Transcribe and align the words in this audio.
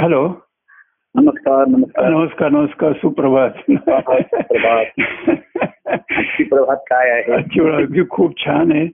Hello 0.00 0.34
नमस्कार 1.14 1.66
नमस्कार. 1.66 2.10
नमस्कार 2.10 2.48
नमस्कार 2.48 2.92
सुप्रभात. 2.92 3.50
प्रभात. 3.70 4.84
आजची 5.86 6.44
प्रभात 6.44 6.76
काय 6.76 7.10
आहे? 7.10 8.02
खूप 8.10 8.40
छान 8.40 8.72
आहे. 8.72 8.88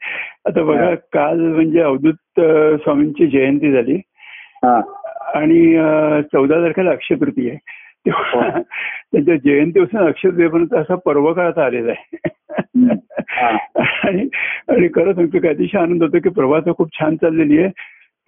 आता 0.45 0.63
बघा. 0.63 0.95
काल 0.95 1.41
म्हणजे 1.41 1.81
अवधूत 1.81 2.41
स्वामींची 2.83 3.27
जयंती 3.27 3.73
झाली. 3.73 4.01
हा. 4.65 4.81
आणि 5.35 5.77
चौदा 6.33 6.55
तारखेला 6.55 6.91
अक्षय 6.91 7.15
तृतीय 7.15 7.51
आहे 7.51 7.59
तेव्हा 8.07 8.45
हो. 8.45 8.63
त्यांच्या 9.13 9.37
जयंतीपासून 9.37 10.01
अक्षय 10.01 10.31
तृतीयपर्यंत 10.31 10.75
असा 10.75 10.95
पर्व 10.95 11.33
काळात 11.33 11.59
आलेला. 11.59 11.91
आहे. 11.91 12.29
आणि 14.69 14.89
खरं 14.95 15.13
सांगतो 15.13 15.39
की 15.39 15.49
अतिशय 15.49 15.79
आनंद 15.79 16.03
होतो 16.03 16.19
की 16.19 16.29
प्रभात 16.29 16.63
खूप 16.79 17.01
छान 17.01 17.17
चाललेली 17.17 17.59
आहे. 17.59 17.69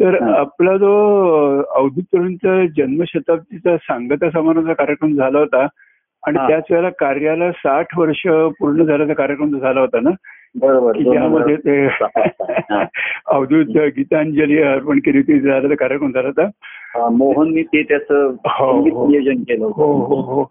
तर. 0.00 0.22
आपला 0.30 0.76
जो 0.76 0.92
अवधूत 1.74 2.02
तरुणचा 2.12 2.64
जन्मशताब्दीचा 2.76 3.76
सांगता 3.76 4.30
समारोहाचा 4.30 4.72
कार्यक्रम 4.72 5.14
झाला 5.14 5.38
होता 5.38 5.66
आणि. 6.22 6.38
त्याच 6.48 6.64
वेळेला 6.70 6.88
कार्याला 6.88 7.50
साठ 7.52 7.98
वर्ष 7.98 8.22
पूर्ण 8.60 8.84
झाल्याचा 8.84 9.14
कार्यक्रम 9.14 9.58
झाला 9.58 9.80
होता 9.80 10.00
ना 10.00 10.10
बरोबर 10.54 10.96
ज्यामध्ये 10.98 11.54
हजार 11.54 11.88
ते. 11.88 12.84
अवधूत 13.26 13.76
गीतांजली 13.96 14.62
अर्पण 14.62 14.98
केली 14.98 15.18
होती 15.18 15.40
झालेला 15.40 15.74
कार्यक्रम 15.74 16.12
झाला 16.12 16.28
होता 16.28 17.08
मोहननी 17.08 17.62
ते 17.62 17.82
त्याचं 17.82 18.34
हो, 18.48 18.70
हो. 18.72 19.08
नियोजन 19.08 19.42
केलं 19.42 19.64
हो 19.64 19.92
हो 19.92 20.20
हो 20.20 20.50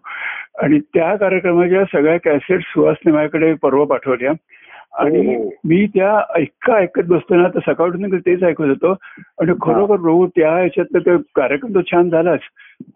आणि 0.58 0.78
त्या 0.94 1.16
कार्यक्रमाच्या 1.16 1.84
सगळ्या 1.84 2.16
कॅसेट 2.24 2.60
सुहासने 2.60 3.12
माझ्याकडे 3.12 3.54
परवा 3.54 3.84
पाठवल्या 3.84 4.32
आणि 4.96 5.20
हो. 5.26 5.48
मी 5.64 5.84
त्या 5.86 6.12
ऐका 6.36 6.76
ऐकत 6.76 7.04
बसतो 7.08 7.34
ना 7.34 7.48
तर 7.48 7.60
सकाळपासून 7.62 8.18
तेच 8.18 8.42
ऐकत 8.42 8.60
होतो 8.60 8.92
आणि 9.40 9.52
खरोखर 9.62 9.96
प्रभू 9.96 10.26
त्या 10.26 10.52
ह्याच्यात 10.52 10.96
ते 10.96 11.16
कार्यक्रम 11.36 11.74
तो 11.74 11.82
छान 11.82 12.10
झालाच 12.10 12.40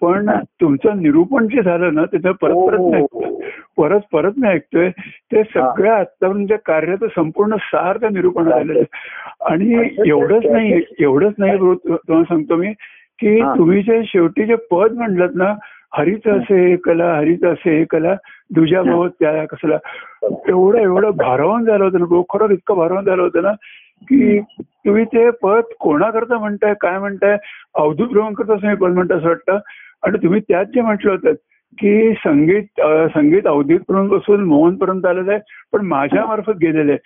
पण 0.00 0.28
हा. 0.28 0.40
तुमचं 0.60 1.02
निरूपण 1.02 1.46
जे 1.46 1.62
झालं 1.62 1.94
ना 1.94 2.04
त्याचं 2.04 2.32
परत 2.32 2.52
हो, 2.52 2.66
परत 2.66 2.78
हो, 2.78 2.90
नाही 2.90 3.02
हो. 3.12 3.40
परत 3.76 4.00
परत 4.12 4.32
मी 4.36 4.48
ऐकतोय 4.48 4.88
ते 5.32 5.42
सगळ्या 5.44 5.94
आतापर्यंत 5.94 6.52
कार्याचं 6.66 7.06
संपूर्ण 7.16 7.56
सार 7.62 7.96
त्या 7.96 8.08
निरूपणात 8.10 8.52
आलेलं 8.52 8.78
आहे. 8.78 9.52
आणि 9.52 9.88
एवढंच 10.08 10.46
नाही 10.50 10.80
एवढंच 11.00 11.34
नाही 11.38 11.56
तुम्हाला 11.58 12.22
सांगतो 12.24 12.56
मी 12.56 12.72
की 13.18 13.38
हा. 13.40 13.54
तुम्ही 13.54 13.82
जे 13.82 14.02
शेवटी 14.06 14.44
जे 14.46 14.54
पद 14.70 14.92
म्हणलं 14.92 15.28
ना 15.34 15.52
हरिच 15.92 16.26
असे 16.28 16.76
कला 16.76 17.12
हरिच 17.14 17.44
असे 17.44 17.82
कला 17.84 18.14
दुजा 18.50 18.82
भाव 18.82 19.06
त्या 19.08 19.44
कसला. 19.46 19.76
एवढं 20.48 20.78
एवढं 20.78 21.10
भारावून 21.10 21.64
झालं 21.64 21.84
होतं 21.84 22.00
ना 22.00 22.20
खरंच 22.32 22.50
इतकं 22.50 22.76
भारावून 22.76 23.04
झालं 23.04 23.22
होतं 23.22 23.42
ना 23.42 23.52
की 24.02 24.40
तुम्ही 24.64 25.04
ते 25.04 25.30
पद 25.30 25.72
कोणाकरता 25.80 26.38
म्हणताय 26.38 26.74
काय 26.80 26.98
म्हणताय 26.98 27.36
अवधूत 27.74 28.08
ब्रह्मकरता 28.08 28.54
तुम्ही 28.54 28.76
पद 28.76 28.90
म्हणता 28.90 29.14
असं 29.14 29.28
वाटतं. 29.28 29.58
आणि 30.02 30.18
तुम्ही 30.22 30.40
त्यात 30.40 30.64
जे 30.64 30.80
म्हटलं 30.80 31.10
होतं 31.10 31.32
की 31.78 32.12
संगीत 32.12 32.80
संगीत 33.14 33.46
अवधूत 33.46 33.80
पासून 34.10 34.44
मोहन 34.44 34.76
पर्यंत 34.76 35.06
आलेलं 35.06 35.32
आहे 35.32 35.40
पण 35.72 35.86
माझ्या 35.86 36.26
मार्फत 36.26 36.52
गेलेलं 36.52 36.92
आहे. 36.92 36.98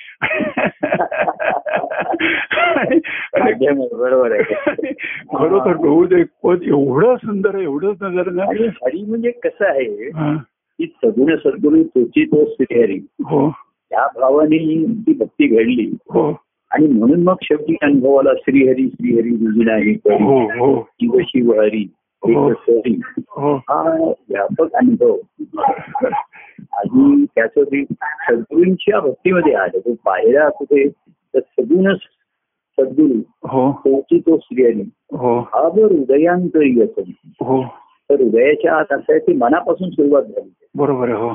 बरोबर 3.94 4.32
आहे. 4.32 4.92
खरोखर 5.38 5.72
प्रभू 5.72 6.04
ते 6.06 6.22
पद 6.44 6.62
एवढं 6.62 7.16
सुंदर 7.16 7.54
आहे 7.54 7.64
एवढं 7.64 7.94
सुंदर 7.94 8.28
म्हणजे 8.28 9.30
कसं 9.30 9.66
आहे. 9.66 10.08
की 10.78 10.86
सगुण 10.86 11.36
सद्गुरू 11.36 11.82
तोची 11.82 12.24
तो 12.24 12.44
श्रीहरी 12.44 13.00
हो. 13.20 13.50
त्या 13.90 14.06
भावाने 14.06 14.84
ती 14.84 15.12
भक्ती 15.12 15.46
घडली. 15.46 15.90
हो. 16.10 16.36
आणि 16.70 16.86
म्हणून 16.86 17.22
मग 17.22 17.34
शेवटी 17.42 17.74
अनुभवाला 17.82 18.30
श्रीहरी 18.38 18.88
श्रीहरी 18.88 19.30
दुजी 19.30 19.64
नाही 19.64 19.94
हो 19.94 20.44
हो. 20.46 20.82
शिव 20.82 21.18
शिव 21.28 21.60
हरी 21.60 21.86
हो. 22.22 22.50
हो. 23.28 23.56
हा 23.56 24.10
व्यापक 24.28 24.72
अनुभव. 24.72 25.16
आणि 26.72 27.24
त्याचं 27.24 27.62
ते 27.62 27.84
सद्गुरूंच्या 28.00 29.00
भक्तीमध्ये 29.00 29.52
आलं 29.52 29.78
तो 29.78 29.94
पाहिला 29.94 30.48
कुठे 30.48 30.88
तर 31.04 31.38
सगुणच 31.38 31.98
सद्गुरू 32.80 33.18
हो. 33.48 33.72
तोची 33.72 34.18
तो 34.18 34.38
श्रीहरी. 34.42 34.82
हो. 35.12 35.38
हा 35.38 35.68
जर 35.76 35.84
हृदयांतरी 35.84 36.82
हो. 37.40 37.64
तर 38.10 38.20
हृदयाच्या 38.20 38.74
आत 38.74 38.92
असं 38.92 39.12
आहे 39.12 39.18
ती 39.18 39.32
मनापासून 39.32 39.90
सुरुवात 39.90 40.22
झाली. 40.22 40.50
बरोबर 40.76 41.08
आहे 41.08 41.18
हो. 41.18 41.28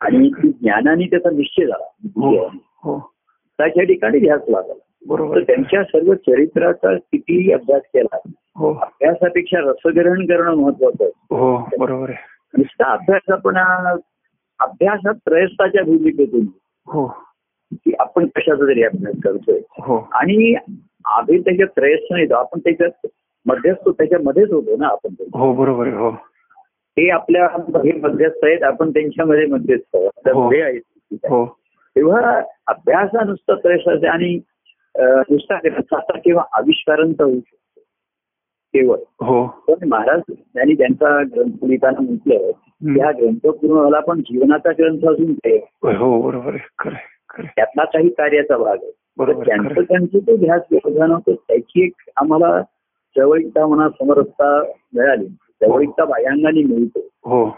आणि 0.00 0.30
ज्ञानाने 0.44 1.06
त्याचा 1.06 1.30
निश्चय 1.30 1.64
हो 1.64 1.68
झाला 1.68 2.58
हो 2.82 3.12
त्याच्या 3.58 3.84
ठिकाणी 3.84 4.18
ध्यास 4.18 4.40
लागला. 4.48 4.74
बरोबर. 5.08 5.40
त्यांच्या 5.40 5.84
सर्व 5.84 6.14
चरित्राचा 6.14 6.96
कितीही 6.96 7.52
अभ्यास 7.52 7.82
केला 7.82 8.18
हो. 8.56 8.74
अभ्यासापेक्षा 8.74 9.58
रसग्रहण 9.60 10.26
करणं 10.26 10.54
महत्वाचं 10.54 11.04
आहे. 11.04 11.36
हो 11.36 11.68
बरोबर 11.78 12.10
आहे. 12.10 12.18
नुसता 12.58 12.92
अभ्यास 12.92 13.30
आपण 13.30 13.56
अभ्यासात 14.60 15.14
प्रयत्नाच्या 15.24 15.84
भूमिकेतून. 15.84 16.46
हो. 16.86 17.06
की 17.72 17.92
आपण 17.98 18.26
कशाचा 18.26 18.66
तरी 18.66 18.82
अभ्यास 18.82 19.14
करतोय. 19.24 19.60
हो. 19.70 20.08
आणि 20.12 20.54
आधी 21.04 21.38
त्याच्यात 21.40 21.68
प्रयत्न 21.74 22.16
येतो. 22.16 22.34
आपण 22.34 22.58
त्याच्यात 22.58 23.06
मध्यस्थ 23.46 23.88
त्याच्यामध्येच 23.88 24.50
होतो 24.52 24.76
ना 24.76 24.86
आपण. 24.86 25.14
हो 25.34 25.52
बरोबर 25.52 25.86
हो. 25.86 26.10
ते 26.96 27.08
आपल्या 27.10 27.48
मध्यस्थ 28.02 28.44
आहेत 28.44 28.62
आपण 28.62 28.90
त्यांच्यामध्ये 28.90 29.46
मध्यस्थ 29.46 29.96
आहोत. 29.96 30.28
हो. 30.28 30.50
आहेत 30.62 31.26
हो 31.30 31.44
तेव्हा 31.96 32.40
अभ्यास 32.66 33.10
हा 33.14 33.24
नुसता 33.24 33.54
प्रयत्न 33.54 34.06
आणि 34.06 34.38
नुसता 35.30 35.58
ग्रंथाचा 35.64 36.18
किंवा 36.18 36.42
आविष्कारांचा 36.52 37.24
होऊ 37.24 37.34
शकतो 37.34 37.80
केवळ 38.74 38.96
हो 39.20 39.46
पण 39.68 39.88
महाराज 39.88 40.20
त्यांनी 40.30 40.74
त्यांचा 40.74 41.22
ग्रंथ 41.34 41.64
लिहिताना 41.64 42.00
म्हटलं 42.00 42.50
की. 42.50 43.00
हा 43.00 43.10
ग्रंथ 43.12 43.46
पूर्ण 43.46 43.82
झाला 43.82 44.00
पण 44.00 44.20
जीवनाचा 44.20 44.70
ग्रंथ 44.78 45.06
असून 45.08 45.32
ते 45.34 45.56
हो 45.82 46.20
बरोबर. 46.22 46.56
त्यातला 47.36 47.84
काही 47.84 48.08
कार्याचा 48.08 48.56
भाग 48.56 48.76
आहे 48.76 49.32
त्यांचं. 49.44 49.80
त्यांचं 49.82 50.18
तो 50.18 50.36
ध्यास 50.36 50.62
व्यवधान 50.70 51.10
होतं 51.10 51.34
त्याची 51.34 51.84
एक 51.84 52.10
आम्हाला 52.16 52.60
जवळीकता 53.16 53.66
म्हणा 53.66 53.88
समरसता 53.88 54.58
मिळाली 54.94 55.26
जवळीकता 55.62 56.04
बायांगाने 56.04 56.62
मिळतो. 56.62 57.00
हो. 57.24 57.50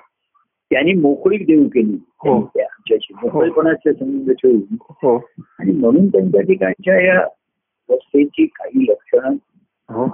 त्यांनी 0.71 0.93
मोकळीक 0.93 1.47
देऊ 1.47 1.65
केली. 1.69 1.97
हो. 2.25 2.35
आमच्याशी 2.39 3.15
मोकळेपणाचे 3.15 3.93
संबंध 3.93 4.31
ठेवून. 4.31 4.77
हो. 4.81 5.17
आणि 5.59 5.73
म्हणून 5.73 6.07
त्यांच्या 6.09 6.41
ठिकाणच्या 6.41 7.01
या 7.01 7.21
अवस्थेची 7.21 8.47
काही 8.47 8.87
लक्षणं 8.89 9.35
हो. 9.95 10.07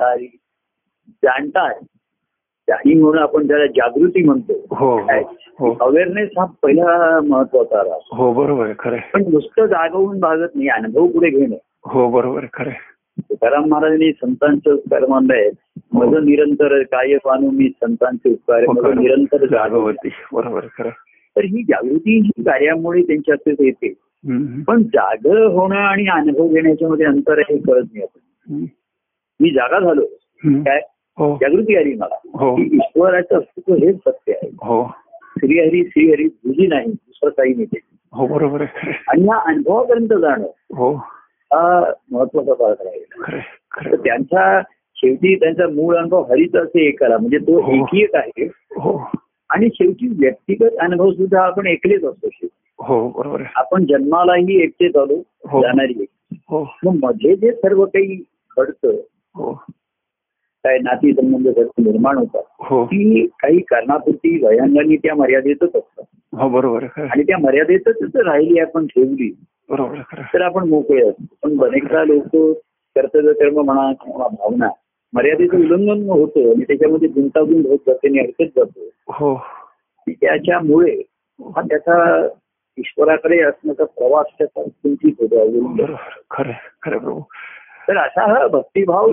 जाणतात. 1.09 1.75
जाणीव 2.69 3.03
म्हणून 3.05 3.23
आपण 3.23 3.49
त्याला 3.49 3.67
जागृती 3.67 4.25
म्हणतो. 4.25 4.53
हो. 4.75 4.99
हो. 5.59 5.77
अवेअरनेस 5.81 6.29
हा 6.39 6.45
पहिला 6.45 7.21
महत्त्वाचा 7.21 7.77
राहतो 7.77 8.17
हो 8.17 8.33
बरोबर 8.33 8.73
खरं. 8.79 8.97
पण 9.15 9.23
नुसतं 9.33 9.67
जागवून 9.67 10.21
भागत 10.21 10.49
नाही. 10.55 10.69
अनुभव 10.69 11.07
पुढे 11.07 11.31
घेणं. 11.31 11.57
हो 11.85 12.11
बरोबर 12.11 12.45
खरं. 12.53 12.71
तुकाराम 13.21 13.65
महाराजांनी 13.69 14.13
संतांचे 14.13 14.71
उपकार 14.71 15.07
मानलंय 15.07 15.51
माझं 15.93 16.25
निरंतर 16.25 16.83
काय 16.83 17.17
पानू 17.17 17.51
मी 17.51 17.69
संतांचे 17.69 18.33
उपकार? 18.33 18.63
हो. 18.63 18.93
निरंतर 18.93 19.47
जागवत. 19.47 20.09
बरोबर 20.33 20.67
खरं. 20.79 20.89
तर 21.37 21.45
ही 21.45 21.63
जागृती 21.63 22.21
ही 22.25 22.43
कार्यामुळे 22.43 23.03
त्यांच्यातच 23.03 23.61
येते. 23.61 23.95
हम्म, 24.29 24.63
पण 24.63 24.83
जाग 24.83 25.27
होणं 25.27 25.77
आणि 25.77 26.07
अनुभव 26.07 26.49
घेण्याच्या 26.49 26.89
मध्ये 26.89 27.07
अंतर 27.07 27.39
हे 27.39 27.59
कळत 27.59 27.85
नाही 27.95 28.03
आपण 28.03 28.65
मी 29.41 29.51
जागा 29.51 29.81
झालो. 29.81 30.05
काय? 30.63 30.81
हो. 31.19 31.39
जागृती 31.41 31.77
आली 31.77 31.95
मला. 31.95 32.19
हो. 32.25 32.57
ईश्वराचं 32.61 33.39
अस्तित्व 33.39 33.75
हेच 33.75 33.97
सत्य 33.97 34.33
आहे. 34.33 34.49
हो. 34.49 34.95
श्रीहरी 35.39 35.85
श्रीहरी 35.85 36.29
तुझी 36.29 36.67
नाही. 36.67 36.87
दुसरं 36.87 37.31
काही 37.31 37.55
नाही. 37.55 37.67
ते. 37.67 37.79
हो 38.13 38.27
बरोबर. 38.27 38.61
आणि 39.09 39.25
या 39.25 39.51
अनुभवापर्यंत 39.51 40.21
जाणं. 40.21 40.47
हो 41.55 41.61
हा 41.61 41.93
महत्त्वाचा 42.11 42.55
भाग 42.55 42.75
राहील 42.81 43.03
तर. 43.03 43.97
त्यांचा 43.97 44.63
शेवटी 44.97 45.35
त्यांचा 45.35 45.69
मूळ 45.69 45.97
अनुभव 45.97 46.23
हरिच 46.23 46.57
असे 46.57 46.89
एकाला 46.89 47.19
म्हणजे 47.19 47.39
तो 47.39 47.61
हो. 47.61 47.73
एकी 47.73 48.03
एक 48.03 48.15
आहे. 48.15 48.45
हो. 48.79 49.11
आणि 49.51 49.69
शेवटी 49.75 50.09
व्यक्तिगत 50.09 50.77
अनुभव 50.81 51.13
सुद्धा 51.13 51.43
आपण 51.43 51.67
एकलेच 51.67 52.05
असतो 52.05 52.29
शेवटी. 52.33 52.49
हो 52.79 53.09
बरोबर 53.09 53.43
आपण 53.55 53.85
जन्मालाही 53.85 54.63
एकटेच 54.63 54.97
आलो 54.97 55.23
हो. 55.49 55.63
जाणारी 55.63 56.03
एक 56.03 56.37
हो. 56.49 56.67
मग 56.85 56.93
मध्ये 57.03 57.37
जे 57.37 57.53
सर्व 57.53 57.85
काही 57.85 58.25
घडतं 58.59 58.89
हो. 59.35 59.63
काय 60.65 60.79
नाती 60.79 61.13
संबंध 61.13 61.49
निर्माण 61.59 62.19
होतात. 62.19 62.43
हो. 62.61 62.85
ती 62.87 63.27
काही 63.27 63.61
कारणापुरती 63.61 64.45
वयांगांनी 64.45 64.97
त्या 64.97 65.15
मर्यादेतच 65.15 65.77
असतात. 65.77 66.05
हो 66.39 66.49
बरोबर. 66.49 66.85
आणि 66.85 67.23
त्या 67.23 67.39
मर्यादेतच 67.39 68.17
राहिली 68.17 68.59
आपण 68.59 68.87
ठेवली. 68.87 69.35
बरोबर. 69.71 70.21
तर 70.35 70.41
आपण 70.41 70.69
मोकळे 70.69 71.09
असतो 71.09 71.35
पण 71.43 71.57
बरेचदा 71.57 72.05
लोक 72.05 72.57
कर्तव्य 72.97 73.33
कर्म 73.33 73.61
म्हणा 73.61 73.93
किंवा 73.93 74.29
भावना 74.29 74.69
मर्यादेचं 75.13 75.57
उल्लंघन 75.57 76.11
होतं 76.11 76.41
आणि 76.41 76.65
त्याच्यामध्ये 76.65 77.09
गुंतागुंत 77.09 77.67
होत 77.67 77.79
जाते 77.87 78.09
आणि 78.09 78.19
अडकत 78.19 78.59
जातो. 78.59 78.91
हो. 79.09 79.41
त्याच्यामुळे 80.09 81.03
हा 81.41 81.61
त्याचा 81.61 82.29
ईश्वराकडे 82.79 83.41
असण्याचा 83.41 83.85
प्रवास 83.85 84.27
त्याचा 84.39 84.63
किंचित 84.63 85.13
होतो 85.21 85.97
खरं 86.31 86.51
खरं 86.83 86.99
प्रभू. 86.99 87.21
तर 87.89 87.97
असा 87.97 88.41
हा 88.41 88.47
भक्तिभाव 88.47 89.13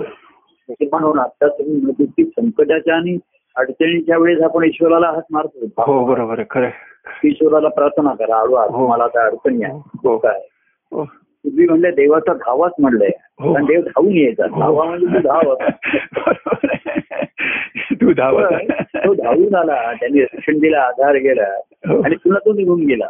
तसे 0.72 0.88
म्हणून 0.92 1.18
आता 1.18 1.48
तुम्ही 1.48 1.80
म्हणतो 1.82 2.04
की 2.04 2.24
संकटाच्या 2.24 2.94
आणि 2.94 3.18
अडचणीच्या 3.56 4.18
वेळेस 4.18 4.42
आपण 4.42 4.64
ईश्वराला 4.64 5.06
हात 5.06 5.22
मारतो 5.30 5.82
हो 5.86 6.04
बरोबर 6.04 6.38
आहे 6.38 6.44
खरं. 6.50 6.68
ईश्वराला 7.24 7.68
प्रार्थना 7.68 8.14
करा 8.14 8.36
आळू 8.36 8.54
आज 8.54 8.70
हो. 8.70 8.86
मला 8.86 9.04
आता 9.04 9.24
अडचणी 9.26 9.64
आहे 9.64 9.72
हो. 10.04 10.18
काय 10.18 10.40
हो 10.92 11.04
तुम्ही 11.44 11.66
म्हणले 11.66 11.90
देवाचा 11.90 12.32
धावाच 12.32 12.72
म्हणलंय. 12.78 13.08
कारण 13.08 13.64
देव 13.64 13.80
धावून 13.80 14.12
यायचा. 14.12 14.46
धावा 14.46 14.84
म्हणजे 14.84 15.06
तू 15.06 15.18
धाव. 15.18 15.54
तू 17.92 18.12
पण 18.12 18.68
तो 18.94 19.14
धावून 19.14 19.54
आला 19.54 19.92
त्यांनी 19.92 20.22
रक्षण 20.22 20.58
दिला 20.58 20.80
आधार 20.80 21.14
गेला. 21.14 21.44
आणि 22.04 22.14
पुन्हा 22.14 22.38
तो 22.38 22.52
निघून 22.52 22.84
गेला. 22.84 23.06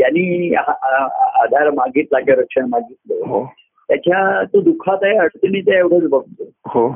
यांनी 0.00 0.54
आ- 0.54 0.72
आ- 0.82 1.42
आधार 1.42 1.70
मागितला 1.70 2.20
किंवा 2.20 2.40
रक्षण 2.40 2.64
मागितलं 2.68 3.14
हो. 3.14 3.44
त्याच्या 3.88 4.44
तो 4.44 4.60
दुःखात 4.60 4.98
आहे 5.02 5.16
अडचणीत 5.16 5.62
आहे 5.68 5.78
एवढंच 5.78 6.08
बघतो. 6.08 6.44
हो. 6.66 6.92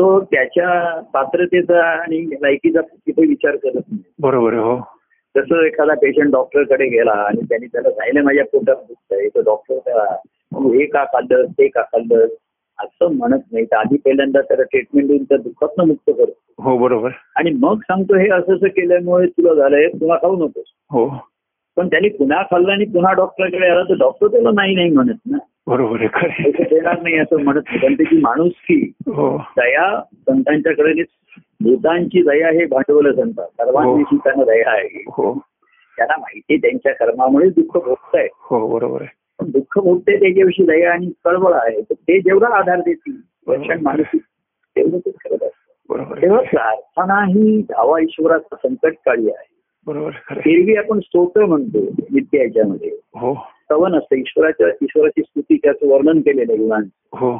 तो 0.00 0.20
त्याच्या 0.20 1.00
पात्रतेचा 1.14 1.82
आणि 1.82 2.36
लायकीचा 2.40 2.80
तिथे 2.80 3.26
विचार 3.26 3.56
करत 3.56 3.72
नाही. 3.74 4.02
बरोबर 4.18 4.52
हो. 4.54 4.76
जसं 5.36 5.62
एखादा 5.62 5.94
पेशंट 5.94 6.32
डॉक्टरकडे 6.32 6.86
गेला 6.88 7.10
आणि 7.10 7.40
त्यांनी 7.40 7.66
त्याला 7.66 7.90
सांगितलं 7.90 8.22
माझ्या 8.22 8.44
पोटात 8.44 8.76
दुखतंय. 8.76 9.28
तर 9.28 9.40
डॉक्टर 9.40 9.78
त्याला 9.78 10.16
"मग 10.52 10.72
हे 10.72 10.86
का 10.86 11.04
खाल्लं? 11.04 11.44
ते 11.44 11.68
का 11.68 11.82
खाल्लं? 11.82 12.26
असं 12.78 13.12
म्हणत 13.12 13.40
नाही. 13.52 13.64
तर 13.64 13.76
आधी 13.76 13.96
पहिल्यांदा 13.96 14.40
त्याला 14.40 14.62
ट्रीटमेंट 14.62 15.08
देऊन 15.08 15.24
त्या 15.24 15.38
दुःखातनं 15.38 15.86
मुक्त 15.86 16.10
करतो. 16.18 16.62
हो 16.62 16.78
बरोबर. 16.78 17.10
आणि 17.36 17.50
मग 17.50 17.78
सांगतो 17.78 18.14
हे 18.14 18.30
असं 18.30 18.54
असं 18.54 18.66
केल्यामुळे 18.66 19.26
तुला 19.26 19.54
झालंय 19.54 19.86
पुन्हा 19.86 20.16
खाऊ 20.16 20.36
नकोस. 20.36 20.64
हो. 20.90 21.27
पण 21.78 21.88
त्यांनी 21.88 22.08
पुन्हा 22.08 22.42
खाल्लं 22.42 22.72
आणि 22.72 22.84
पुन्हा 22.84 23.12
डॉक्टरकडे 23.12 23.66
आला 23.68 23.82
तर 23.82 23.94
डॉक्टर 23.94 24.26
त्याला 24.26 24.50
नाही 24.54 24.74
नाही 24.74 24.90
म्हणत 24.90 25.18
ना. 25.30 25.38
बरोबर 25.66 25.96
देणार 26.58 27.02
नाही 27.02 27.18
असं 27.18 27.42
म्हणत 27.42 27.60
नाही. 27.66 27.78
कारण 27.78 27.94
त्याची 27.94 28.16
माणुसकी 28.16 28.92
हो. 29.06 29.38
दया 29.38 30.00
संतांच्याकडे 30.28 31.02
भूतांची 31.60 32.22
दया 32.22 32.50
हे 32.50 32.64
भांडवलं 32.64 33.12
संत 33.12 33.40
सर्वांविषयी 33.40 34.18
त्यांना 34.18 34.44
दया 34.44 34.70
आहे. 34.70 35.04
हो. 35.08 35.38
त्यांना 35.96 36.16
माहिती 36.16 36.56
त्यांच्या 36.56 36.94
कर्मामुळे 36.94 37.48
दुःख 37.48 37.84
भोगताय 37.84 38.28
हो 38.36 38.66
बरोबर 38.68 39.02
आहे. 39.02 39.16
पण 39.40 39.50
दुःख 39.50 39.78
भोगते 39.78 40.20
त्याच्याविषयी 40.20 40.66
दया 40.66 40.92
आणि 40.92 41.12
कळवळ 41.24 41.52
आहे. 41.52 41.80
तर 41.80 41.94
ते 41.94 42.20
जेवढा 42.20 42.56
आधार 42.58 42.80
देतील 42.80 43.16
रक्षण 43.52 43.78
मानसिक 43.82 44.20
तेवढं 44.76 44.98
ते 44.98 45.10
करत 45.10 45.42
असतं. 45.42 45.72
बरोबर 45.88 46.12
आहे. 46.12 46.22
तेव्हा 46.22 46.40
प्रार्थना 46.40 47.24
ही 47.24 47.62
धावा 47.62 48.00
ईश्वराचा 48.00 48.56
संकट 48.56 48.92
काळी 49.06 49.30
आहे. 49.30 49.57
बरोबर. 49.86 50.36
एरवी 50.36 50.76
आपण 50.76 51.00
स्तोत्र 51.00 51.46
म्हणतो 51.46 51.78
नित्य 52.10 52.38
याच्यामध्ये. 52.38 52.90
हो. 53.14 53.34
स्तवन 53.34 53.94
असतं 53.94 54.16
ईश्वराच्या 54.16 54.68
ईश्वराची 54.68 55.22
स्तुती 55.22 55.56
त्याचं 55.56 55.88
वर्णन 55.88 56.20
केलेलं 56.20 56.52
आहे 56.52 56.62
गुणांचं 56.62 57.16
हो. 57.18 57.36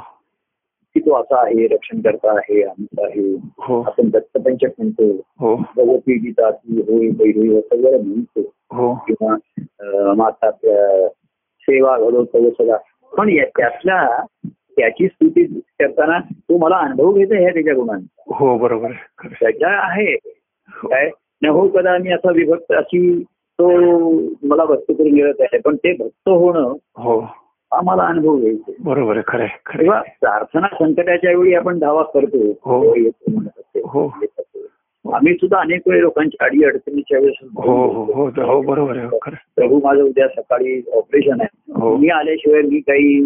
की 0.94 1.00
तो 1.00 1.20
असा 1.20 1.40
आहे 1.40 1.66
रक्षण 1.66 2.00
करता 2.00 2.32
आहे 2.32 2.62
आमचा 2.62 3.06
आहे. 3.06 3.34
हो. 3.58 3.82
आपण 3.82 4.10
दत्तपंचक 4.10 4.68
म्हणतो. 4.78 5.10
हो. 5.38 5.56
भगवती 5.56 6.18
गीता 6.18 6.50
ती 6.50 6.80
होय 6.80 7.08
बैरी 7.08 7.60
सगळं 7.60 8.02
म्हणतो. 8.04 8.40
हो. 8.72 8.94
किंवा 8.94 9.36
माता 10.14 10.50
सेवा 11.60 11.98
घडवतो 11.98 12.50
सगळा 12.50 12.76
पण 13.16 13.36
त्यातल्या 13.36 14.24
त्याची 14.46 15.06
स्तुती 15.08 15.60
करताना 15.80 16.18
तो 16.18 16.58
मला 16.58 16.76
अनुभव 16.76 17.12
घेतो 17.12 17.34
ह्या 17.34 17.52
त्याच्या 17.52 17.74
गुणांचा. 17.74 18.22
हो 18.34 18.58
बरोबर. 18.58 18.90
त्याच्या 19.24 19.68
आहे. 19.68 20.12
हो. 20.68 20.88
काय? 20.88 21.10
न 21.42 21.48
हो 21.48 21.66
कदा 21.68 21.96
मी 21.98 22.12
असा 22.12 22.30
विभक्त 22.32 22.72
अशी 22.72 23.22
तो 23.58 23.68
मला 24.42 24.64
भक्त 24.64 24.92
करून 24.92 25.12
मिळत 25.12 25.40
आहे 25.40 25.58
पण 25.58 25.76
ते 25.76 25.92
भक्त 25.92 26.28
होणं 26.28 26.72
हो 26.96 27.18
हा 27.72 27.80
मला 27.84 28.02
अनुभव 28.02 28.36
घ्यायचा 28.38 28.72
बरोबर 28.80 29.20
खरं. 29.26 29.46
खरं. 29.66 30.00
प्रार्थना 30.20 30.66
संकटाच्या 30.72 31.36
वेळी 31.38 31.54
आपण 31.54 31.78
धावा 31.78 32.02
करतो 32.02 32.38
हो. 32.38 32.82
तेव्हा 32.82 33.00
येतो 33.00 33.30
म्हणत 33.30 33.58
असते. 33.58 33.80
हो. 33.84 34.04
येत 34.22 34.40
असतो. 34.40 35.12
आम्ही 35.12 35.34
सुद्धा 35.34 35.58
अनेक 35.60 35.88
वेळी 35.88 36.00
लोकांच्या 36.00 36.46
अडी 36.46 36.64
अडचणीच्या 36.64 37.18
वेळेस 37.18 37.48
हो 37.56 37.76
हो 37.86 38.04
हो 38.04 38.28
हो 38.46 38.60
बरोबर 38.62 38.96
आहे. 38.96 39.08
प्रभू 39.56 39.80
माझं 39.84 40.02
उद्या 40.02 40.28
सकाळी 40.28 40.80
ऑपरेशन 40.92 41.40
आहे 41.40 41.72
हो. 41.80 41.96
मी 41.96 42.08
आल्याशिवाय 42.08 42.62
मी 42.62 42.80
काही 42.80 43.20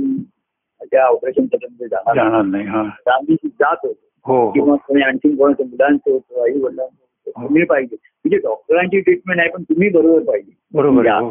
त्या 0.93 1.05
ऑपरेशन 1.05 1.45
जाणार 1.53 2.15
नाही. 2.15 2.51
नाही 2.51 2.65
हा 2.67 2.81
आम्ही 3.15 3.37
जात 3.45 3.87
होतो 3.87 4.33
हो 4.33 4.51
किंवा 4.51 4.71
हो 4.71 4.77
कोणी 4.77 5.03
आणखी 5.03 5.35
कोणाचं 5.37 5.65
मुलांचं 5.65 6.11
होतं 6.13 6.43
आई 6.43 6.61
वडिलांचं 6.61 7.02
तुम्ही 7.43 7.65
पाहिजे. 7.65 7.97
म्हणजे 8.03 8.37
डॉक्टरांची 8.37 9.01
ट्रीटमेंट 9.01 9.41
आहे 9.41 9.49
पण 9.49 9.63
तुम्ही 9.63 9.89
बरोबर 9.89 10.19
पाहिजे. 10.19 10.53
बरोबर 10.75 11.07
हो 11.07 11.31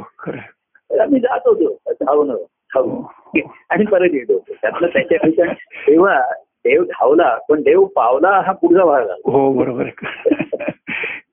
आम्ही 1.00 1.19
जात 1.19 1.39
होतो. 1.45 1.77
धावणं 1.92 2.33
धावून 2.74 3.42
आणि 3.69 3.86
परत 3.86 4.09
येत 4.13 4.31
होतो. 4.31 4.53
त्यातलं 4.62 4.88
त्याच्यापेक्षा 4.88 5.53
तेव्हा 5.88 6.19
देव 6.42 6.83
धावला 6.83 7.38
पण 7.50 7.62
देव 7.62 7.83
पावला 7.83 8.42
हा 8.45 8.51
पुढचा 8.51 8.86
भाग 8.86 9.09
हो 9.25 9.53
बरोबर 9.53 9.83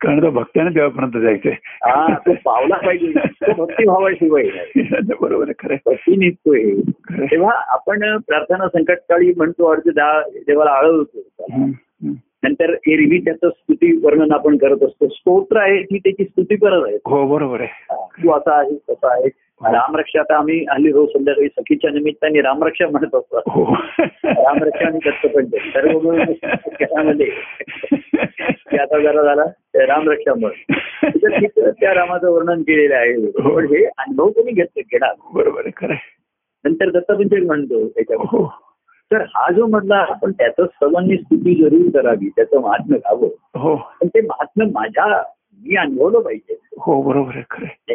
कारण 0.00 0.22
तो 0.22 0.30
भक्त्याने 0.30 0.70
देवापर्यंत 0.70 1.22
जायचंय. 1.22 1.52
हा 1.62 2.18
तो 2.26 2.32
पावला 2.32 2.76
पाहिजे. 2.76 3.12
तो 3.26 3.66
भक्तिभावाशिवाय. 3.66 4.44
बरोबर 5.20 5.48
आहे 5.48 5.68
खरं. 5.68 5.76
भक्ती 5.86 6.16
निघतोय. 6.16 6.74
तेव्हा 7.26 7.52
आपण 7.68 8.16
प्रार्थना 8.18 8.68
संकटकाळी 8.68 9.32
म्हणतो 9.36 9.64
अर्ज 9.64 9.88
दा- 9.88 10.38
देवाला 10.46 10.70
आळवतो. 10.70 11.18
नंतर 12.42 12.70
एरवी 12.70 13.18
त्याचं 13.18 13.48
स्तुती 13.48 14.00
वर्णन 14.02 14.32
आपण 14.32 14.56
करत 14.56 14.82
असतो. 14.82 15.08
स्तोत्र 15.08 15.56
आहे 15.56 15.82
ती 15.82 15.98
त्याची 15.98 16.24
स्तुती 16.24 16.56
करत 16.56 16.82
आहे. 16.86 16.98
हो 17.04 17.26
बरोबर 17.26 17.60
आहे. 17.60 17.94
तू 18.22 18.32
असा 18.32 18.58
आहे 18.58 18.78
तसा 18.90 19.12
आहे. 19.12 19.28
रामरक्षा 19.72 20.20
आता 20.20 20.36
आम्ही 20.36 20.64
हल्ली 20.70 20.92
रोज 20.92 21.08
संध्याकाळी 21.08 21.48
सखीच्या 21.48 21.90
निमित्ताने 21.90 22.40
रामरक्षा 22.40 22.86
म्हणत 22.86 23.14
असतो. 23.14 23.38
हो. 23.38 23.74
रामरक्षा 24.24 24.86
आणि 24.86 24.98
दत्तपंच 25.04 25.50
सर्व 25.50 26.00
मिळून 26.00 27.20
आता 28.78 28.98
जरा 29.02 29.22
झाला 29.22 29.44
रामरक्षा 29.74 30.34
म्हण. 30.34 30.52
तर 31.22 31.40
तिथं 31.40 31.70
त्या 31.80 31.94
रामाचं 31.94 32.30
वर्णन 32.30 32.60
केलेलं 32.62 32.94
आहे. 32.94 33.30
पण 33.30 33.64
हे 33.64 33.84
अनुभव 33.84 34.28
कोणी 34.28 34.52
घेतले? 34.52 34.82
घेणार. 34.82 35.14
बरोबर 35.34 35.62
खरं. 35.76 35.94
नंतर 36.64 36.90
दत्तपंचक 36.90 37.46
म्हणतो 37.46 37.88
त्याच्यामध्ये. 37.88 38.38
हो. 38.38 38.67
तर 39.12 39.20
हा 39.22 39.52
जो 39.52 39.66
म्हटला 39.66 39.96
आपण 39.96 40.32
त्याचं 40.32 40.66
सर्वांनी 40.66 41.16
स्तुती 41.16 41.54
जरूर 41.62 42.00
करावी 42.00 42.28
त्याचं 42.28 42.60
महात्म्य 42.60 42.98
घ्यावं 42.98 43.58
हो. 43.58 43.76
पण 43.76 44.08
ते 44.08 44.20
महात्म्य 44.20 44.66
माझ्या 44.74 45.22
मी 45.64 45.76
अनुभवलं 45.76 46.20
पाहिजे. 46.20 46.56
हो 46.80 47.02
बरोबर 47.02 47.30
आहे 47.34 47.44
खरं. 47.50 47.94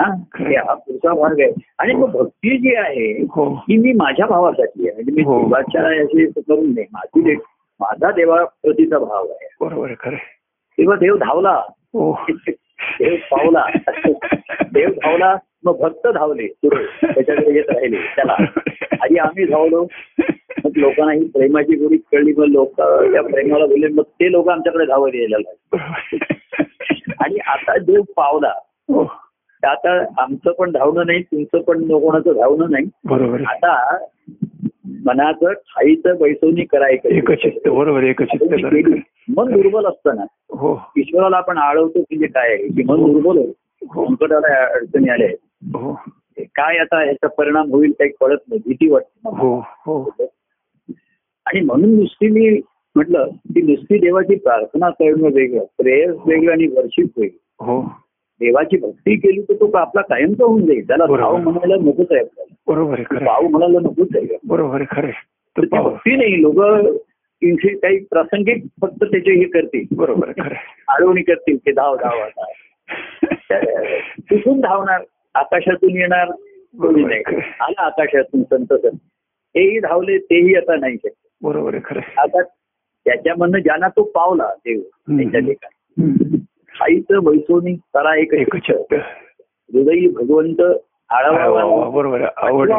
हा 0.00 0.12
हे 0.48 0.56
हा 0.56 0.74
पुढचा 0.74 1.14
भाग 1.14 1.40
आहे. 1.40 1.52
आणि 1.78 1.94
मग 1.94 2.10
भक्ती 2.10 2.58
जी 2.58 2.74
आहे 2.74 3.22
हो. 3.22 3.54
ही 3.54 3.76
मी 3.76 3.92
माझ्या 3.92 4.26
भावासाठी 4.26 4.88
आहे. 4.88 4.94
म्हणजे 4.94 5.12
मी 5.12 5.22
हो. 5.22 5.40
देवाच्या 5.40 5.94
याची 5.94 6.26
करून 6.26 6.64
नाही 6.74 6.86
माझी 6.92 7.22
दे- 7.22 7.38
माझा 7.80 8.10
देवाप्रतीचा 8.10 8.98
भाव 8.98 9.24
आहे. 9.24 9.48
बरोबर 9.60 9.86
आहे 9.86 9.96
खरं. 10.00 10.16
तेव्हा 10.78 10.96
देव 10.96 11.16
धावला. 11.16 11.62
हो. 11.70 12.20
देव 13.00 13.14
पावला 13.30 13.64
देव 14.72 14.88
धावला 14.88 15.36
मग 15.64 15.78
भक्त 15.80 16.06
धावले 16.06 16.46
पुढे. 16.46 17.12
त्याच्याकडे 17.12 17.54
येत 17.54 17.70
राहिले. 17.70 17.96
त्याला 17.96 18.36
आधी 19.02 19.18
आम्ही 19.18 19.44
धावलो. 19.44 19.86
मग 20.64 20.70
लोकांना 20.76 21.12
ही 21.12 21.24
प्रेमाची 21.24 21.76
गोडी 21.76 21.96
कळली 21.96 22.32
मग 22.38 22.44
लोक 22.44 22.80
त्या 22.80 23.22
प्रेमाला 23.22 23.66
बोलले 23.66 23.88
मग 23.88 24.02
ते 24.02 24.32
लोक 24.32 24.48
आमच्याकडे 24.48 24.84
धावत 24.84 25.14
यायला 25.14 25.36
लागले. 25.38 26.18
आणि 27.20 27.38
आता 27.46 27.76
देव 27.78 28.02
पावला 28.16 28.52
हो. 28.88 29.02
आता 29.62 30.22
आमचं 30.22 30.52
पण 30.52 30.70
धावणं 30.70 31.06
नाही 31.06 31.22
तुमचं 31.22 31.60
पण 31.60 31.86
कोणाचं 31.88 32.32
धावणं 32.32 32.70
नाही. 32.70 32.84
बरोबर 33.04 33.42
आता 33.46 33.98
मनाचं 35.04 35.52
ठाईचं 35.52 36.16
बैसवणी 36.20 36.64
करायचं 36.64 37.08
एकचित्त 37.08 37.68
बरोबर 37.68 38.02
एकचित्त 38.02 38.54
मन 39.36 39.52
दुर्बल 39.52 39.86
असतं 39.86 40.16
ना. 40.16 40.24
हो. 40.50 40.78
ईश्वराला 40.96 41.36
आपण 41.36 41.58
आळवतो 41.58 41.98
म्हणजे 41.98 42.26
काय 42.26 42.48
आहे. 42.48 42.68
की 42.68 42.82
मन 42.82 43.12
दुर्बल 43.12 43.38
होईल 43.38 43.52
हो. 43.94 44.04
संकटाला 44.06 44.64
अडचणी 44.64 45.10
आल्या 45.10 45.26
आहेत. 45.26 45.36
हो. 45.76 45.92
काय 46.38 46.76
आता 46.78 47.04
याचा 47.04 47.28
परिणाम 47.28 47.70
होईल 47.70 47.90
काही 47.90 48.10
कळत 48.10 48.38
नाही. 48.48 48.60
भीती 48.66 48.90
वाटते. 48.90 49.28
हो 49.36 49.58
हो. 49.86 50.02
आणि 51.46 51.60
म्हणून 51.60 51.94
नुसती 51.94 52.28
मी 52.28 52.60
म्हटलं 52.94 53.28
की 53.28 53.62
नुसती 53.62 53.98
देवाची 53.98 54.34
प्रार्थना 54.34 54.90
करणं 54.90 55.28
वेगळं 55.34 55.64
प्रेयर्स 55.78 56.16
वेगळं 56.26 56.52
आणि 56.52 56.66
वर्षिप 56.66 57.06
वेगळं. 57.16 57.64
हो. 57.64 57.82
देवाची 58.40 58.76
भक्ती 58.76 59.16
केली 59.16 59.42
तर 59.42 59.54
तो 59.54 59.76
आपला 59.76 60.02
कायमचा 60.02 60.44
होऊन 60.44 60.66
जाईल. 60.66 60.86
त्याला. 60.86 61.06
भाव 61.06 61.36
म्हणायला 61.36 61.74
नकोच 61.76 62.06
आहे 62.10 62.20
आपल्याला. 62.20 62.54
बरोबर. 62.66 63.24
भाव 63.24 63.48
म्हणायला 63.48 63.78
नकोच 63.78 64.08
आहे. 64.14 64.38
बरोबर 64.44 64.82
खरं. 64.90 65.10
तर 65.56 65.64
ती 65.64 65.78
भक्ती 65.78 66.16
नाही 66.16 66.42
लोक 66.42 66.56
काही 67.82 67.98
प्रासंगिक 67.98 68.64
फक्त 68.80 69.04
त्याचे 69.04 69.32
हे 69.32 69.44
करतील. 69.44 69.84
बरोबर. 69.96 70.32
आळवणी 70.88 71.22
करतील 71.22 71.56
ते 71.56 71.72
धाव 71.72 71.96
धाव 71.96 72.18
आता 72.18 72.44
कुठून 74.18 74.60
धावणार 74.60 75.00
आकाशातून 75.34 75.90
येणार 75.90 76.28
आला 77.60 77.86
आकाशातून 77.86 78.42
संत 78.42 78.74
संत 78.74 78.98
हेही 79.56 79.78
धावले 79.78 80.18
तेही 80.18 80.54
आता 80.54 80.76
नाही 80.76 80.96
शक्य 80.96 81.21
बरोबर 81.42 81.74
आहे 81.74 81.82
खरं. 81.84 82.20
आता 82.20 82.42
त्याच्यामधनं 83.04 83.58
ज्यांना 83.58 83.88
तो 83.88 84.02
पावला 84.02 84.54
देव 84.58 84.80
त्याच्या 84.80 85.40
ठिकाणी. 85.40 86.02
हम्म. 86.02 86.36
खाईचं 86.68 87.18
बैसोनी 87.24 87.74
करा 87.74 88.20
एक 88.20 88.34
एकचित्त 88.34 88.94
हृदयी 89.74 90.08
भगवंत 90.08 90.62
बरोबर 91.94 92.20
आवड. 92.36 92.70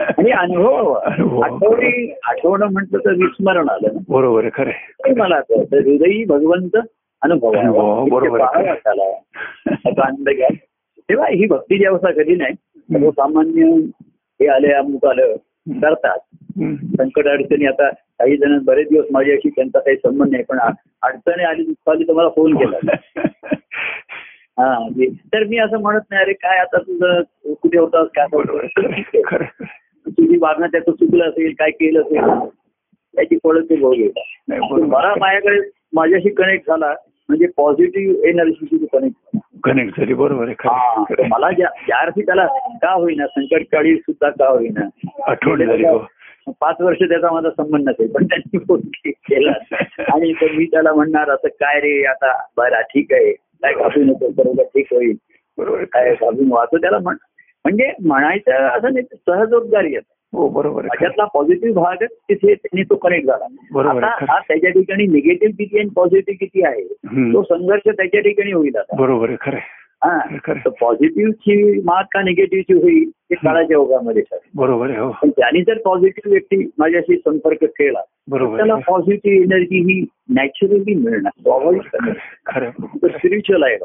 आणि 0.00 0.30
अनुभव. 0.30 0.92
आठवणी 0.92 2.14
आठवणं 2.24 2.66
म्हटलं 2.66 2.98
तर 2.98 3.10
विस्मरण 3.10 3.68
आलं 3.68 3.88
ना. 3.92 3.98
बरोबर 4.08 4.44
आहे 4.44 4.50
खरं 4.54 5.14
मला 5.16 5.36
आठवतं 5.36 5.76
हृदयी 5.76 6.24
भगवंत 6.24 6.76
अनुभव 7.22 7.52
अनुभव, 7.52 8.04
बरोबर. 8.04 8.38
त्याचा 8.38 10.06
आनंद 10.06 10.28
घ्या. 10.30 10.48
तेव्हा 10.98 11.28
ही 11.28 11.46
भक्तीची 11.46 11.84
अवस्था 11.84 12.10
कधी 12.10 12.36
नाही 12.36 12.52
सर्वसामान्य 12.76 13.64
हे 14.10 14.48
आले 14.48 14.72
अमुक 14.72 15.06
आलं. 15.06 15.36
करतात. 15.66 16.18
संकट 16.98 17.26
अडचणी 17.28 17.66
आता 17.66 17.88
काही 17.90 18.36
जण 18.36 18.58
बरेच 18.64 18.88
दिवस 18.88 19.06
माझ्याशी 19.10 19.48
त्यांचा 19.48 19.78
काही 19.78 19.96
संबंध 19.96 20.30
नाही 20.32 20.44
पण 20.44 20.58
अडचणी 21.02 21.44
आली 21.44 21.62
दुःख 21.62 21.90
आली 21.90 22.04
तर 22.04 22.12
मला 22.12 22.28
फोन 22.28 22.54
केला 22.56 22.76
हा 24.58 24.78
म्हणजे 24.78 25.06
तर 25.32 25.44
मी 25.44 25.58
असं 25.58 25.80
म्हणत 25.80 26.00
नाही 26.10 26.22
अरे 26.22 26.32
काय 26.32 26.58
आता 26.58 26.78
तुझं 26.78 27.22
कुठे 27.54 27.78
होतास 27.78 28.06
काय. 28.14 28.26
तुझी 30.06 30.36
वागणं 30.36 30.66
त्याचं 30.66 30.92
चुकलं 30.92 31.24
असेल 31.24 31.52
काय 31.58 31.70
केलं 31.70 32.00
असेल 32.00 32.48
त्याची 33.14 33.36
फळं 33.44 33.60
ते 33.60 33.76
भोग 33.76 33.94
येतात. 33.94 34.52
मला 34.80 35.14
माझ्याकडे 35.18 35.58
माझ्याशी 35.92 36.30
कनेक्ट 36.30 36.68
झाला 36.68 36.94
म्हणजे 37.28 37.46
पॉझिटिव्ह 37.56 38.28
एनर्जीशी 38.28 38.86
कनेक्ट 38.92 39.36
कनेक्ट 39.66 40.00
झाली. 40.00 40.14
बरोबर 40.14 40.48
आहे. 40.48 41.28
मला 41.28 41.50
ज्या 41.50 41.98
अर्थी 41.98 42.22
त्याला 42.22 42.46
का 42.82 42.92
होईना 42.92 43.26
संकटकाळी 43.26 43.96
सुद्धा 43.96 44.30
का 44.30 44.48
होईना. 44.48 44.88
आठवण 45.26 45.66
झाली 45.66 45.86
हो. 45.86 46.06
पाच 46.60 46.76
वर्ष 46.80 46.98
त्याचा 46.98 47.32
माझा 47.32 47.50
संबंध 47.50 47.88
नसेल 47.88 48.12
पण 48.12 48.24
त्यांनी 48.24 48.58
फोन 48.58 48.80
केला. 49.06 49.52
आणि 50.14 50.32
तर 50.32 50.52
मी 50.52 50.64
त्याला 50.64 50.92
म्हणणार 50.92 51.30
असं 51.30 51.48
काय 51.48 51.80
रे 51.80 52.04
आता 52.06 52.32
बरं 52.56 52.80
ठीक 52.80 53.12
आहे. 53.12 53.32
काय 53.32 53.72
घाबरू 53.72 54.04
नको 54.04 54.28
बरोबर 54.28 54.62
ठीक 54.62 54.86
होईल. 54.92 55.16
बरोबर. 55.58 55.84
काय 55.84 56.14
घाबरून 56.14 56.52
वाचतो 56.52 56.78
त्याला 56.78 56.98
म्हण 56.98 57.16
म्हणजे 57.64 57.92
म्हणायचं 58.04 58.52
असं 58.52 58.92
नाही 58.92 59.02
सहजोद्गारी 59.02 59.92
येतं. 59.92 60.12
हो 60.36 60.48
बरोबर. 60.48 60.82
त्याच्यातला 60.82 61.24
पॉझिटिव्ह 61.24 61.82
भाग 61.82 62.04
तिथे 62.04 62.54
त्यांनी 62.54 62.82
तो 62.82 62.96
कनेक्ट 62.96 63.26
झाला 63.26 63.46
बरोबर. 63.72 64.04
हा 64.04 64.38
त्याच्या 64.38 64.70
ठिकाणी 64.70 65.06
निगेटिव्ह 65.06 65.54
किती 65.58 65.78
आणि 65.78 65.88
पॉझिटिव्ह 65.96 66.36
किती 66.40 66.64
आहे. 66.64 66.84
तो 67.32 67.42
संघर्ष 67.42 67.88
त्याच्या 67.88 68.20
ठिकाणी 68.20 68.52
होईल 68.52 68.76
आता 68.76 68.96
बरोबर 68.96 69.30
खरं. 69.40 69.58
हा 70.04 70.18
पॉझिटिव्हची 70.80 71.80
मात 71.84 72.04
का 72.12 72.22
निगेटिव्हची 72.22 72.72
होईल 72.72 73.08
ते 73.10 73.34
काळाच्या 73.34 73.78
ओघामध्ये. 73.78 74.22
बरोबर 74.54 74.90
आहे 74.90 74.98
हो 74.98 75.10
पण 75.22 75.30
त्यांनी 75.30 75.62
जर 75.62 75.78
पॉझिटिव्ह 75.84 76.32
व्यक्ती 76.32 76.70
माझ्याशी 76.78 77.16
संपर्क 77.16 77.64
केला 77.64 78.00
बरोबर 78.28 78.56
त्याला. 78.56 78.74
पॉझिटिव्ह 78.74 79.42
एनर्जी 79.42 79.92
ही 79.92 80.04
नॅचरली 80.28 80.94
मिळणार 80.94 81.30
स्वाभाविक. 81.40 81.96
स्पिरिच्युअल 83.06 83.62
आहे 83.62 83.76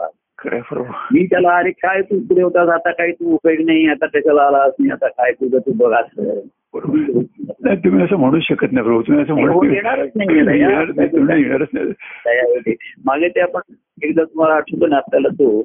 मी 0.46 1.26
त्याला 1.26 1.58
अरे 1.58 1.72
काय 1.72 2.02
तू 2.02 2.20
पुढे 2.20 2.42
होतास? 2.42 2.70
आता 2.70 2.92
काही 2.92 3.12
तू 3.12 3.34
उपयोग 3.34 3.66
नाही 3.66 3.88
आता 3.88 4.06
त्याच्याला 4.06 4.42
आलास 4.42 4.74
नाही? 4.80 4.92
आता 4.92 5.08
काय 5.08 5.32
तुझं? 5.32 5.58
तू 5.60 5.72
बघ 5.76 5.94
असं 5.94 6.40
बरोबर. 6.74 6.98
आहे. 7.00 7.22
नाही 7.64 7.78
तुम्ही 7.78 8.04
असं 8.04 8.16
म्हणू 8.16 8.40
शकत 8.40 8.72
नाही 8.72 8.86
प्रभू. 8.86 9.02
तुम्ही 9.02 9.24
असं 9.24 9.34
म्हणू 9.34 9.54
हो, 9.54 9.64
येणारच 9.64 10.10
नाही. 10.16 11.42
येणारच 11.42 11.68
नाही. 11.74 12.76
मागे 13.06 13.30
ते 13.30 13.40
आपण 13.40 13.62
एकदा 14.04 14.24
तुम्हाला 14.24 14.56
आठवतो 14.56 14.88
ना 14.88 14.96
आपल्याला 14.96 15.28
तो 15.28 15.64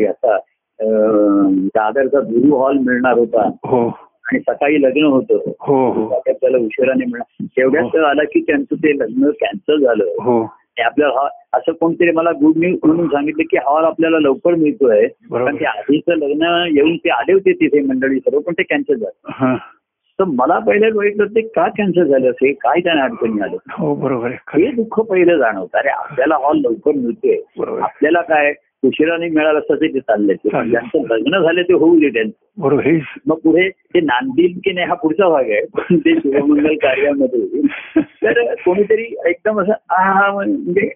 याचा 0.00 0.38
दादरचा 1.54 2.20
गुरु 2.20 2.56
हॉल 2.56 2.78
मिळणार 2.78 3.12
होता. 3.12 3.50
हो. 3.64 3.88
आणि 4.24 4.38
सकाळी 4.38 4.82
लग्न 4.82 5.04
होतं. 5.04 5.34
हो 5.60 5.90
हो. 5.90 6.22
त्याला 6.26 6.58
उशिराने 6.58 7.04
मिळणार. 7.04 7.46
तेवढ्यात 7.56 7.96
आलं 7.96 8.22
की 8.24 8.40
त्यांचं 8.40 8.74
ते 8.74 8.98
लग्न 8.98 9.30
कॅन्सल 9.30 9.84
झालं. 9.84 10.04
हो. 10.04 10.46
आणि 10.78 10.84
आपल्या 10.84 11.08
हॉ- 11.08 11.28
असं 11.52 11.72
कोणतरी 11.72 12.10
मला 12.10 12.30
गुड 12.32 12.56
न्यूज 12.56 12.78
म्हणून 12.84 13.06
सांगितलं 13.08 13.42
की 13.50 13.56
हॉल 13.56 13.84
आपल्याला 13.84 14.18
लवकर 14.18 14.54
मिळतोय. 14.54 15.06
कारण 15.06 15.56
ते 15.56 15.64
आधीचं 15.64 16.16
लग्न 16.16 16.66
येऊन 16.74 16.96
ते 16.96 17.10
आले 17.10 17.32
होते 17.32 17.52
तिथे 17.52 17.80
मंडळी 17.80 18.18
सर्व 18.18 18.38
पण 18.38 18.52
ते 18.52 18.62
कॅन्सल 18.62 18.94
झालं. 18.94 19.56
तर 20.18 20.24
मला 20.24 20.58
पहिलं 20.58 20.94
बघितलं 20.94 21.26
ते 21.26 21.40
का 21.40 21.68
कॅन्सल 21.68 22.04
झालं 22.04 22.30
असेल? 22.30 22.52
काय 22.60 22.80
त्यांना 22.80 23.04
अडचणी 23.04 23.40
आलं 23.40 23.56
हो 23.70 23.94
बरोबर 23.94 24.26
आहे. 24.26 24.36
खरं 24.46 24.60
हे 24.60 24.70
दुःख 24.72 25.00
पहिलं 25.00 25.38
जाणवतं. 25.38 25.78
अरे 25.78 25.88
आपल्याला 25.88 26.36
हॉल 26.36 26.58
लवकर 26.58 26.92
मिळतोय. 26.92 27.36
आपल्याला 27.80 28.20
काय 28.20 28.52
उशिराने 28.82 29.28
मिळालं 29.28 29.58
असतं 29.58 29.74
ते. 29.74 30.00
चाललंय. 30.00 30.34
ज्यांचं 30.44 31.14
लग्न 31.14 31.42
झालं 31.42 31.62
ते 31.62 31.72
होऊ 31.72 31.98
दे 32.00 32.08
त्यांचं. 32.08 32.32
बरोबर 32.58 32.86
हे 32.86 32.98
मग 33.26 33.36
पुढे 33.36 33.70
ते 33.70 34.00
नांदील 34.00 34.58
की 34.64 34.72
नाही 34.72 34.86
हा 34.86 34.94
पुढचा 34.94 35.28
भाग 35.28 35.44
आहे. 35.44 35.60
पण 35.60 35.96
ते 35.98 36.14
शिवमंगल 36.14 36.74
कार्यामध्ये. 36.74 37.60
तर 38.00 38.54
कोणीतरी 38.54 39.14
एकदम 39.26 39.60
असं 39.60 39.72
आ 39.88 40.32
म्हणजे 40.32 40.90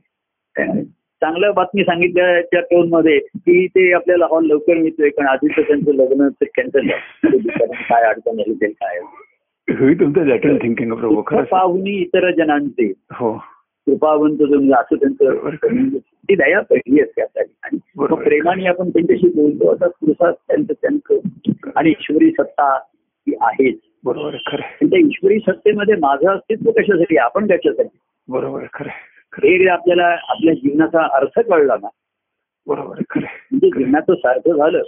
अं, 0.57 0.83
चांगलं 1.23 1.53
बातमी 1.55 1.85
सांगितल्याच्या 1.85 2.61
टोनमध्ये 2.61 3.19
की 3.19 3.67
ते 3.67 3.93
आपल्याला 3.93 4.27
हॉल 4.31 4.47
लवकर 4.47 4.75
मिळतोय 4.75 5.09
कारण 5.09 5.29
आधीच 5.29 5.67
त्यांचं 5.69 5.93
लग्न 5.95 6.29
कॅन्सल 6.43 6.87
झालं. 6.87 7.73
काय 7.89 8.03
अडचण 8.03 8.41
आली 8.41 8.55
ते 8.55 8.67
काय? 8.67 8.99
हे 11.19 11.43
पाहुणी 11.43 11.91
इतर 11.91 12.31
जनांचे 12.31 12.93
हो. 13.13 13.33
कृपावंत 13.87 14.37
जो 14.37 14.47
म्हणजे 14.47 14.73
असं. 14.73 14.95
त्यांचं 14.95 15.99
ती 15.99 16.35
दया 16.35 16.61
पहिली 16.61 17.01
असते 17.01 17.23
बरोबर. 17.97 18.21
मग 18.21 18.25
प्रेमाने 18.25 18.67
आपण 18.67 18.91
त्यांच्याशी 18.91 19.29
बोलतो 19.29 19.71
आता 19.71 19.89
पुरुषात 19.89 20.33
त्यांचं 20.33 20.73
त्यांचं. 20.73 21.19
आणि 21.77 21.91
ईश्वरी 21.91 22.31
सत्ता 22.31 22.77
ही 23.29 23.35
आहेच. 23.41 23.79
बरोबर 24.05 24.31
खरं 24.31 24.87
त्या 24.87 24.99
ईश्वरी 24.99 25.39
सत्तेमध्ये 25.39 25.95
माझं 25.95 26.31
अस्तित्व 26.31 26.71
कशासाठी 26.71 27.17
आपण 27.17 27.47
कशासाठी? 27.47 27.99
बरोबर 28.29 28.65
खरं. 28.73 28.89
हे 29.35 29.69
आपल्याला 29.69 30.17
आपल्या 30.29 30.55
जीवनाचा 30.55 31.17
अर्थ 31.17 31.41
कळला 31.41 31.77
ना. 31.83 31.89
बरोबर 32.67 33.03
खरं. 33.11 33.27
म्हणजे 33.51 33.69
जीवनाचं 33.69 34.15
सार्थ 34.15 34.49
झालं. 34.49 34.83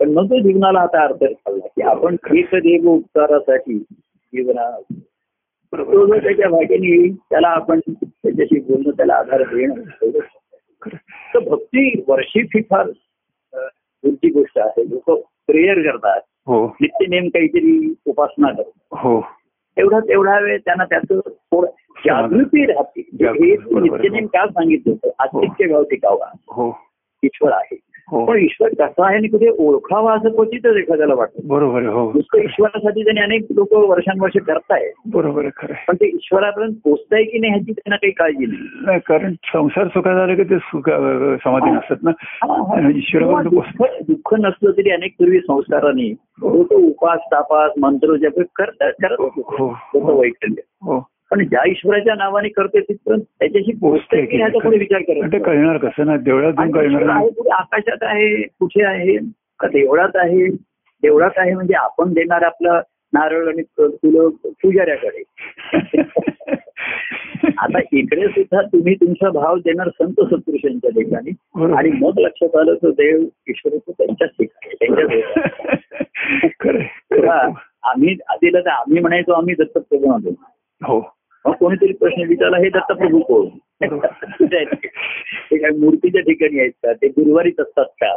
पण 0.00 0.10
मग 0.10 0.24
तो 0.24 0.38
जीवनाला 0.38 0.80
आता 0.80 1.04
अर्थ 1.04 1.16
कळला 1.16 1.66
की 1.66 1.82
आपण 1.82 2.16
एक 2.36 2.46
देव 2.52 2.88
उपचारासाठी 2.88 3.78
जीवना 4.32 4.80
त्याच्या 5.74 6.48
भाग्याने 6.48 7.08
त्याला 7.30 7.48
आपण 7.48 7.80
त्याच्याशी 8.00 8.60
बोलणं 8.60 8.90
त्याला 8.90 9.14
आधार 9.14 9.42
देणं. 9.42 9.74
तर 11.34 11.38
भक्ती 11.38 12.04
वर्षी 12.08 12.40
ही 12.40 12.62
फार 12.62 12.86
दूरची 13.54 14.30
गोष्ट 14.30 14.58
आहे. 14.58 14.90
लोक 14.90 15.10
प्रेयर 15.46 15.90
करतात. 15.90 16.20
हो. 16.46 16.76
नित्य 16.80 17.06
नेम 17.06 17.28
काहीतरी 17.28 17.94
उपासना 18.06 18.48
करतात. 18.48 18.98
हो. 18.98 19.20
तेवढा 19.76 20.00
तेवढा 20.00 20.40
वेळ 20.40 20.58
त्यांना 20.58 20.84
त्याचं 20.84 21.20
थोडं 21.26 21.70
जागृती 21.98 22.66
राहते. 22.66 23.00
हे 23.00 23.56
बरोबर. 23.56 23.80
नित्यनेम 23.80 24.26
का 24.26 24.46
सांगितलं 24.46 24.92
होतं? 24.92 25.10
आस्तिक्य 25.18 25.72
गाव 25.72 25.82
टिकावा. 25.82 26.36
हो. 26.48 26.78
ईश्वर 27.22 27.52
आहे. 27.52 27.78
हो 27.84 27.89
पण 28.12 28.38
ईश्वर 28.38 28.68
कसा 28.68 29.06
आहे 29.06 29.16
आणि 29.16 29.28
कुठे 29.28 29.48
ओळखावा 29.58 30.14
असं 30.14 30.28
क्वचितच 30.28 30.76
एखाद्याला 30.76 31.14
वाटतं. 31.14 31.48
बरोबर 31.48 31.82
हो. 31.82 32.12
नुसतं 32.12 32.38
ईश्वरासाठी 32.38 33.04
त्यांनी 33.04 33.20
अनेक 33.20 33.46
लोक 33.54 33.72
वर्षानुवर्ष 33.72 34.38
करताय 34.46 34.90
बरोबर 35.06 35.48
खरं. 35.56 35.74
पण 35.88 35.94
ते 35.94 36.06
ईश्वरापर्यंत 36.06 36.74
पोचताय 36.84 37.24
की 37.24 37.38
नाही 37.38 37.52
ह्याची 37.52 37.72
त्यांना 37.72 37.96
काही 37.96 38.12
काळजी 38.12 38.46
नाही. 38.46 38.98
कारण 39.06 39.32
संसार 39.32 39.86
सुखा 39.88 40.14
झाला 40.14 40.34
की 40.34 40.42
ते 40.44 40.58
सुख 40.58 40.90
समाधी 41.44 41.70
नसतात 41.70 41.96
ना. 42.02 42.10
ईश्वरापर्यंत 42.96 43.82
दुःख 44.08 44.34
नसलं 44.34 44.70
तरी 44.70 44.90
अनेक 44.90 45.12
पूर्वी 45.18 45.38
संस्कारांनी 45.40 46.10
लोक 46.10 46.72
उपास 46.72 47.18
तापास 47.32 47.70
मंत्र 47.80 48.16
जप 48.16 48.40
करतात 48.56 48.92
करत 49.02 49.16
होते. 49.18 49.40
हो 49.50 50.20
वैकल्य. 50.20 50.62
हो. 50.82 51.06
पण 51.30 51.44
ज्या 51.44 51.68
ईश्वराच्या 51.68 52.14
नावाने 52.14 52.48
करते 52.48 52.80
तिथपर्यंत 52.80 53.22
त्याच्याशी 53.38 53.72
पोहोचते 53.72 54.26
की 54.26 54.36
ह्याचा 54.36 54.58
पुढे 54.58 54.78
विचार 54.78 55.00
करत 55.00 55.42
कळणार 55.44 55.76
कसं 55.76 56.06
ना? 56.06 56.16
देवळात 56.16 56.52
कळणार 56.74 57.02
आकाशात 57.52 58.02
आहे 58.02 58.42
कुठे 58.42 58.84
आहे? 58.84 59.16
का 59.60 59.68
देवळात 59.68 60.08
आहे? 60.14 60.48
देवळात 61.02 61.30
आहे 61.36 61.54
म्हणजे 61.54 61.74
आपण 61.74 62.12
देणार 62.12 62.42
आपलं 62.42 62.80
नारळ 63.12 63.48
आणि 63.48 63.62
फुलं 63.62 64.28
पुजाऱ्याकडे. 64.46 65.22
आता 67.58 67.78
इकडे 67.92 68.28
सुद्धा 68.28 68.62
तुम्ही 68.62 68.94
तुमचा 68.94 69.30
भाव 69.30 69.56
देणार 69.56 69.88
संत 69.88 70.20
सत्पुरुषांच्या 70.20 70.90
ठिकाणी. 70.90 71.30
आणि 71.74 71.90
मग 71.90 72.18
लक्षात 72.18 72.56
आलं 72.56 72.74
तर 72.74 72.90
देव 72.90 73.24
ईश्वर 73.48 73.76
त्यांच्याच 73.76 74.30
ठिकाणी 74.30 74.74
त्यांच्या 74.74 75.06
देवळात. 75.06 75.74
खरं 76.60 76.82
तेव्हा 76.82 77.36
आहे. 77.36 77.52
आम्ही 77.82 78.16
आधीला 78.28 78.60
तर 78.60 78.68
आम्ही 78.68 79.00
म्हणायचो 79.00 79.32
आम्ही 79.32 79.54
दत्तप्रभू 79.54 80.12
आलो. 80.12 80.30
हो. 80.84 81.19
मग 81.44 81.52
कोणीतरी 81.52 81.92
प्रश्न 81.92 82.22
विचारला 82.28 82.56
हे 82.56 82.68
दत्तप्रभू 82.68 83.20
कोण 83.20 83.48
ते? 83.82 85.56
काय 85.56 85.70
मूर्तीच्या 85.70 86.20
ठिकाणी 86.22 86.58
आहेत 86.60 86.72
का 86.82 86.92
ते 86.92 87.08
गुरुवारीच 87.08 87.60
असतात 87.60 87.84
का. 88.02 88.14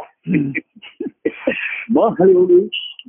मग 1.90 2.14
हळूहळू 2.20 2.58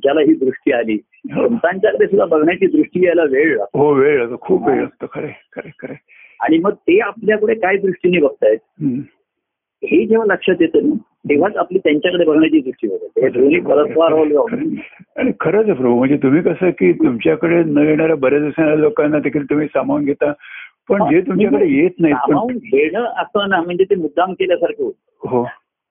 ज्याला 0.04 0.22
ही 0.22 0.34
दृष्टी 0.36 0.72
आली 0.72 0.94
हो. 1.34 1.48
संतांच्याकडे 1.48 2.06
सुद्धा 2.08 2.26
बघण्याची 2.26 2.68
दृष्टी 2.68 3.06
यायला 3.06 3.24
वेळ 3.24 3.56
लागतो 3.58 3.80
हो 3.80 3.94
वेळ 3.94 4.36
खूप 4.42 4.68
वेळ 4.68 4.80
लागतो 4.82 5.08
खरे 5.12 5.32
खरे 5.54 5.70
खरे 5.80 5.94
आणि 6.40 6.58
मग 6.58 6.74
ते 6.88 7.00
आपल्याकडे 7.00 7.54
काय 7.56 7.78
दृष्टीने 7.78 8.20
बघतायत. 8.20 8.58
हे 9.84 10.06
जेव्हा 10.06 10.26
लक्षात 10.34 10.62
येतं 10.62 10.88
ना 10.90 10.96
तेव्हाच 11.30 11.56
आपली 11.56 11.78
त्यांच्याकडे 11.78 12.26
बघण्याची 12.26 12.60
दृष्टी 12.60 12.88
बघते 12.88 13.22
हे 13.22 13.30
दोन्ही 13.30 13.60
परस्पर 13.60 14.14
आणि 15.18 15.32
खरंच 15.40 15.78
प्रभू 15.78 15.98
म्हणजे 15.98 16.18
तुम्ही 16.18 16.42
कसं 16.42 16.70
की 16.70 16.94
तुमच्याकडे 16.94 17.64
न 17.64 17.78
येणाऱ्या 17.78 18.16
बऱ्याच 18.16 18.54
लोकांना 18.60 19.20
देखील 19.20 19.46
तुम्ही 19.46 19.68
सामावून 19.68 20.06
घेता 20.06 20.34
पण 20.90 21.04
जे 21.10 21.22
तुमच्याकडे 21.22 21.66
येत 21.68 21.92
नाहीत 22.00 22.16
सामावून 22.16 22.58
घेणं 22.58 23.04
असं 23.04 23.50
ना 23.50 23.62
म्हणजे 23.62 23.84
ते 23.84 23.96
मुद्दाम 23.96 24.34
केल्यासारखं 24.34 24.84
होतं. 24.84 25.28
हो. 25.28 25.44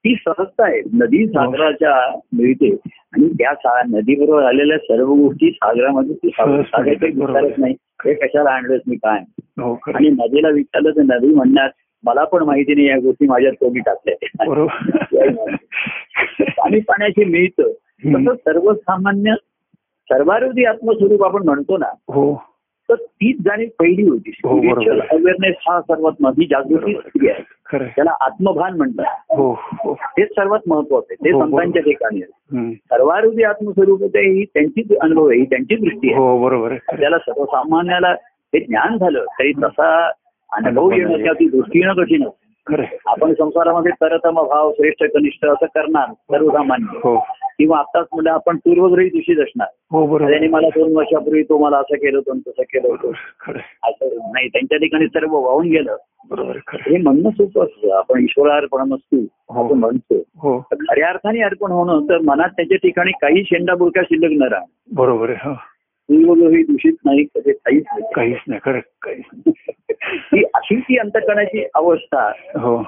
ती 0.05 0.15
सहजता 0.15 0.67
आहे. 0.67 0.81
नदी 0.93 1.23
हो. 1.23 1.33
सागराच्या 1.33 2.21
मिळते. 2.33 2.71
आणि 3.13 3.29
त्या 3.29 3.83
नदीबरोबर 3.89 4.43
आलेल्या 4.43 4.79
सर्व 4.79 5.13
गोष्टी 5.15 5.51
सागरामध्ये 5.51 6.15
ती 6.15 6.29
सागर. 6.29 6.59
विचारत 7.03 7.59
नाही. 7.59 7.75
हे 8.05 8.15
कशाला 8.15 8.51
आणलंच 8.51 8.81
मी 8.87 8.97
काय? 8.97 9.21
हो 9.61 9.79
आणि 9.95 10.09
नदीला 10.09 10.49
विचारलं 10.49 10.91
तर 10.91 11.03
नदी 11.03 11.27
म्हणणार 11.27 11.69
मला 12.05 12.25
पण 12.25 12.43
माहिती 12.43 12.75
नाही 12.75 12.89
या 12.89 12.97
गोष्टी 12.97 13.27
माझ्या 13.27 13.51
तोंडी 13.51 13.81
टाकल्या. 13.81 14.65
पाणी 16.39 16.81
पाण्याशी 16.81 17.25
मिळतं. 17.25 17.71
तसं 18.15 18.35
सर्वसामान्य 18.35 19.35
सर्वारुधी 20.11 20.65
आत्मस्वरूप 20.65 21.25
आपण 21.25 21.43
म्हणतो 21.45 21.79
ना 21.79 21.87
हो. 21.87 22.43
तर 22.89 22.95
तीच 22.95 23.37
जाणीव 23.45 23.69
पहिली 23.79 24.09
होती. 24.09 24.41
हो. 24.45 24.57
स्पिरिच्युअल 24.57 25.01
अवेअरनेस 25.01 25.55
हा 25.61 25.81
सर्वात 25.81 26.13
महत्वाची 26.21 26.47
जागृती 26.47 27.29
आहे. 27.29 27.43
त्याला 27.87 28.17
आत्मभान 28.21 28.77
म्हणतात. 28.77 29.05
हो 29.37 29.53
हो. 29.53 29.93
हेच 29.93 30.29
सर्वात 30.31 30.61
महत्वाचं 30.67 31.07
आहे. 31.11 31.25
ते 31.25 31.31
हो, 31.31 31.41
संतांच्या 31.41 31.83
ठिकाणी. 31.83 32.21
सर्वारुधी 32.75 33.43
आत्मस्वरूप 33.43 34.03
आहे 34.03 34.33
ही 34.33 34.45
त्यांचीच 34.45 34.99
अनुभव 35.01 35.31
आहे 35.31 35.39
ही 35.39 35.45
त्यांची 35.45 35.77
दृष्टी 35.77 36.13
आहे. 36.13 36.23
हो. 36.23 36.69
त्याला 36.69 37.19
सर्वसामान्याला 37.19 38.09
हे 38.55 38.61
ज्ञान 38.61 38.99
झालं 38.99 39.25
तरी 39.25 39.53
तसा 39.53 40.11
अनुभव 40.57 40.93
येणं 40.93 41.23
त्या 41.23 41.33
ती 41.33 41.49
दृष्टी 41.49 41.79
येणं 41.79 41.95
कठीण 41.95 42.23
असतं. 42.23 42.83
आपण 43.07 43.33
संसारामध्ये 43.35 43.93
तरतम 43.93 44.35
भाव 44.35 44.73
श्रेष्ठ 44.73 45.05
कनिष्ठ 45.15 45.47
असं 45.47 45.67
करणार 45.67 46.13
सर्वसामान्य 46.13 46.99
हो. 47.05 47.19
किंवा 47.59 47.79
आत्ताच 47.79 48.07
म्हणजे 48.13 48.31
आपण 48.31 48.57
पूर्वग्रही 48.57 49.09
दूषित 49.09 49.39
असणार. 49.39 49.67
हो 49.91 50.19
त्याने 50.19 50.49
मला 50.49 50.69
दोन 50.69 50.97
वर्षापूर्वी 50.97 51.43
तो 51.43 51.59
मला 51.59 51.77
असं 51.79 51.95
केलं 51.95 52.19
होतं 52.19 52.31
आणि 52.31 52.41
तसं 52.49 52.63
केलं 52.63 52.89
होतं. 52.89 53.11
असं 53.83 54.17
नाही 54.17 54.49
त्यांच्या 54.49 54.79
ठिकाणी 54.79 55.07
सर्व 55.07 55.37
वाहून 55.37 55.67
गेलं. 55.67 55.97
बरोबर. 56.31 56.57
हे 56.75 56.97
म्हणणं 56.97 57.31
सोपं 57.31 57.65
असतं. 57.65 57.97
आपण 57.97 58.21
ईश्वरार्पण 58.21 58.89
नसतो 58.89 59.17
हो. 59.17 59.65
आपण 59.65 59.79
म्हणतो. 59.79 60.61
खऱ्या 60.61 61.09
अर्थाने 61.09 61.41
अर्पण 61.41 61.73
होणं 61.73 62.05
तर 62.05 62.19
मनात 62.19 62.49
त्याच्या 62.49 62.77
ठिकाणी 62.77 63.11
काही 63.23 63.45
शेंडा 63.45 63.75
बुरका 63.75 64.03
शिल्लक 64.03 64.47
न 64.47 64.53
राहा 64.53 64.65
बरोबर 64.93 65.31
हो 66.09 66.27
पूर्वग्रही 66.27 66.63
दूषित 66.63 66.93
नाही 67.05 67.25
कधी 67.25 67.53
काहीच 67.53 67.85
नाही 67.87 68.13
काहीच 68.15 68.39
नाही 68.49 68.61
खरं. 68.65 68.81
काहीच 69.03 69.25
नाही. 69.35 70.43
अशी 70.55 70.77
ती 70.81 70.97
अंतकणाची 70.97 71.65
अवस्था 71.75 72.29
हो 72.61 72.83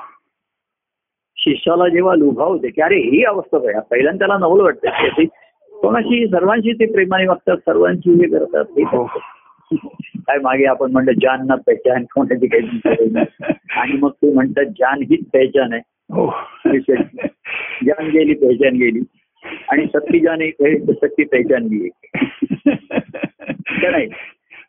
शिष्याला 1.37 1.89
जेव्हा 1.89 2.15
लुभावते 2.15 2.69
की 2.69 2.83
अरे 2.83 2.97
ही 2.97 3.25
अवस्था 3.25 3.81
पहिल्यांदा 3.81 4.19
त्याला 4.19 4.39
नवल 4.39 4.61
वाटतं 4.61 5.25
कोणाशी 5.73 6.27
सर्वांशी 6.27 6.73
ते 6.73 6.87
प्रेमाने 6.93 7.27
वागतात 7.27 7.57
सर्वांशी 7.57 8.11
हे 8.11 8.29
करतात 8.29 8.65
हे. 8.79 8.85
काय 10.19 10.39
मागे 10.39 10.65
आपण 10.65 10.93
म्हणलं 10.93 11.13
जान 11.13 11.47
ना 11.47 11.55
पहचान 11.55 12.05
कोणाची 12.05 12.47
काही. 12.47 12.81
आणि 13.79 13.93
मग 13.93 14.11
ते 14.11 14.33
म्हणतात 14.35 14.65
जान 14.65 15.03
हीच 15.03 15.21
पहचान 15.33 15.73
आहे 15.73 15.83
हो 16.13 16.31
जान 17.87 18.09
गेली 18.11 18.35
पहचान 18.35 18.77
गेली 18.77 19.01
आणि 19.69 19.87
सत्ती 19.87 20.21
जान 20.21 20.41
एक 20.41 20.55
आहे 20.65 20.79
सत्ती 20.93 21.25
पहचान 21.25 21.69
बी 21.69 21.85
एक 21.87 21.93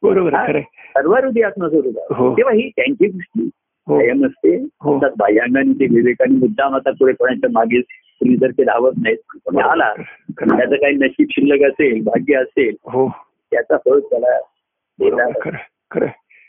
बरोबर. 0.04 0.60
सर्वारुधी 0.62 1.42
आत्मस्वरूप 1.42 1.98
आहे. 1.98 2.14
हो. 2.16 2.34
तेव्हा 2.38 2.54
ही 2.54 2.70
त्यांची 2.70 3.08
दृष्टी 3.08 3.50
हो 3.88 3.98
कायम 4.00 4.26
असते 4.26 4.56
हो. 4.82 5.00
त्यात 5.00 5.12
बाह्यांगाने 5.18 5.74
ते 5.74 5.86
विवेकाने 5.96 6.36
मुद्दाम 6.36 6.76
आता 6.76 6.92
पुढे 6.92 7.14
कोणाच्या 7.14 7.50
मागे 7.54 7.82
स्त्री 7.82 8.36
जर 8.38 8.52
ते 8.52 8.64
धावत 8.64 8.92
नाहीत 9.04 9.38
पण 9.46 9.58
आला. 9.60 9.94
त्याचं 10.40 10.76
काही 10.76 10.96
नशीब 10.96 11.28
शिल्लक 11.32 11.70
असेल 11.70 12.04
भाग्य 12.04 12.36
असेल 12.36 12.76
हो 12.86 13.08
त्याचा 13.52 13.78
फळ 13.78 14.00
त्याला. 14.00 14.38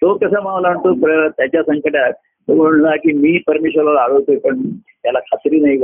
तो 0.03 0.15
कसा 0.15 0.41
मला 0.41 0.73
म्हणतो 0.73 1.29
त्याच्या 1.29 1.63
संकटात 1.63 2.13
तो 2.49 2.55
म्हणला 2.55 2.97
की 2.97 3.13
मी 3.13 3.39
परमेश्वराला 3.47 4.01
आळवतोय 4.01 4.37
पण 4.37 4.63
त्याला 4.77 5.19
खात्री 5.19 5.61
नाही 5.61 5.77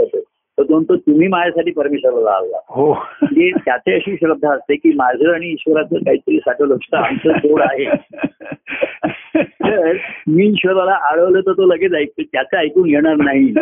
करतो 0.58 0.82
तो 0.82 0.96
तुम्ही 0.96 1.28
माझ्यासाठी 1.28 1.70
परमेश्वराला 1.70 2.30
आळवा 2.30 2.58
हो. 2.68 2.92
म्हणजे 2.92 3.50
त्याची 3.50 3.92
अशी 3.92 4.16
श्रद्धा 4.16 4.52
असते 4.52 4.76
की 4.76 4.92
माझं 4.96 5.32
आणि 5.32 5.50
ईश्वराचं 5.50 5.96
काहीतरी 5.96 6.38
साठवलं 6.38 6.74
असतं 6.74 6.96
आमचं 6.96 7.38
जोड 7.38 7.62
आहे. 7.62 7.84
तर 9.36 9.96
मी 10.26 10.46
ईश्वराला 10.46 10.92
आळवलं 11.10 11.40
तर 11.40 11.52
तो 11.52 11.66
लगेच 11.66 11.94
ऐकतो 11.94 12.22
त्याचं 12.22 12.56
ऐकून 12.56 12.88
येणार 12.88 13.14
नाही. 13.16 13.52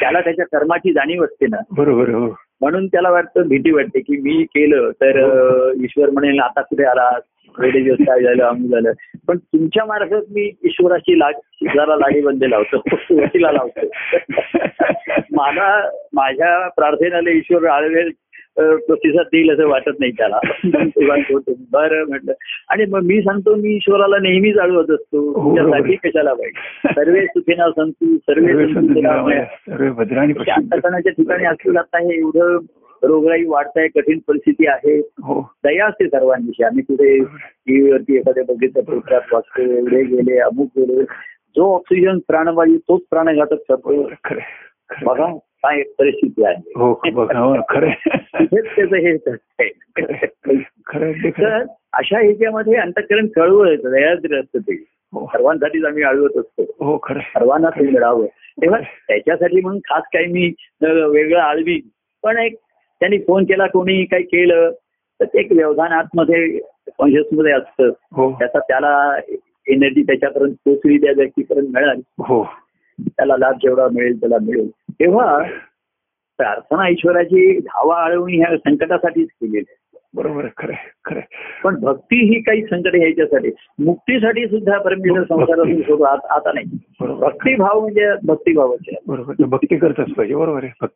त्याला 0.00 0.20
त्याच्या 0.20 0.44
कर्माची 0.44 0.92
जाणीव 0.92 1.24
असते 1.24 1.46
ना. 1.46 1.56
बरोबर. 1.70 2.10
हो. 2.10 2.34
म्हणून 2.60 2.86
त्याला 2.86 3.10
वाटतं 3.10 3.48
भीती 3.48 3.70
वाटते 3.70 4.00
की 4.00 4.16
मी 4.16 4.42
केलं 4.44 4.90
तर 4.90 5.18
अं, 5.24 5.82
ईश्वर 5.84 6.10
म्हणेल 6.10 6.38
आता 6.38 6.60
कुठे 6.60 6.84
आला 6.84 7.10
वेळे 7.58 7.80
दिवस 7.84 7.98
काय 8.00 8.22
झालं 8.22 8.44
अमू 8.44 8.68
झालं. 8.68 8.92
पण 9.28 9.38
तुमच्या 9.38 9.84
मार्फत 9.84 10.32
मी 10.34 10.50
ईश्वराची 10.64 11.18
लाग 11.18 11.32
जरा 11.62 11.96
लागेबंदे 11.96 12.50
लावतो. 12.50 12.82
वकीला 13.10 13.52
लावतो. 13.52 13.86
मला 15.32 15.88
माझ्या 16.12 16.68
प्रार्थनेला 16.68 17.30
ईश्वर 17.30 17.66
आळवेल 17.68 18.10
प्रतिसाद 18.56 19.26
देईल 19.26 19.50
असं 19.50 19.68
वाटत 19.68 20.00
नाही 20.00 20.12
त्याला. 20.12 20.38
बरं 21.72 22.04
म्हटलं. 22.08 22.32
आणि 22.68 22.84
मग 22.84 23.00
मी 23.02 23.22
सांगतो 23.22 23.54
मी 23.54 23.74
ईश्वराला 23.74 24.16
नेहमीच 24.18 24.58
आळवत 24.58 24.90
असतो. 24.90 25.40
हो, 25.40 25.50
बरोबर. 25.50 25.90
कशाला 26.04 26.34
पाहिजे 26.34 26.88
सर्वे 26.94 27.26
सुखीना 27.26 27.70
संतू 27.70 28.16
सर्वे 28.16 28.64
अंतकणाच्या 30.50 31.12
ठिकाणी 31.12 31.44
असलं 31.44 31.78
आता 31.78 31.98
हे 31.98 32.18
एवढं 32.18 32.58
रोगराई 33.04 33.44
वाढताय 33.44 33.88
कठीण 33.88 34.18
परिस्थिती 34.28 34.66
आहे. 34.66 34.98
हो. 34.98 35.52
दया 35.64 35.86
असते 35.86 36.06
सर्वांविषयी. 36.06 36.64
आम्ही 36.64 36.84
कुठे 36.84 37.24
टीव्हीवरती 37.24 38.16
एखाद्या 38.16 38.44
बघितलं 38.44 38.82
पेपरात 38.82 39.20
वाचतो 39.32 39.62
एवढे 39.62 40.02
गेले 40.02 40.38
अमुक 40.38 40.68
गेले. 40.76 41.04
जो 41.56 41.74
ऑक्सिजन 41.74 42.18
प्राणवायू 42.18 42.78
तोच 42.78 43.00
प्राणघातक 43.10 43.52
ठरतो 43.52 44.06
आहे. 44.06 44.34
बघा 45.04 45.36
काय 45.36 45.82
परिस्थिती 45.82 46.44
आहे. 46.44 46.72
हो 46.76 46.92
हो 46.92 47.26
त्याचं 48.44 48.96
हे 48.96 49.16
तर. 49.16 49.34
अशा 51.92 52.20
ह्याच्यामध्ये 52.20 52.74
अंतकरण 52.74 53.26
कळवं 53.26 53.66
येतं 53.66 53.90
दयाद्र 53.90 54.40
असतं 54.40 54.58
ते. 54.58 54.84
हो. 55.12 55.26
सर्वांसाठीच 55.26 55.84
आम्ही 55.84 56.02
आळवत 56.02 56.36
असतो. 56.36 56.62
हो 56.62 57.00
खरं. 57.02 57.18
सर्वांना 57.18 57.70
ते 57.70 57.90
मिळावं. 57.90 58.26
तेव्हा 58.26 58.80
त्याच्यासाठी 58.80 59.60
म्हणून 59.60 59.78
खास 59.78 60.02
काही 60.14 60.26
मी 60.26 60.52
वेगळं 61.08 61.40
आळवी. 61.40 61.80
पण 62.22 62.38
एक 62.38 62.54
त्यांनी 63.02 63.18
फोन 63.18 63.44
केला 63.44 63.66
कोणी 63.66 64.04
काही 64.04 64.22
केलं 64.22 64.70
तर 65.20 65.24
ते 65.24 65.40
एक 65.40 65.52
व्यवधान 65.52 65.92
आतमध्ये 65.92 66.60
कॉन्शियसमध्ये 66.98 67.52
असतं. 67.52 67.90
हो. 68.12 68.32
त्याचा 68.32 68.58
त्याला 68.58 69.18
एनर्जी 69.68 70.02
त्याच्यापर्यंत 70.02 70.54
पोचली 70.64 70.98
त्या 70.98 71.12
व्यक्तीपर्यंत 71.16 71.66
मिळाली. 71.74 72.02
हो. 72.18 72.48
त्याला 73.00 73.36
लाभ 73.38 73.54
जेवढा 73.54 73.88
मिळेल 73.94 74.20
त्याला 74.20 74.36
मिळेल. 74.42 74.70
तेव्हा 74.90 75.38
प्रार्थना 76.36 76.88
ईश्वराची 76.88 77.58
धावा 77.58 78.04
आळवणी 78.04 78.36
ह्या 78.36 78.56
संकटासाठीच 78.56 79.28
केलेली 79.32 79.64
आहे. 79.68 79.98
बरोबर. 80.14 80.46
खरं. 80.56 80.72
खरं. 81.04 81.20
पण 81.64 81.80
भक्ती 81.80 82.34
ही 82.34 82.42
काही 82.42 82.62
संकट 82.62 82.96
ह्याच्यासाठी. 82.96 83.50
मुक्तीसाठी 83.78 84.46
सुद्धा 84.46 84.78
परमेश्वर 84.78 85.22
संसारातून 85.22 85.80
सोडू 85.80 86.02
आत- 86.02 86.52
नाही. 86.52 86.64
भक्तिभाव 87.00 87.80
म्हणजे 87.80 88.10
भक्तिभावाचे. 88.24 88.94
बरोबर. 89.06 89.34
भक्ती 89.38 89.76
करतच 89.76 90.10
पाहिजे. 90.10 90.34
बरोबर 90.34 90.64
आहे. 90.64 90.86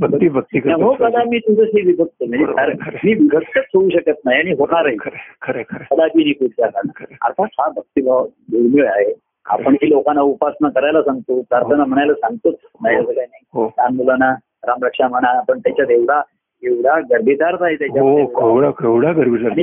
भक्ती. 0.00 0.28
भक्ती 0.28 0.60
भक्ती 0.60 0.82
हो 0.82 0.94
करतच 0.94 1.12
कदा 1.12 1.24
मी 1.24 1.38
तुझ्याशी 1.38 1.86
विभक्त 1.86 2.24
म्हणजे. 2.28 2.72
मी 3.04 3.14
विभक्तच 3.14 3.64
होऊ 3.74 3.88
शकत 3.88 4.18
नाही 4.24 4.38
आणि 4.38 4.50
होणारही. 4.50 4.96
खरं 5.00 5.16
आहे. 5.16 5.62
खरं. 5.62 7.14
अर्थात 7.22 7.46
हा 7.52 7.68
भक्तिभाव 7.68 8.26
दुर्मिळ 8.26 8.86
आहे. 8.86 9.14
आपण 9.46 9.74
ही 9.74 9.90
लोकांना 9.90 10.20
उपासना 10.20 10.68
करायला 10.68 11.02
सांगतो 11.02 11.42
प्रार्थना 11.42 11.84
म्हणायला 11.84 12.14
सांगतोच. 12.14 12.54
नाही 12.82 12.96
असं 12.96 13.04
काही 13.04 13.26
नाही. 13.30 13.44
हो. 13.54 13.66
लहान 13.78 13.96
मुलांना 13.96 14.34
रामरक्षा 14.66 15.08
म्हणा 15.08 15.28
आपण 15.28 15.58
त्याच्यात 15.58 15.90
एवढा 15.90 16.20
एवढा 16.62 17.00
गर्भितार्थ 17.00 17.62
आहे 17.62 17.74
हो 17.74 18.26
खरं. 18.26 18.70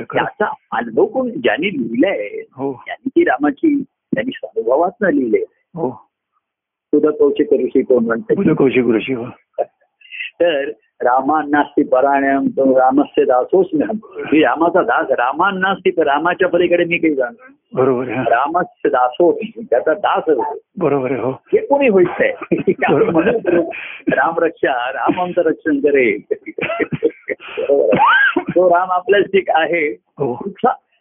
त्याचा 0.02 0.46
अनुभव 0.72 1.06
कोण 1.06 1.30
ज्यांनी 1.30 1.68
लिहिलाय 1.68 2.28
हो. 2.54 2.74
त्यांनी 2.74 3.10
ती 3.10 3.24
रामाची 3.24 3.84
त्यांनी 4.16 4.38
अनुभवात 4.44 5.14
लिहिले 5.14 5.38
हो. 5.76 6.08
तुझं 6.94 7.12
कौशिक 7.12 7.54
ऋषी 7.54 7.82
कोण 7.82 8.06
म्हणते? 8.06 8.34
तुझं 8.34 8.54
कौशिक 8.54 8.86
ऋषी 8.86 9.14
हो. 9.14 9.26
तर 10.42 10.70
रामांनास्ती 11.02 11.84
परायण 11.84 12.48
तो 12.48 12.80
रामस्य 12.80 13.24
दासोच 13.26 13.68
मी 13.74 14.42
रामाचा 14.42 14.82
दास 14.82 15.12
रामांनास्ती 15.12 15.90
रामाच्या 15.90 16.48
पलीकडे 16.48 16.84
मी 16.84 16.98
काही 16.98 17.16
जाणार 17.16 17.52
बरोबर. 17.74 18.06
रामस्य 18.08 18.90
दासो 18.90 19.40
त्याचा 19.58 19.94
दास 19.94 20.24
होतो 20.28 20.58
बरोबर 20.78 21.12
हो. 21.12 21.32
हे 21.32 21.66
कोणी 21.66 21.90
म्हणू, 21.90 23.70
राम 24.12 24.40
रक्षा 24.40 24.92
राम 24.94 25.22
आमचं 25.22 25.42
रक्षण 25.42 25.80
करे 25.80 26.18
बरोबर 26.32 27.98
आहे. 28.00 28.42
तो 28.42 28.70
राम 28.70 28.92
आपल्याच 28.92 29.26
ठीक 29.26 29.50
आहे। 29.50 29.92
हो. 29.92 30.50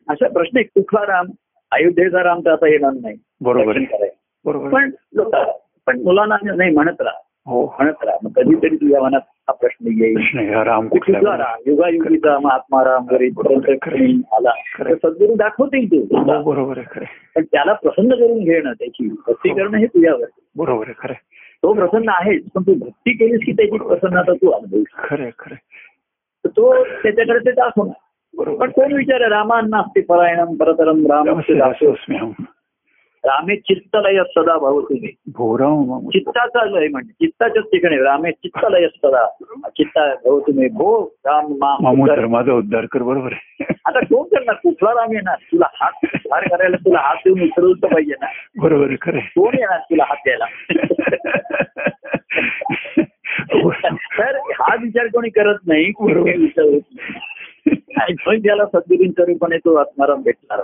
असा 0.08 0.28
प्रश्न 0.28 0.60
कुठला 0.60 1.00
राम? 1.06 1.26
अयोध्येचा 1.72 2.22
राम 2.22 2.40
तर 2.40 2.52
आता 2.52 2.68
येणार 2.68 2.92
नाही। 3.02 3.16
बरोबर. 3.40 3.72
पण 4.68 4.90
लोक 5.14 5.34
पण 5.86 6.02
मुलांना 6.02 6.36
नाही 6.54 6.70
म्हणत 6.70 7.00
राहा. 7.00 7.20
हो 7.46 7.66
म्हणत 7.66 8.04
राहा. 8.04 8.18
मग 8.22 8.30
कधीतरी 8.30 8.76
तुझ्या 8.76 9.02
मनात 9.02 9.20
हा 9.26 9.52
प्रश्न 9.52 9.86
येईल. 9.86 10.54
हा 10.54 10.64
राम 10.64 10.88
कुठला 10.88 11.18
राम? 11.18 11.62
युगायुगीचा 11.66 12.38
महात्मा 12.38 12.84
राम 12.84 13.04
वगैरे 13.10 14.22
आला. 14.32 14.50
सद्गुरू 14.94 15.34
दाखवतील 15.34 15.88
हो 15.92 16.04
तू 16.04 16.42
बरोबर 16.42 16.78
आहे 16.78 16.86
खरं. 16.90 17.04
पण 17.36 17.42
त्याला 17.44 17.72
प्रसन्न 17.72 18.14
करून 18.14 18.44
घेणं 18.44 18.72
त्याची 18.72 19.08
भक्ती 19.08 19.48
करणं 19.48 19.78
हे 19.78 19.86
तुझ्यावर. 19.86 20.26
बरोबर 20.56 20.84
आहे 20.86 20.94
खरं. 20.98 21.14
तो 21.62 21.72
प्रसन्न 21.72 22.08
आहेच 22.08 22.42
पण 22.54 22.62
तू 22.62 22.74
भक्ती 22.74 23.12
केलीस 23.12 23.40
की 23.46 23.52
त्याची 23.52 23.78
प्रसन्नता 23.78 24.32
तू 24.32 24.50
अनुभव 24.50 24.78
खरंय 24.98 25.30
तर 26.44 26.48
तो 26.48 26.84
त्याच्याकडे 26.84 27.38
ते 27.38 27.50
दाखवणार. 27.50 27.94
पण 28.38 28.44
बरोबर. 28.44 28.68
कोण 28.68 28.92
विचार 28.92 29.20
रामान 29.20 29.66
नास्ती 29.70 30.00
परायणम 30.00 30.54
परतरम 30.54 31.06
राम. 31.06 32.30
रामे 33.26 33.56
चित्तलय 33.56 34.22
सदा 34.22 34.58
भाऊ 34.58 34.80
तुम्ही. 34.80 35.08
चित्ताचा 36.10 36.64
लय 36.64 36.88
म्हणजे 36.88 37.12
चित्ताच्याच 37.12 37.64
ठिकाणी 37.64 37.96
रामे 37.96 38.30
चित्तलय 38.30 38.88
सदा 38.88 39.26
चित्ता 39.68 40.14
भाऊ 40.14 40.40
तुम्ही 40.40 40.68
भो 40.68 41.14
राम 41.26 41.54
मा 41.58 41.76
मामू 41.82 42.58
उद्धार. 42.58 42.86
कर 42.92 43.02
बरोबर 43.02 43.32
आता 43.86 44.00
कोण 44.00 44.22
करणार 44.22 44.54
कुठला 44.54 44.90
राम 44.90 45.12
येणार 45.12 45.34
तुला 45.34 45.66
हात 45.74 45.92
उद्धार 46.04 46.48
करायला 46.48 46.76
तुला 46.76 47.00
हात 47.00 47.16
देऊन 47.24 47.48
तर 47.48 47.86
पाहिजे 47.86 48.14
ना 48.20 48.26
बरोबर 48.58 48.94
खरंय 49.02 49.20
कोण 49.20 49.54
येणार 49.54 49.78
तुला 49.78 50.04
हात 50.08 50.16
द्यायला 50.16 50.44
तर 54.18 54.36
हा 54.36 54.76
विचार 54.82 55.06
कोणी 55.06 55.28
करत 55.28 55.56
नाही. 55.66 55.84
हे 55.84 56.36
विचार 56.36 56.64
होत 56.64 56.72
नाही. 56.72 57.18
मग 58.26 58.34
त्याला 58.34 58.64
सद्गुरूंचा 58.66 59.22
रूपाने 59.22 59.58
तो 59.58 59.74
आत्माराम 59.74 60.22
भेटणार 60.22 60.60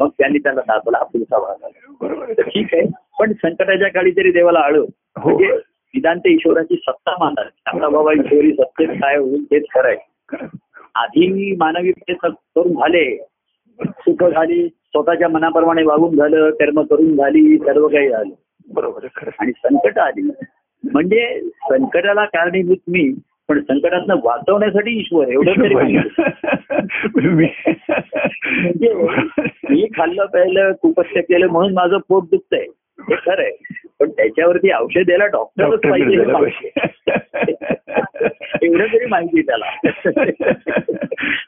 मग 0.00 0.08
त्यांनी 0.08 0.38
त्याला 0.38 0.60
दाखवला 0.60 1.02
पुढचा 1.02 1.38
भाग 1.38 2.40
ठीक 2.40 2.74
आहे 2.74 2.86
पण 3.18 3.32
संकटाच्या 3.32 3.88
काळी 3.88 4.10
तरी 4.10 4.30
देवाला 4.30 4.58
आळो 4.58 4.82
हो. 5.18 5.28
म्हणजे 5.28 5.56
निदांत 5.94 6.20
ईश्वराची 6.26 6.76
सत्ता 6.76 7.12
मानणार. 7.20 7.46
आपला 7.66 7.88
बाबा 7.88 8.12
ईश्वरी 8.12 8.52
सत्तेत 8.52 8.88
काय 8.88 9.16
होईल 9.16 9.44
तेच 9.44 9.64
खरं 9.74 9.88
आहे. 9.88 9.96
खरं. 10.28 10.46
आधी 10.94 11.56
मानवी 11.56 11.92
करून 11.92 12.72
झाले. 12.72 13.16
सुख 13.84 14.24
झाली 14.24 14.68
स्वतःच्या 14.68 15.28
मनाप्रमाणे 15.28 15.82
वागून 15.82 16.16
झालं 16.16 16.50
कर्म 16.50 16.82
करून 16.82 17.16
झाली 17.16 17.58
सर्व 17.58 17.88
काही 17.88 18.08
झालं. 18.08 18.34
बरोबर 18.74 19.28
आणि 19.38 19.52
संकट 19.52 19.98
आली. 19.98 20.30
म्हणजे 20.84 21.40
संकटाला 21.40 22.24
कारणीभूत 22.24 22.76
मी 22.88 23.12
पण 23.48 23.60
संकटातनं 23.60 24.14
वाचवण्यासाठी 24.24 24.98
ईश्वर 24.98 25.28
एवढं 25.28 25.52
तरी 25.52 25.74
म्हणजे 28.54 28.92
मी 29.70 29.86
खाल्लं 29.96 30.26
प्यायलं 30.26 30.72
कुपथ्य 30.72 31.20
केलं 31.20 31.46
म्हणून 31.46 31.72
माझं 31.72 31.98
पोट 32.08 32.24
दुखतंय. 32.24 32.66
हे 33.08 33.14
खरं 33.14 33.42
आहे. 33.42 33.52
पण 34.00 34.10
त्याच्यावरती 34.10 34.72
औषध 34.72 35.00
द्यायला 35.00 35.26
डॉक्टरच 35.26 35.70
डॉक्टर 35.70 35.90
पाहिजे. 35.90 36.70
एवढं 38.62 38.86
तरी 38.86 39.06
माहिती 39.06 39.42
त्याला. 39.42 39.66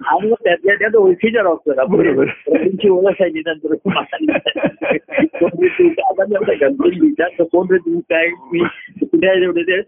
आणि 0.06 0.28
मग 0.28 0.34
त्यातल्या 0.44 0.74
त्यात 0.74 0.96
ओळखीच्या 0.96 1.42
डॉक्टर 1.42 1.84
बरोबर. 1.84 2.24
तुमची 2.26 2.88
ओळख 2.88 3.14
आहे 3.20 3.30
निदान 3.30 3.58
कोण 3.58 5.48
रे 5.62 5.68
तू 5.68 5.88
आता 5.88 6.24
मी 6.28 6.34
आपल्या 6.34 6.56
गणपती 6.60 7.00
विचारतो 7.00 7.44
कोण 7.44 7.66
रे 7.70 7.78
तू 7.78 7.98
काय? 7.98 8.26
मी 8.52 8.58
कुठे 9.00 9.28
आहे 9.28 9.40
तेवढे 9.40 9.62
ते? 9.62 9.80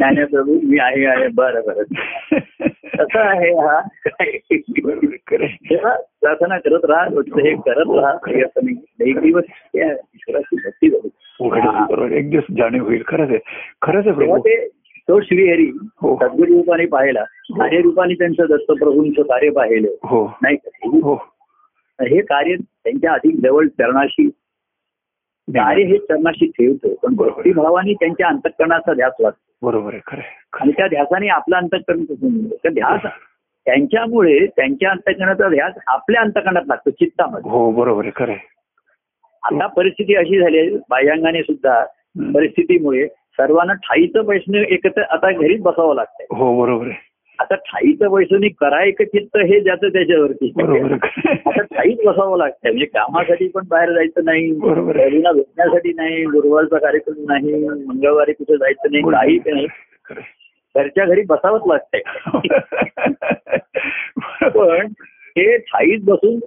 नाही 0.00 0.14
नाही 0.14 0.26
प्रभू 0.26 0.58
मी 0.62 0.78
आहे 0.78 1.06
आहे. 1.06 1.28
बरं 1.28 1.60
बरं. 1.66 1.82
कसं 2.98 3.18
आहे 3.18 3.50
हा. 3.50 3.80
तेव्हा 4.20 5.96
प्रार्थना 5.96 6.58
करत 6.58 6.84
राहा 6.84 7.04
हे 7.04 7.54
करत 7.54 7.84
राहा 7.88 8.40
एक 9.00 9.18
दिवस 9.18 9.44
ईश्वराची 9.76 10.56
भक्ती 10.56 10.90
झाली. 10.90 11.08
बरोबर. 11.94 12.12
एक 12.12 12.30
दिवस 12.30 12.44
जाणीव 12.58 12.84
होईल. 12.84 13.02
खरंच 13.06 13.28
आहे. 13.28 13.38
खरंच 13.82 14.06
आहे 14.06 14.16
प्रभू. 14.16 14.38
ते 14.38 14.68
तो 15.08 15.20
श्रीहरी 15.20 15.70
हो. 16.02 16.18
सद्गुरू 16.22 16.52
रूपाने 16.54 16.86
पाहिला. 16.86 17.24
कार्यरूपाने 17.50 18.14
त्यांचं 18.14 18.44
दत्तप्रभूंचं 18.50 19.22
कार्य 19.22 19.50
पाहिलं. 19.50 19.88
हो. 20.02 20.36
नाही? 20.42 20.56
हो. 20.84 21.14
हे 22.00 22.20
कार्य 22.20 22.54
त्यांच्या 22.54 23.12
अधिक 23.12 23.36
जवळ 23.36 23.66
चरणाशी 23.66 24.30
कार्य 25.48 25.84
हे 25.84 25.98
चरणाशी 25.98 26.46
ठेवतो 26.46 26.94
पण. 26.94 27.14
भक्तिभावाने 27.14 27.92
त्यांच्या 27.92 28.28
अंतकरणाचा 28.28 28.92
ध्यास 28.94 29.12
लागतो 29.20 29.66
बरोबर 29.66 29.94
आहे 29.94 30.20
आणि 30.60 30.72
त्या 30.72 30.86
ध्यासाने 30.86 31.28
आपलं 31.28 31.56
अंतकरण? 31.56 32.04
तर 32.64 32.68
ध्यास 32.68 33.00
त्यांच्यामुळे 33.66 34.46
त्यांच्या 34.46 34.90
अंतकरणाचा 34.90 35.48
ध्यास 35.48 35.74
आपल्या 35.86 36.20
अंतकरणात 36.20 36.62
लागतो 36.66 36.90
चित्तामध्ये. 36.90 37.50
हो 37.50 37.70
बरोबर 37.70 38.04
आहे 38.04 38.12
खरं. 38.16 38.32
आता 39.42 39.66
परिस्थिती 39.66 40.14
अशी 40.14 40.40
झाली 40.40 40.58
आहे 40.58 40.76
बाह्यांगाने 40.90 41.42
सुद्धा. 41.42 41.84
परिस्थितीमुळे 42.34 43.06
सर्वांना 43.38 43.72
ठाईचं 43.72 44.22
पैसे 44.22 44.62
एकत्र 44.74 45.02
आता 45.02 45.30
घरीच 45.30 45.62
बसावं 45.62 45.94
लागतंय 45.94 46.26
हो 46.36 46.60
बरोबर 46.60 46.86
आहे 46.86 47.13
आता 47.38 47.54
ठाईचं 47.54 48.08
पैसे 48.08 48.48
करायचं 48.48 49.04
चित्त 49.04 49.36
हे 49.36 49.60
ज्याचं 49.60 49.88
त्याच्यावरती. 49.88 50.52
आता 51.46 51.62
ठाईच 51.62 51.98
बसावं 52.06 52.38
लागतंय. 52.38 52.70
म्हणजे 52.70 52.86
कामासाठी 52.86 53.48
पण 53.48 53.62
बाहेर 53.68 53.92
जायचं 53.92 54.24
नाही. 54.24 54.50
रवीना 54.74 55.32
भेटण्यासाठी 55.32 55.92
नाही. 55.92 56.24
गुरुवारचा 56.24 56.78
कार्यक्रम 56.78 57.14
नाही. 57.18 57.68
मंगळवारी 57.68 58.32
कुठे 58.32 58.56
जायचं 58.56 58.92
नाही. 58.92 59.02
काही 59.02 59.38
नाही. 59.46 59.66
घरच्या 60.76 61.04
घरी 61.04 61.22
बसावंच 61.22 61.62
लागतंय. 61.66 62.00
पण 64.48 64.86
हे 65.36 65.58
ठाईच 65.58 66.04
बसून 66.04 66.40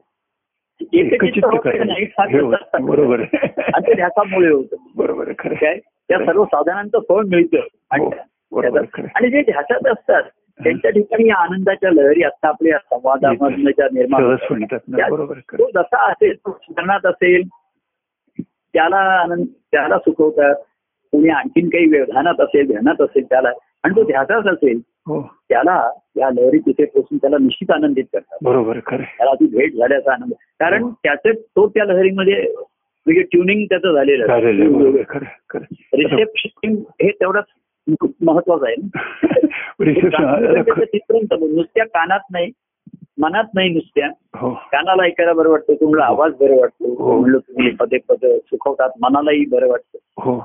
बरोबर. 2.82 3.20
आणि 3.74 3.94
ध्यासामुळे 3.94 4.50
होतं. 4.50 4.76
बरोबर. 4.96 5.32
काय 5.32 5.80
त्या 6.10 6.20
सर्व 6.20 6.46
साधनांचं 6.46 7.00
फळ 7.00 7.24
मिळतं. 7.26 7.58
आणि 7.92 8.06
हो. 8.06 8.78
आणि 9.16 9.30
जे 9.30 9.42
ध्यासात 9.42 9.88
असतात 9.88 10.24
त्यांच्या 10.64 10.92
ठिकाणी 10.92 11.28
या 11.30 11.36
आनंदाच्या 11.36 11.92
लहरी 11.92 12.24
असतात 12.24 12.50
आपल्या 12.50 12.78
संवादामधनं 12.78 13.72
ज्या 13.72 13.88
निर्माण 13.94 14.36
बरोबर 15.10 15.40
तो 15.40 15.70
जसा 15.76 16.06
असेल 16.12 16.36
तो 16.36 16.52
स्मरणात 16.64 17.06
असेल 17.06 17.48
त्याला 18.74 18.98
आनंद 18.98 19.46
त्याला 19.72 19.98
सुखवतात 19.98 20.56
कोणी 21.14 21.30
आणखीन 21.30 21.70
काही 21.70 21.86
व्यवधानात 21.86 22.42
असेल 22.42 22.68
ध्यानात 22.68 23.02
असेल 23.02 23.24
त्याला 23.24 23.50
आणि 23.84 23.96
तो 23.96 24.04
ध्यासात 24.04 24.48
असेल 24.48 24.80
हो. 25.08 25.22
त्याला 25.50 25.92
या 26.16 26.30
लहरी 26.30 26.58
तिथे 26.58 26.86
पोचून 26.86 27.18
त्याला 27.18 27.38
निश्चित 27.40 27.72
आनंदित 27.72 28.04
करतात. 28.14 28.38
बरोबर. 28.42 28.80
त्याला 28.90 29.34
ती 29.34 29.46
भेट 29.46 29.74
झाल्याचा 29.74 30.14
आनंद. 30.14 30.34
कारण 30.60 30.84
हो. 30.84 30.90
त्याचे 31.04 31.32
तो 31.32 31.68
त्या 31.68 31.86
लहरीमध्ये 31.86 32.42
म्हणजे 33.06 33.22
ट्युनिंग 33.22 33.66
त्याचं 33.66 33.94
झालेलं. 33.94 34.26
रिसेप्शन 35.94 36.76
हे 36.76 37.12
तेवढंच 37.12 37.46
महत्वाचं 38.22 38.66
आहे. 38.66 38.76
नुसत्या 41.56 41.86
कानात 41.86 42.20
नाही 42.32 42.52
मनात 43.20 43.44
नाही 43.56 43.70
नुसत्या. 43.70 44.10
हो. 44.36 44.54
कानाला 44.54 45.04
ऐकायला 45.04 45.34
बरं 45.34 45.50
वाटतं 45.50 45.74
तुम्हाला 45.74 46.06
आवाज 46.06 46.34
बरं 46.40 46.60
वाटतो. 46.60 47.04
हो. 47.04 47.20
म्हणलं 47.20 47.38
तुम्ही 47.38 47.72
पदे 47.72 47.98
पद 47.98 48.26
सुखवतात 48.26 48.90
मनालाही 49.02 49.46
बरं 49.46 49.68
वाटतं. 49.68 49.98
हो. 50.18 50.40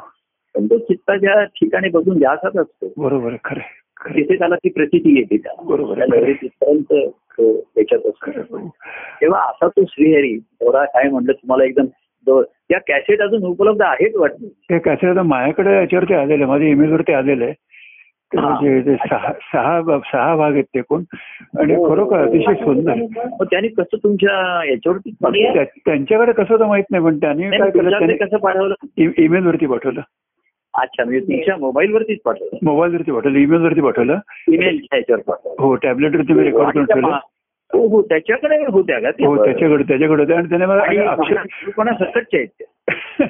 पण 0.54 0.66
तो 0.66 0.78
चित्ताच्या 0.78 1.44
ठिकाणी 1.44 1.88
बसून 1.88 2.18
ध्यासात 2.18 2.56
असतो 2.56 2.92
बरोबर 2.96 3.34
खरं. 3.44 3.60
तिथे 4.08 4.38
त्याला 4.38 4.56
ती 4.56 4.68
प्रचिती 4.68 5.18
येते 5.18 5.36
त्याला. 5.36 5.62
बरोबर 5.62 5.98
आहे. 5.98 6.10
त्या 6.10 6.20
लहरी 6.20 6.32
तिथपर्यंत 6.32 7.10
तो 7.14 7.60
त्याच्यात 7.60 8.00
असतो. 8.06 8.68
तेव्हा 9.20 9.40
असा 9.40 9.68
तो 9.68 9.84
श्रीहरी 9.88 10.38
थोडा 10.38 10.84
काय 10.84 11.08
म्हणलं 11.10 11.32
तुम्हाला 11.32 11.64
एकदम 11.64 11.84
त्या 12.26 12.78
कॅसेट 12.78 13.20
अजून 13.20 13.44
उपलब्ध 13.44 13.82
आहेत 13.82 14.16
वाटतं? 14.16 14.46
ते 14.46 14.78
कसं 14.78 15.10
आता 15.10 15.22
माझ्याकडे 15.22 15.74
याच्यावरती 15.74 16.14
आलेलं 16.14 16.46
माझ्या 16.46 16.68
ईमेल 16.68 16.92
वरती 16.92 17.12
आलेलं 17.12 17.50
हा. 18.32 18.56
सहा 19.06 19.98
सहा 19.98 20.36
भाग 20.36 20.52
आहेत 20.52 20.64
ते 20.64 20.80
कोण? 20.80 21.02
आणि 21.60 21.74
हो. 21.74 21.88
खरोखर 21.88 22.18
अतिशय 22.18 22.54
सुंदर. 22.54 22.94
त्यांनी 23.42 23.68
कसं 23.68 23.96
तुमच्या 23.96 24.64
याच्यावरती 24.64 25.10
त्यांच्याकडे 25.84 26.32
कसं 26.32 26.52
होतं 26.54 26.66
माहीत 26.66 26.84
नाही 26.90 27.04
पण 27.04 27.18
त्यांनी 27.18 27.50
काय 27.50 27.70
केलं? 27.70 28.16
कसं 28.16 28.36
पाठवलं? 28.36 28.74
ईमेल 28.98 29.46
वरती 29.46 29.66
पाठवलं. 29.66 30.00
अच्छा 30.74 31.04
म्हणजे 31.04 31.20
तुमच्या 31.20 31.56
मोबाईल 31.56 31.92
वरतीच 31.92 32.18
पाठवलं 32.24 32.58
मोबाईल 32.62 32.94
वरती 32.94 33.12
पाठवलं. 33.12 33.38
ईमेल 33.38 33.62
वरती 33.62 33.80
पाठवलं 33.80 34.18
पाठवलं. 35.16 35.54
हो 35.58 35.74
टॅबलेट 35.74 36.16
वरती 36.16 36.32
मी 36.32 36.42
रेकॉर्ड 36.42 36.70
करून 36.70 36.84
ठेवलं. 36.84 37.18
हो 37.74 37.86
हो 37.88 38.02
त्याच्याकडे 38.02 38.56
होत्या 38.72 39.00
का 39.00 39.10
त्या? 39.10 39.28
हो 39.28 39.44
त्याच्याकडे 39.44 39.82
त्याच्याकडे. 39.82 40.22
होतं 40.22 40.34
आणि 40.34 40.48
त्याने 40.48 40.66
मला 40.66 41.92
सकटच्या 41.92 42.40
आहेत. 42.40 43.28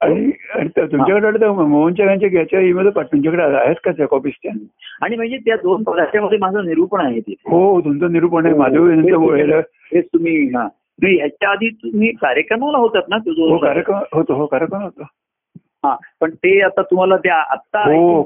आणि 0.00 0.30
तुमच्याकडे 0.76 1.48
मोहनच्या 1.48 2.06
यांच्या 2.06 2.28
याच्या 2.32 2.60
ईमेल 2.60 2.88
तुमच्याकडे 2.88 3.42
आहेत 3.42 3.74
का 3.84 3.92
त्या 3.92 4.06
कॉपीज 4.06 4.32
त्या? 4.42 4.52
आणि 5.02 5.16
म्हणजे 5.16 5.36
त्या 5.36 5.56
दोन 5.56 5.82
पदार्थामध्ये 5.82 6.38
माझं 6.38 6.64
निरूपण 6.64 7.00
आहे 7.00 7.20
तिथे. 7.20 7.50
हो 7.50 7.80
तुमचं 7.80 8.12
निरूपण 8.12 8.46
आहे. 8.46 8.54
माधव 8.54 8.90
यांचं 8.90 9.20
बोलायला 9.20 9.56
हेच 9.94 10.04
तुम्ही 10.04 10.46
हा. 10.56 10.68
नाही, 11.02 11.16
ह्याच्या 11.16 11.50
आधी 11.50 11.68
तुम्ही 11.68 12.10
कार्यक्रमाला 12.10 12.78
होतात 12.78 13.02
ना 13.08 13.16
हो 13.16 13.30
तुझं 13.30 13.56
कार्यक्रम 13.56 13.98
होतो 14.12 14.34
हो 14.34 14.46
कार्यक्रम 14.46 14.82
होतो. 14.82 15.02
हा 15.84 15.96
पण 16.20 16.30
ते 16.30 16.60
आता 16.60 16.82
तुम्हाला 16.82 17.16
त्या 17.16 17.34
आता 17.34 17.80
हो. 17.80 18.22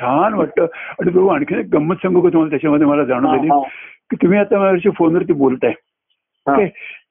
छान 0.00 0.34
वाटतं. 0.34 0.62
आणि 0.62 1.10
प्रभू 1.10 1.28
आणखीन 1.28 1.58
एक 1.58 1.66
गंमत 1.72 1.96
सांगू 1.96 2.20
का 2.20 2.28
तुम्हाला? 2.28 2.50
त्याच्यामध्ये 2.50 2.86
मला 2.86 3.04
जाणून 3.04 3.30
हा, 3.30 3.36
हा. 3.54 3.60
की 4.10 4.16
तुम्ही 4.16 4.38
आता 4.38 4.58
माझ्याशी 4.58 4.90
फोनवरती 4.90 5.32
बोलताय. 5.32 5.72
ओके 6.46 6.66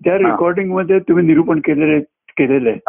त्या 0.05 0.17
रेकॉर्डिंगमध्ये 0.17 0.99
तुम्ही 0.99 1.25
निरूपण 1.25 1.59
केलेलं 1.59 1.99
केलेलं 2.29 2.69
आहे. 2.69 2.79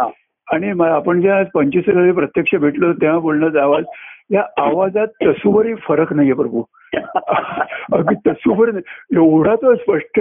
आणि 0.52 0.70
आपण 0.84 1.20
ज्या 1.20 1.42
पंचवीस 1.54 2.14
प्रत्यक्ष 2.14 2.54
भेटलो 2.54 2.92
तेव्हा 2.92 3.18
बोलण्याचा 3.18 3.62
आवाज 3.62 3.84
या 4.32 4.42
आवाजात 4.56 5.06
तसूवरही 5.22 5.74
फरक 5.74 6.12
नाहीये 6.12 6.34
प्रभू. 6.34 6.62
अगदी 7.92 8.30
तसोबर 8.30 8.68
एवढा 9.14 9.54
तो 9.54 9.74
स्पष्ट. 9.74 10.20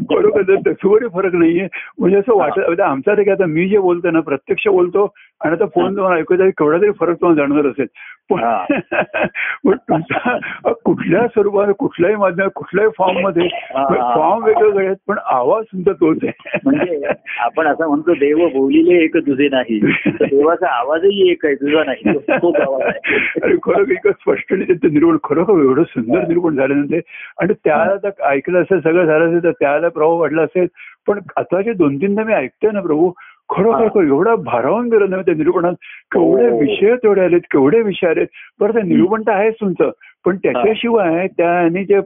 बरोबर 0.00 0.54
तसोबरही 0.66 1.08
फरक 1.14 1.34
नाहीये. 1.34 1.68
म्हणजे 1.98 2.16
असं 2.16 2.38
वाटत 2.38 2.80
आमचा 2.80 3.14
ते 3.14 3.30
आता 3.30 3.46
मी 3.46 3.68
जे 3.68 3.78
बोलतो 3.78 4.10
ना 4.10 4.20
प्रत्यक्ष 4.20 4.68
बोलतो 4.68 5.14
आणि 5.44 5.52
आता 5.52 5.66
फोन 5.66 5.94
जाऊन 5.94 6.12
ऐकू 6.12 6.36
केवढा 6.36 6.78
तरी 6.78 6.90
फरक 6.90 7.20
तुम्हाला 7.20 7.42
जाणवत 7.42 7.70
असेल. 7.70 7.86
पण 8.30 8.42
हा. 8.44 8.64
तुमचा 9.66 10.72
कुठल्या 10.84 11.26
स्वरूपात 11.26 11.72
कुठल्याही 11.78 12.16
माध्यम 12.16 12.48
कुठल्याही 12.48 12.90
फॉर्ममध्ये. 12.98 13.48
फॉर्म 13.72 14.44
वेगवेगळे 14.44 14.86
आहेत 14.86 14.96
पण 15.08 15.18
आवाज 15.24 15.64
तुमचा 15.64 15.92
तोच 15.92 16.18
आहे. 16.22 16.58
म्हणजे 16.64 17.06
आपण 17.38 17.66
असं 17.66 17.88
म्हणतो 17.88 18.14
देव 18.14 18.46
बोलिले 18.48 19.02
एक 19.04 19.16
तुझे 19.16 19.48
नाही. 19.48 19.78
देवाचा 20.06 20.68
आवाजही 20.68 21.30
एक 21.30 21.46
आहे 21.46 21.54
तुझा 21.54 21.84
नाही. 21.84 22.14
तो- 22.14 22.36
तोच 22.42 22.60
आवाज 22.60 22.82
आहे. 22.82 23.16
आणि 23.42 23.56
खरं 23.62 23.92
एक 23.92 24.08
स्पष्ट 24.08 24.54
ते 24.54 24.88
निर्गुण 24.88 25.16
खरोखर 25.24 25.62
एवढं 25.62 25.82
सुंदर 25.82 26.26
निर्गुण 26.28 26.56
झाले 26.56 26.74
ते 26.92 27.00
आणि 27.40 27.54
त्याला 27.64 27.96
तर 27.96 28.10
ऐकलं 28.24 28.62
असेल 28.62 28.80
सगळं 28.80 29.04
झालं 29.04 29.26
असेल 29.26 29.42
तर 29.42 29.50
त्याला 29.50 29.88
प्रभाव 29.88 30.18
वाटला 30.20 30.42
असेल 30.42 30.66
पण 31.06 31.18
आता 31.36 31.60
जे 31.60 31.72
दोन 31.72 31.96
तीनदा 31.96 32.22
मी 32.24 32.32
ऐकतोय 32.32 32.70
ना 32.70 32.80
प्रभू 32.80 33.10
खरोखर 33.50 34.04
एवढं 34.04 34.34
भारावून 34.34 34.88
गेलं 34.88 35.10
ना 35.10 35.16
त्या 35.16 35.34
निरूपणात 35.34 35.72
केवढे 36.12 36.48
हो. 36.48 36.58
विषय 36.58 36.94
तेवढे 36.94 37.20
आलेत 37.20 37.40
केवढे 37.40 37.82
विषय 37.82 38.06
आलेत. 38.06 38.26
बरं 38.60 38.74
ते 38.74 38.82
निरूपण 38.82 39.22
तर 39.22 39.32
आहेच 39.32 39.54
तुमचं 39.54 39.90
पण 40.26 40.36
त्याच्याशिवाय 40.36 41.26
त्याने 41.26 41.84
जे 41.84 42.00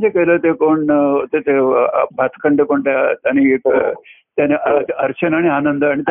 जे 0.00 0.08
केलं 0.08 0.36
ते 0.36 0.52
कोण 0.52 0.86
ते 1.34 1.60
भातखंड 2.16 2.62
कोणत्या 2.62 3.12
त्यांनी 3.14 3.52
एक 3.52 3.68
अं, 3.68 3.92
त्याने 4.38 4.54
अर्चना 4.96 5.36
आणि 5.36 5.48
आनंद 5.48 5.84
आणि 5.84 6.02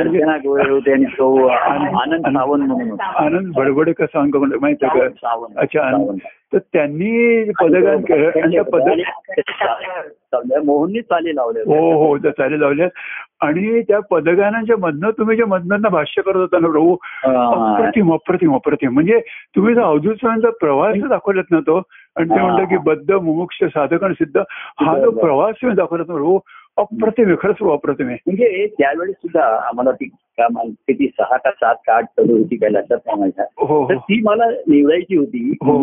आनंद. 1.98 3.02
आनंद 3.02 3.52
भडभडे 3.56 3.92
सांग 4.00 4.36
माहिती 4.62 4.86
सावंत, 4.86 5.58
अच्छा 5.58 5.82
आनंद. 5.82 6.18
तर 6.54 6.58
त्यांनी 6.74 7.44
पदगान 7.62 8.02
केलं 8.02 8.40
आणि 8.44 8.54
त्या 8.54 8.64
पद. 8.64 8.90
मोहननी 10.66 11.02
चाली 11.02 11.36
लावले 11.36 11.60
हो 11.60 11.92
हो 11.94 12.18
त्या 12.18 12.32
चालेल 12.32 12.60
लावल्या 12.60 12.88
आणि 13.42 13.82
त्या 13.82 14.00
पदगानांच्या 14.12 14.76
मधनं 14.80 15.10
तुम्ही 15.10 15.38
जे 15.38 15.44
मधनं 15.44 15.90
भाष्य 15.92 16.22
करत 16.22 16.36
होता 16.36 16.60
ना 16.60 16.68
प्रभू 16.68 16.96
अप्रतिम 17.24 18.14
अप्रतिम 18.14 18.54
अप्रतिम 18.56 18.94
म्हणजे 18.94 19.20
तुम्ही 19.56 19.74
जो 19.76 19.82
अवधूत 19.82 20.16
स्वामींचा 20.16 20.50
प्रवास 20.60 20.96
दाखवलात 21.10 21.52
ना 21.52 21.60
तो 21.60 21.78
आणि 21.78 22.30
ते. 22.30 22.40
म्हणलं 22.42 22.64
की 22.66 22.78
बद्ध 22.78 23.12
मुमुक्ष 23.12 23.64
साधक 23.64 24.04
आणि 24.04 24.14
सिद्ध 24.14 24.38
हा 24.38 24.98
जो. 25.00 25.12
प्रवास 25.12 25.56
तुम्ही 25.62 25.76
दाखवलात 25.78 26.06
ना 26.08 26.14
प्रभू 26.14 26.38
अप्रतिम 26.78 27.34
खरंच 27.36 27.56
प्रभू 27.56 27.72
अप्रतिम 27.72 28.08
आहे 28.08 28.18
म्हणजे 28.26 28.66
त्यावेळी 28.78 29.12
सुद्धा 29.12 29.44
आम्हाला 29.68 29.92
ती 29.92 30.06
किती 30.38 31.08
सहा 31.08 31.38
का 31.38 31.52
सात 31.52 31.76
का 31.88 31.94
आठ 31.94 32.06
चालू 32.06 32.38
होती 32.38 32.56
काय 32.56 32.70
लक्षात 32.70 32.98
नाही 33.08 33.20
माझ्या 33.20 33.46
हो 33.60 33.84
तर 33.90 33.94
हो 33.94 34.00
ती 34.00 34.22
मला 34.24 34.50
निवडायची 34.68 35.18
होती 35.18 35.50
हो. 35.64 35.78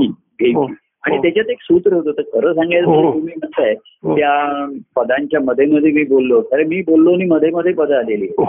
हो. 0.55 0.67
आणि 1.05 1.17
हो. 1.17 1.23
त्याच्यात 1.23 1.51
एक 1.51 1.61
सूत्र 1.61 1.93
होतं 1.93 2.23
खरं 2.35 2.53
सांगायचं 2.53 2.87
हो. 2.87 3.13
तुम्ही 3.13 3.35
म्हणताय 3.37 3.73
हो. 4.05 4.17
त्या 4.17 4.67
पदांच्या 4.97 5.41
मध्ये 5.41 5.67
मध्ये 5.67 5.91
मी 5.93 6.05
बोललो 6.05 6.41
अरे 6.53 6.65
मी 6.65 6.81
बोललो 6.83 7.13
आणि 7.15 7.25
मध्ये 7.25 7.51
मध्ये 7.51 7.73
पदं 7.73 7.97
आलेली 7.97 8.27
हो. 8.39 8.45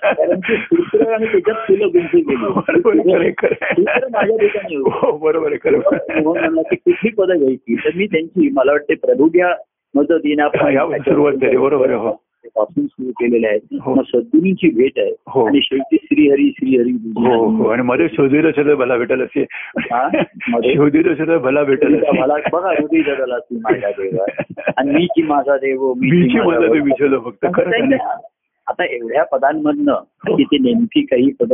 कारण 0.00 0.40
ती 0.40 0.56
सूत्र 0.56 1.12
आणि 1.12 1.26
त्याच्यात 1.26 1.66
फुलं 1.66 1.86
गुंतून. 1.86 2.24
सूत्र 2.60 4.08
माझ्या 4.08 4.36
ठिकाणी. 4.36 4.76
हो 4.76 5.16
बरोबर 5.18 5.54
म्हणला 5.66 6.62
की 6.62 6.76
कुठली 6.76 7.10
पदं 7.10 7.38
घ्यायची 7.38 7.74
तर 7.74 7.96
मी 7.96 8.06
त्यांची 8.06 8.50
मला 8.52 8.72
वाटते 8.72 8.94
प्रभुग्या 8.94 9.54
यावर 9.94 10.98
सुरुवात 10.98 11.32
झाली, 11.32 11.56
बरोबर 11.56 11.92
हो. 11.92 12.10
पासून 12.56 12.86
सुरू 12.86 13.10
केलेले 13.10 13.46
आहे 13.46 13.58
हो. 13.80 13.94
मग 13.94 14.02
सद्गुरूंची 14.02 14.70
भेट 14.70 14.98
आहे 14.98 15.10
हो. 15.26 15.44
आणि 15.46 15.60
शेवटी 15.62 15.96
श्रीहरी 16.02 16.50
श्रीहरी 16.50 16.90
हो 17.16 17.44
हो 17.46 17.68
आणि 17.68 17.82
मध्ये 17.82 18.08
शोधिलं 18.08 18.50
शोध 18.56 18.66
भला 18.66 18.96
भेटल 18.96 19.22
असे 19.22 19.44
हा? 19.80 20.08
शोधिलं 20.64 21.14
शोध 21.14 21.30
भला 21.30 21.62
भेटल 21.62 21.94
मला 22.18 22.34
बघा 22.52 22.68
हृदय 22.68 23.02
जगला 23.02 23.38
तू 23.38 23.56
माझ्या 23.56 23.90
देवा 23.90 24.24
आणि 24.76 24.90
मी 24.90 25.06
की 25.06 25.22
माझा 25.22 25.56
देव 25.56 25.92
मीची 25.92 26.38
माझा 26.38 26.60
मला 26.60 26.72
देव. 26.72 26.84
विचारलं 26.84 27.18
फक्त 27.18 27.46
खरं 27.54 27.88
आता 28.70 28.84
एवढ्या 28.84 29.24
पदांमधनं 29.24 29.94
तिथे 30.28 30.58
नेमकी 30.58 31.00
काही 31.00 31.30
पद 31.40 31.52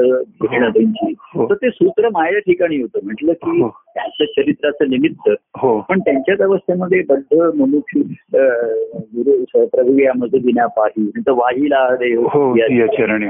घेणं 0.51 0.69
त्यांची. 0.69 1.15
हो. 1.19 1.51
तर 1.51 1.55
ते 1.55 1.71
सूत्र 1.71 2.09
माझ्या 2.09 2.39
ठिकाणी 2.39 2.81
होतं. 2.81 2.99
म्हटलं 3.03 3.33
की 3.33 3.63
हो. 3.63 3.69
त्यांचं 3.95 4.25
चरित्राचं 4.25 4.91
निमित्त. 4.91 5.31
हो. 5.57 5.81
पण 5.81 6.01
त्यांच्याच 6.01 6.41
अवस्थेमध्ये 6.41 7.03
बद्ध 7.09 7.41
अं, 8.35 8.99
गुरु 8.99 9.67
प्रभू 9.67 9.99
यामध्ये 9.99 10.41
विना 10.45 10.67
पाही 10.67 11.03
नंतर 11.03 11.33
वाहिला 11.33 11.97
चरणी, 12.87 13.27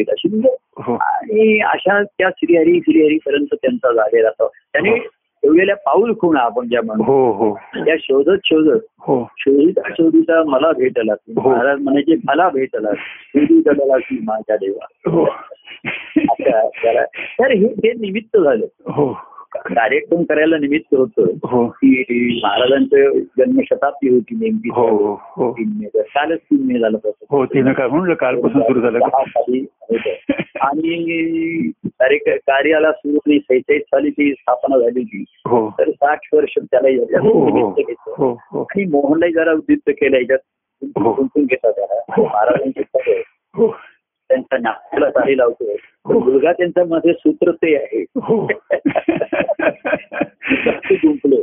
अशी 0.00 0.28
म्हणजे 0.28 0.48
आणि 0.92 1.60
अशा 1.60 2.02
त्या 2.02 2.28
श्रीहरी 2.36 2.80
श्रीहरी 2.80 3.18
पर्यंत 3.26 3.54
त्यांचा 3.54 3.92
झालेला 3.92 4.30
त्यांनी 4.46 4.90
ठेवलेल्या 5.42 5.76
पाऊल 5.76 6.12
खुणा 6.12 6.40
आपण 6.40 6.68
ज्या 6.68 6.80
म्हणतो. 6.82 7.04
हो 7.04 7.32
हो. 7.32 7.54
त्या 7.54 7.94
शोधत 8.00 8.38
शोधत. 8.44 8.80
हो. 8.98 9.30
शोधिता 9.38 9.88
शोधिता 9.90 10.44
मला 10.44 10.72
भेटला. 10.72 11.14
महाराज 11.36 11.80
म्हणायचे 11.80 12.14
मला 12.24 12.48
भेटला. 12.48 12.88
शोधित 12.96 13.68
आला 13.68 13.98
की 13.98 14.20
माझ्या 14.24 14.56
देवा. 14.56 14.86
हो. 15.10 15.26
तर 17.14 17.50
हे 17.50 17.92
निमित्त 17.92 18.38
झालं. 18.38 18.66
हो. 18.86 19.18
कार्यक्रम 19.54 20.22
करायला 20.22 20.58
निमित्त 20.58 20.94
होतं 20.94 21.22
हो. 21.22 21.66
की 21.66 22.40
महाराजांचं 22.44 23.18
जन्मशताब्दी 23.18 24.08
होती 24.08 24.34
नेमकी. 24.34 24.68
हो 24.72 24.88
हो 24.88 25.20
हो. 25.22 25.52
तीन 25.52 25.68
मे 25.80 26.02
कालच 26.02 26.38
तीन 26.38 26.66
मे 26.66 26.78
झालं. 26.78 26.98
हो 27.30 27.46
तिनं 27.46 27.72
काय 27.72 27.88
म्हणलं 27.88 28.14
कालपासून 28.14 28.62
सुरू 28.62 28.80
झालं. 28.80 28.98
आणि 30.60 31.70
कार्य- 31.86 32.36
कार्याला 32.36 32.92
सुरू 32.92 33.18
केली 33.18 33.38
सेहेचाळीस 33.38 33.82
साली 33.82 34.10
ती 34.10 34.32
स्थापना 34.32 34.78
झाली 34.78 35.00
होती. 35.00 35.24
हो. 35.46 35.74
तर 35.78 35.90
साठ 35.90 36.18
वर्ष 36.32 36.58
त्याला 36.58 36.88
घेतलं. 36.88 37.18
आणि 38.60 38.84
मोहनलाही 38.84 39.32
जरा 39.32 39.52
उद्युक्त 39.52 39.90
केलं 39.90 40.16
याच्यात. 40.16 40.38
घेतात 41.38 41.72
त्याला. 41.72 42.22
महाराजांचे 42.22 42.82
त्यांचा 44.28 44.58
नागपूरला 44.58 45.10
चाली 45.10 45.36
लावतो 45.36 45.72
हो. 46.04 46.18
मुलगा 46.20 46.52
त्यांच्या 46.52 46.84
मध्ये 46.84 47.12
सूत्र 47.12 47.50
ते 47.50 47.76
आहे. 47.76 48.04
हो. 48.22 48.48
ते 50.62 50.94
गुंतलो 50.94 51.36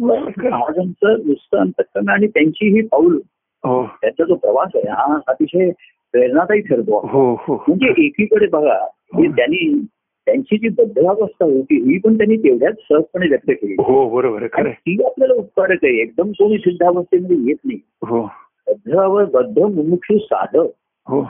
महाराजांचं 0.00 1.16
नुसतं 1.26 1.58
अंतकरण 1.58 2.08
आणि 2.08 2.26
त्यांची 2.26 2.74
ही 2.74 2.86
पाऊल 2.86 3.20
हो. 3.64 3.86
त्यांचा 3.86 4.24
जो 4.24 4.34
प्रवास 4.34 4.68
आहे 4.74 4.90
हा 4.90 5.18
अतिशय 5.26 5.70
प्रेरणादायी 6.12 6.60
ठरतो. 6.60 7.06
हो 7.06 7.34
हो. 7.40 7.64
म्हणजे 7.68 8.04
एकीकडे 8.04 8.46
बघा 8.46 8.78
हे 9.14 9.28
त्यांनी 9.28 9.86
त्यांची 10.26 10.56
जी 10.56 10.68
बद्धावस्था 10.68 11.44
होती 11.44 11.92
ही 11.92 11.98
पण 11.98 12.16
त्यांनी 12.16 12.36
तेवढ्याच 12.36 12.74
सहजपणे 12.74 13.28
व्यक्त 13.28 13.50
केली. 13.50 13.72
हो 13.72 14.08
बरोबर. 14.08 14.46
ती 14.46 15.04
आपल्याला 15.04 15.34
उपकारक 15.34 15.78
आहे. 15.82 16.02
एकदम 16.02 16.30
कोणी 16.30 16.58
सिद्धावस्थेमध्ये 16.58 17.36
येत 17.36 17.56
नाही. 17.64 17.78
हो. 18.06 18.28
बद्ध 18.68 18.96
बद्ध 19.32 19.58
मुमुक्षु 19.58 20.18
साधक. 20.18 20.66
हो. 21.08 21.20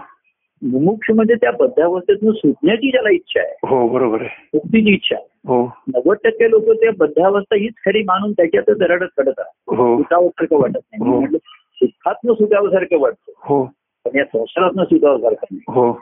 मुमुक्ष 0.63 1.11
म्हणजे 1.11 1.35
त्या 1.35 1.51
बद्धावस्थेतून 1.51 2.33
सुटण्याची 2.33 2.91
ज्याला 2.91 3.11
इच्छा 3.11 3.41
आहे. 3.41 3.55
हो 3.67 3.89
बरोबर 3.89 4.21
आहे. 4.21 4.49
मुक्तीची 4.55 4.91
इच्छा 4.91 5.17
आहे. 5.17 5.27
हो. 5.49 5.65
नव्वद 5.89 6.17
टक्के 6.25 6.51
लोक 6.51 6.63
त्या 6.63 6.91
बद्धावस्था 6.99 7.57
हीच 7.57 7.73
खरी 7.87 8.03
मानून 8.03 8.33
त्याच्यातच 8.33 8.81
रडत 8.81 9.07
कडतात 9.17 9.45
हो. 9.69 9.97
सुटावसारखं 9.97 10.57
वाटत 10.57 10.77
नाही. 10.77 11.11
हो. 11.11 11.21
म्हटलं 11.21 11.39
सुखात्म 11.75 12.33
सुटावसारखं 12.33 13.01
वाटतं. 13.01 13.33
हो. 13.37 13.65
पण 14.05 14.17
या 14.19 14.25
संसारातनं 14.25 14.85
सुटावसारखं 14.85 15.47
नाही. 15.51 15.61
हो. 15.69 15.93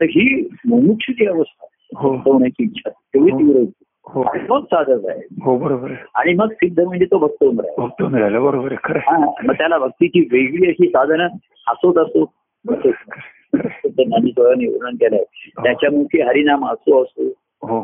तर 0.00 0.04
ही 0.04 0.48
मुमुक्षची 0.66 1.26
अवस्था 1.26 1.66
हो. 1.96 2.14
होण्याची 2.16 2.62
इच्छा 2.62 2.90
तेवढी 2.90 3.30
हो. 3.32 3.38
तीव्र 3.38 3.58
होती. 3.58 3.84
हो. 4.06 4.24
मग 4.48 4.64
साधक 4.64 5.06
आहे. 5.08 5.20
हो 5.42 5.58
बरोबर 5.58 5.92
आणि 6.14 6.32
मग 6.32 6.52
सिद्ध 6.52 6.80
म्हणजे 6.80 7.04
तो 7.04 7.18
भक्त 7.18 7.44
उमरा 7.44 7.68
आहे 7.68 7.86
भक्त 7.86 8.02
मिळालं 8.02 8.44
बरोबर 8.44 8.72
आहे. 8.72 8.76
खरं 8.84 9.20
मग 9.46 9.52
त्याला 9.52 9.78
भक्तीची 9.78 10.20
वेगळी 10.20 10.68
अशी 10.68 10.88
साधनं 10.88 11.26
असोत 11.68 11.98
असो 11.98 12.24
ज्ञानी 12.68 14.30
स्वरांनी 14.30 14.66
वर्णन 14.66 14.94
केलंय 14.94 15.22
त्याच्या 15.64 15.90
मुखी 15.90 16.20
हरिनाम 16.20 16.66
असो 16.66 17.02
असो. 17.02 17.28
हो. 17.62 17.82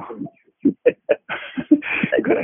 खरं. 2.24 2.42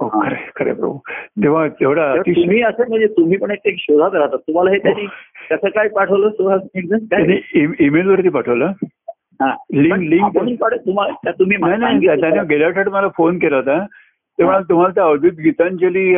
हो 0.00 0.20
प्रभू. 0.30 0.98
तेव्हा 1.08 1.68
तेवढा 1.68 2.16
तुम्ही 2.16 2.62
असं 2.62 2.88
म्हणजे 2.88 3.06
तुम्ही 3.06 3.38
पण 3.38 3.54
एक 3.64 3.74
शोधात 3.78 4.14
राहतात 4.14 4.38
तुम्हाला 4.38 4.70
हे 4.70 4.78
त्यांनी 4.78 5.06
कसं 5.50 5.68
काय 5.68 5.88
पाठवलं? 5.88 6.28
ईमेल 7.80 8.06
वरती 8.06 8.28
पाठवलं. 8.28 8.72
हा. 9.42 9.54
लिंक 9.74 9.98
लिंक 9.98 10.38
तुम्ही? 10.38 11.56
गेल्या 12.48 12.68
आठवड्यात 12.68 12.88
मला 12.88 13.08
फोन 13.08 13.38
केला 13.38 13.56
होता. 13.56 13.86
ते 14.38 14.44
म्हणाल 14.44 14.62
तुम्हाला 14.62 14.92
त्या 14.94 15.04
अवधूत 15.04 15.32
गीतांजली 15.32 16.14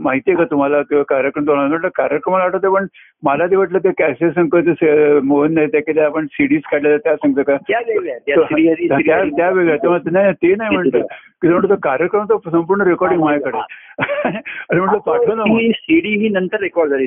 माहितीये 0.00 0.36
का 0.36 0.44
तुम्हाला? 0.44 0.82
किंवा 0.82 1.02
कार्यक्रम 1.08 1.46
तुम्हाला 1.46 1.88
कार्यक्रमाला 1.88 2.44
आठवतं 2.44 2.74
पण 2.74 2.86
मला 3.22 3.46
ते 3.46 3.56
वाटलं 3.56 3.78
ते 3.78 3.90
कॅसे 3.98 4.30
संकट 4.30 4.84
मोहन 5.24 5.54
नाही 5.54 5.66
त्या 5.66 5.80
केल्या 5.80 6.06
आपण 6.06 6.26
सीडीज 6.26 6.60
काढल्या 6.70 6.96
त्या 6.96 7.16
सांगतो 7.16 7.42
का? 7.42 7.56
त्या 7.56 9.50
वेगळ्या 9.50 9.76
तेव्हा 9.76 9.98
ते- 9.98 10.12
नाही 10.12 10.32
ते 10.32 10.54
नाही 10.54 10.76
म्हणतं 10.76 10.98
की 11.42 11.48
म्हणतो 11.48 11.68
तो 11.68 11.74
कार्यक्रम 11.82 12.24
तो 12.24 12.38
संपूर्ण 12.38 12.82
रेकॉर्डिंग 12.82 13.22
माझ्याकडे. 13.22 13.58
आणि 13.98 14.78
म्हटलं 14.80 14.98
पाठव 14.98 15.34
ना. 15.34 15.42
ही 15.42 15.70
सीडी 15.70 16.18
ही 16.18 16.28
नंतर 16.28 16.60
रेकॉर्ड 16.60 16.90
झाली. 16.90 17.06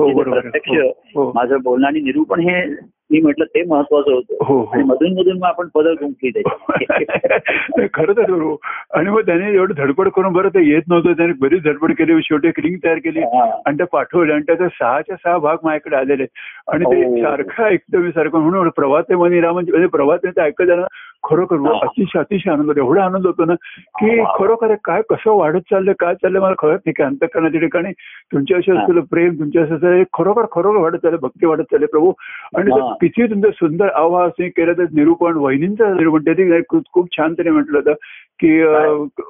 हो. 0.00 0.22
प्रत्यक्ष 0.30 0.70
हो, 0.70 0.88
हो. 1.14 1.32
माझं 1.34 1.56
बोलणं 1.62 1.86
आणि 1.86 2.00
निरूपण 2.00 2.40
हे 2.40 2.64
मी 3.10 3.20
म्हटलं 3.20 3.44
ते 3.44 3.62
महत्वाचं 3.62 4.12
होतं. 4.12 4.34
हो 4.44 4.64
आणि 4.64 4.82
हो. 4.82 4.88
मधून 4.88 5.12
मधून 5.12 5.36
मग 5.36 5.44
आपण 5.44 5.68
पदक 5.74 6.02
गुंफली 6.02 6.30
त्याच्यात 6.30 6.54
खरंच 7.94 8.18
आहे 8.18 8.32
बरोबर 8.32 8.98
आणि 8.98 9.10
मग 9.10 9.20
त्याने 9.20 9.54
एवढं 9.54 9.74
धडपड 9.76 10.08
करून 10.08 10.32
बरं 10.32 10.48
ते 10.48 10.68
येत 10.68 10.82
नव्हतं. 10.88 11.12
त्याने 11.12 11.32
बरीच 11.32 11.62
धडपड 11.62 11.92
केली 11.92 12.20
शेवटी 12.22 12.48
एक 12.48 12.60
रिंग 12.60 12.76
तयार 12.84 12.96
केली 12.96 13.20
हा. 13.20 13.60
आणि 13.66 13.78
ते 13.78 13.84
पाठवले 13.84 14.32
आणि 14.32 14.42
त्याचे 14.42 14.68
सहाच्या 14.68 15.16
सहा 15.16 15.38
भाग 15.38 15.56
माझ्याकडे 15.62 15.96
आलेले. 15.96 16.26
आणि 16.72 16.84
ते 16.84 17.04
हो. 17.04 17.16
सारखं 17.16 17.64
ऐकतो 17.64 17.98
मी 17.98 18.10
सारखं 18.10 18.38
म्हणून 18.38 18.68
प्रभाते 18.68 19.14
मनी 19.14 19.40
राम 19.40 19.54
म्हणजे 19.54 19.86
प्रभाते 19.86 20.40
ऐकत 20.40 20.62
जाणं 20.62 20.84
खरोखर. 21.24 21.56
अतिशय 21.84 22.18
अतिशय 22.18 22.50
आनंद 22.50 22.66
होतो 22.66 22.80
एवढा 22.80 23.04
आनंद 23.04 23.26
होतो 23.26 23.44
ना 23.44 23.54
की. 23.54 24.22
खरोखर 24.38 24.74
काय 24.84 25.02
कसं 25.10 25.30
वाढत 25.36 25.60
चाललंय 25.70 25.94
काय 25.98 26.14
चाललंय 26.14 26.40
मला 26.40 26.54
कळत 26.58 26.78
नाही 26.78 26.92
की 26.92 27.02
अंतकरणाच्या 27.02 27.60
ठिकाणी 27.60 27.92
तुमच्याशी. 28.32 28.70
असलेलं 28.72 29.00
प्रेम 29.00 29.38
तुमच्या 29.38 29.62
असलेलं 29.62 29.94
हे 29.96 30.02
खरोखर 30.12 30.44
खरोखर 30.52 30.76
वाढत 30.78 30.96
चाललं 30.96 31.18
भक्ती 31.22 31.46
वाढत 31.46 31.62
चालले 31.62 31.86
प्रभू 31.86 32.12
आणि. 32.56 32.70
किती 33.00 33.26
तुमचं 33.26 33.50
सुंदर 33.50 33.88
आवाज 33.88 34.30
केलं 34.56 34.72
तर 34.72 34.84
निरूपण 34.92 35.36
वहिनींचं 35.36 35.96
निरूपण 35.96 36.22
ते 36.26 36.60
खूप 36.92 37.06
छान 37.18 37.32
त्याने 37.32 37.50
म्हटलं 37.50 37.78
होतं 37.78 37.92
की 38.40 38.62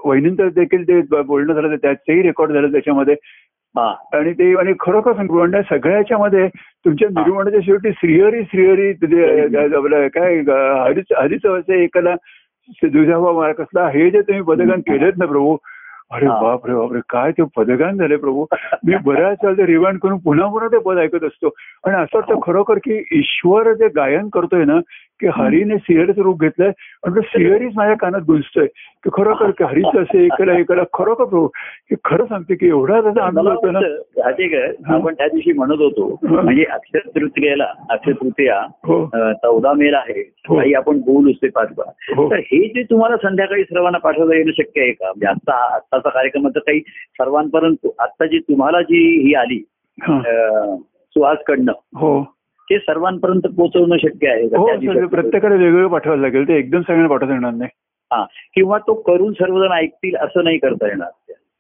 वहिनींचं 0.05 0.49
देखील 0.49 0.89
ते 0.89 1.01
बोलणं 1.23 1.53
झालं 1.53 1.67
होतं, 1.69 1.77
त्या- 1.83 1.95
तेही 1.95 2.23
रेकॉर्ड 2.23 2.53
झालं 2.53 2.73
त्याच्यामध्ये 2.73 3.15
आणि 3.77 4.33
ते 4.33 4.55
आणि 4.55 4.73
खरोखर 4.81 5.13
सांगतो 5.13 5.35
म्हणजे 5.35 5.63
सगळ्याच्या 5.71 6.19
मध्ये 6.19 6.47
तुमच्या 6.85 7.09
निर्माणाच्या 7.11 7.61
शेवटी 7.65 7.93
श्रीहरी 7.93 8.43
श्रीहरी 8.45 8.93
तुझे 8.93 9.41
आपलं 9.77 10.07
काय 10.09 10.41
हरिच 10.41 11.13
हरिच 11.19 11.47
असे 11.47 11.83
एकाला 11.85 12.15
दुजावा 12.83 13.33
मारा 13.33 13.53
कसला 13.53 13.89
हे 13.89 14.11
जे 14.11 14.21
तुम्ही 14.21 14.43
पदगान 14.43 14.81
केलेत 14.81 15.13
ना 15.19 15.27
प्रभू 15.27 15.57
अरे 16.11 16.27
हा. 16.27 16.41
बाप 16.43 16.67
रे 16.67 16.75
बाप 16.75 16.93
रे 16.93 17.01
काय 17.09 17.31
ते 17.31 17.43
पदगान 17.57 17.97
झाले 17.97 18.17
प्रभू. 18.17 18.45
मी 18.87 18.95
बऱ्याच 19.05 19.39
वेळा 19.45 19.67
रिवाइंड 19.67 19.99
करून 19.99 20.19
पुन्हा 20.19 20.49
पुन्हा 20.49 20.69
ते 20.69 20.79
पद 20.79 20.99
ऐकत 20.99 21.25
असतो. 21.25 21.49
आणि 21.85 21.95
असं 21.97 22.19
वाटतं 22.19 22.41
खरोखर 22.43 22.79
की 22.85 23.03
ईश्वर 23.13 23.73
जे 23.73 23.89
गायन 23.89 24.29
करतोय 24.29 24.65
ना 24.65 24.79
की 25.25 25.31
हरीने 25.35 25.77
श्रीहरीचं 25.79 26.23
रूप 26.23 26.41
घेतलंय 26.41 26.71
आणि 27.07 27.21
श्रीहरीच 27.27 27.73
माझ्या 27.77 27.95
कानात 27.97 28.23
गुंजतोय 28.27 28.67
की 29.05 29.11
खरोखर 29.13 29.51
की 29.51 29.65
हरीचं 29.65 30.01
असे 30.03 30.25
एकाला 30.25 30.59
एकाला 30.59 30.83
खरोखर 30.93 31.25
प्रभू 31.25 31.47
की 31.91 31.95
खरं 32.05 32.25
सांगते 32.27 32.55
की 32.55 32.69
एवढा 32.69 33.01
त्याचा 33.01 33.23
आनंद 33.23 33.49
होतो 33.49 33.71
ना 33.71 33.79
हा. 33.79 34.95
आपण 34.95 35.15
त्या 35.15 35.27
दिवशी 35.29 35.53
म्हणत 35.53 35.81
होतो 35.81 36.09
हा. 36.25 36.41
म्हणजे 36.41 36.65
अक्षय 36.71 37.09
तृतीयेला 37.15 37.67
अक्षय 37.91 38.13
तृतीया 38.13 38.61
हो 38.87 39.05
चौदा 39.43 39.73
मेला 39.75 39.99
आहे 39.99 40.21
हो. 40.49 40.57
काही 40.57 40.75
आपण 40.75 41.01
बोलूच 41.03 41.37
ते 41.43 41.49
पाच 41.51 41.69
हो. 41.79 42.29
तर 42.31 42.39
हे 42.45 42.59
जे 42.69 42.83
तुम्हाला 42.83 43.17
संध्याकाळी 43.23 43.65
सर्वांना 43.65 43.99
पाठवता 43.99 44.37
येणं 44.37 44.53
शक्य 44.59 44.81
आहे 44.81 44.93
का 44.93 45.07
म्हणजे 45.07 45.27
आत्ता 45.27 45.57
आत्ताचा 45.75 46.09
कार्यक्रमाचं 46.09 46.61
काही 46.61 46.81
सर्वांपर्यंत 47.21 47.87
आत्ता 47.99 48.27
जी 48.27 48.39
तुम्हाला 48.41 48.81
जी 48.83 49.05
ही 49.21 49.35
आली 49.37 49.63
हा. 49.99 50.21
सुहासकडनं 51.17 51.73
हो 51.97 52.19
ते 52.71 52.79
सर्वांपर्यंत 52.79 53.41
पोहोचवणं 53.41 53.97
शक्य 53.97 54.29
आहे. 54.29 54.45
हो? 54.45 55.07
प्रत्येकाला 55.07 55.55
वेगवेगळं 55.55 55.89
पाठवायला 55.89 56.23
लागेल. 56.23 56.49
ते 56.49 56.59
एकदम 56.59 56.81
सगळ्यांना 56.81 57.09
पाठवता 57.09 57.33
येणार 57.33 57.53
नाही. 57.53 57.71
हा. 58.13 58.25
किंवा 58.55 58.79
तो 58.79 58.95
करून 58.95 59.33
सर्वजण 59.33 59.73
ऐकतील 59.73 60.17
असं 60.17 60.45
नाही 60.45 60.59
करता 60.59 60.87
येणार. 60.87 61.09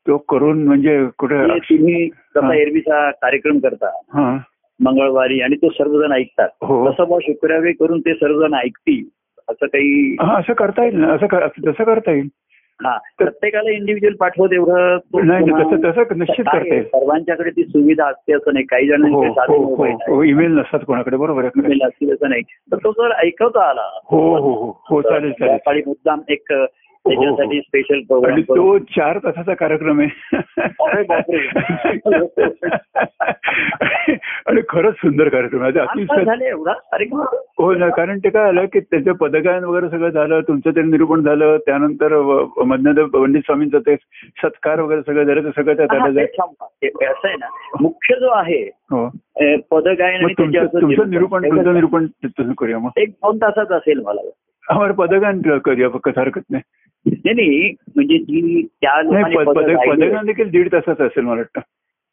तो 0.06 0.18
करून 0.18 0.64
म्हणजे 0.64 1.06
कुठे 1.18 1.58
तुम्ही. 1.58 2.08
कसा 2.08 2.54
एरवीचा 2.54 3.10
कार्यक्रम 3.10 3.58
करता. 3.58 3.88
हा. 3.88 4.38
मंगळवारी 4.80 5.40
आणि 5.40 5.56
तो 5.56 5.68
सर्वजण 5.70 6.12
ऐकतात. 6.12 6.48
हो. 6.62 6.90
तसं 6.90 7.08
मग 7.08 7.18
शुक्रवारी 7.22 7.72
करून 7.72 8.00
ते 8.00 8.14
सर्वजण 8.14 8.54
ऐकतील. 8.54 9.04
असं 9.48 9.66
काही 9.66 10.16
असं 10.20 10.52
करता 10.52 10.84
येईल 10.84 10.96
ना. 10.96 11.12
असं 11.12 11.26
तसं 11.66 11.84
करता 11.84 12.10
येईल. 12.10 12.28
हा 12.82 12.96
प्रत्येकाला 13.18 13.70
इंडिव्हिज्युअल 13.70 14.14
पाठवत 14.14 14.52
एवढं 14.52 14.96
तसं 15.06 16.18
निश्चित 16.18 16.44
करता. 16.44 16.66
येईल 16.66 16.84
सर्वांच्या 16.84 17.34
ती 17.50 17.64
सुविधा 17.64 18.06
असते 18.06 18.32
असं 18.32 18.52
नाही 18.52 18.64
काही 18.64 18.88
साधे 18.88 19.56
हो 19.56 19.74
हो 19.74 19.86
हो 20.08 20.22
ईमेल 20.22 20.58
नसतात 20.58 20.80
कोणाकडे 20.86 21.16
बरोबर 21.16 21.44
email 21.44 21.86
असतील 21.86 22.12
असं 22.12 22.28
नाही. 22.28 22.42
तर 22.72 22.76
तो 22.76 22.92
जर 22.92 23.12
ऐकवता 23.24 23.68
आला 23.70 23.88
हो 24.10 24.36
हो 24.36 24.78
हो 24.90 25.00
चालेल 25.02 25.32
चालेल. 25.32 25.56
सकाळी 25.56 25.82
मुद्दाम 25.86 26.20
एक 26.28 26.52
त्याच्यासाठी 26.52 27.60
स्पेशल 27.60 28.00
प्रोग्राम 28.00 28.40
तो 28.40 28.78
चार 28.78 29.18
तासाचा 29.18 29.54
कार्यक्रम 29.54 30.00
आहे. 30.00 30.36
आणि 34.46 34.60
खरंच 34.68 34.94
सुंदर 34.94 35.28
कार्यक्रम 35.28 35.62
आहे. 35.62 36.04
झाले 36.24 36.48
एवढा 36.48 36.72
कार्यक्रम. 36.72 37.24
हो 37.64 37.72
ना 37.74 37.88
कारण 37.88 38.18
ते 38.18 38.30
काय 38.30 38.48
आलं 38.48 38.64
की 38.66 38.80
त्याचं 38.80 39.12
पदगायन 39.12 39.64
वगैरे 39.64 39.88
सगळं 39.88 40.08
झालं 40.08 40.40
तुमचं 40.40 40.70
ते 40.70 40.82
निरूपण 40.82 41.22
झालं 41.22 41.56
त्यानंतर 41.56 42.14
मधनं 42.64 43.04
पंडित 43.04 43.42
स्वामींचं 43.42 43.78
ते 43.78 43.96
सत्कार 44.42 44.80
वगैरे 44.80 45.02
सगळं 45.02 45.24
झालं 45.24 45.42
ते 45.44 45.50
सगळं 45.50 45.76
त्यात 45.76 45.92
हा, 45.92 46.06
असं 47.10 47.28
आहे 47.28 47.36
ना 47.36 47.46
मुख्य 47.80 48.14
जो 48.20 48.30
आहे 48.30 48.62
हो. 48.90 49.08
पदगायन 49.70 50.26
तुमचं 50.38 51.10
निरूपण 51.10 51.48
तुमचं 51.48 51.74
निरूपण 51.74 52.06
करूया 52.58 52.78
मग. 52.78 52.90
एक 52.96 53.10
दोन 53.10 53.36
तासात 53.36 53.72
असेल 53.72 54.00
मला. 54.00 54.20
आम्हाला 54.70 54.92
पदगान 54.92 55.40
करूया 55.58 55.88
फक्त 55.88 56.18
हरकत 56.18 56.50
नाही. 56.50 56.62
नाही 57.24 57.70
म्हणजे 57.96 58.18
जी 58.18 58.62
त्या 58.82 59.00
पदगान 59.44 60.26
देखील 60.26 60.50
दीड 60.50 60.72
तासाचं 60.72 61.06
असेल 61.06 61.24
मला 61.24 61.36
वाटतं. 61.36 61.60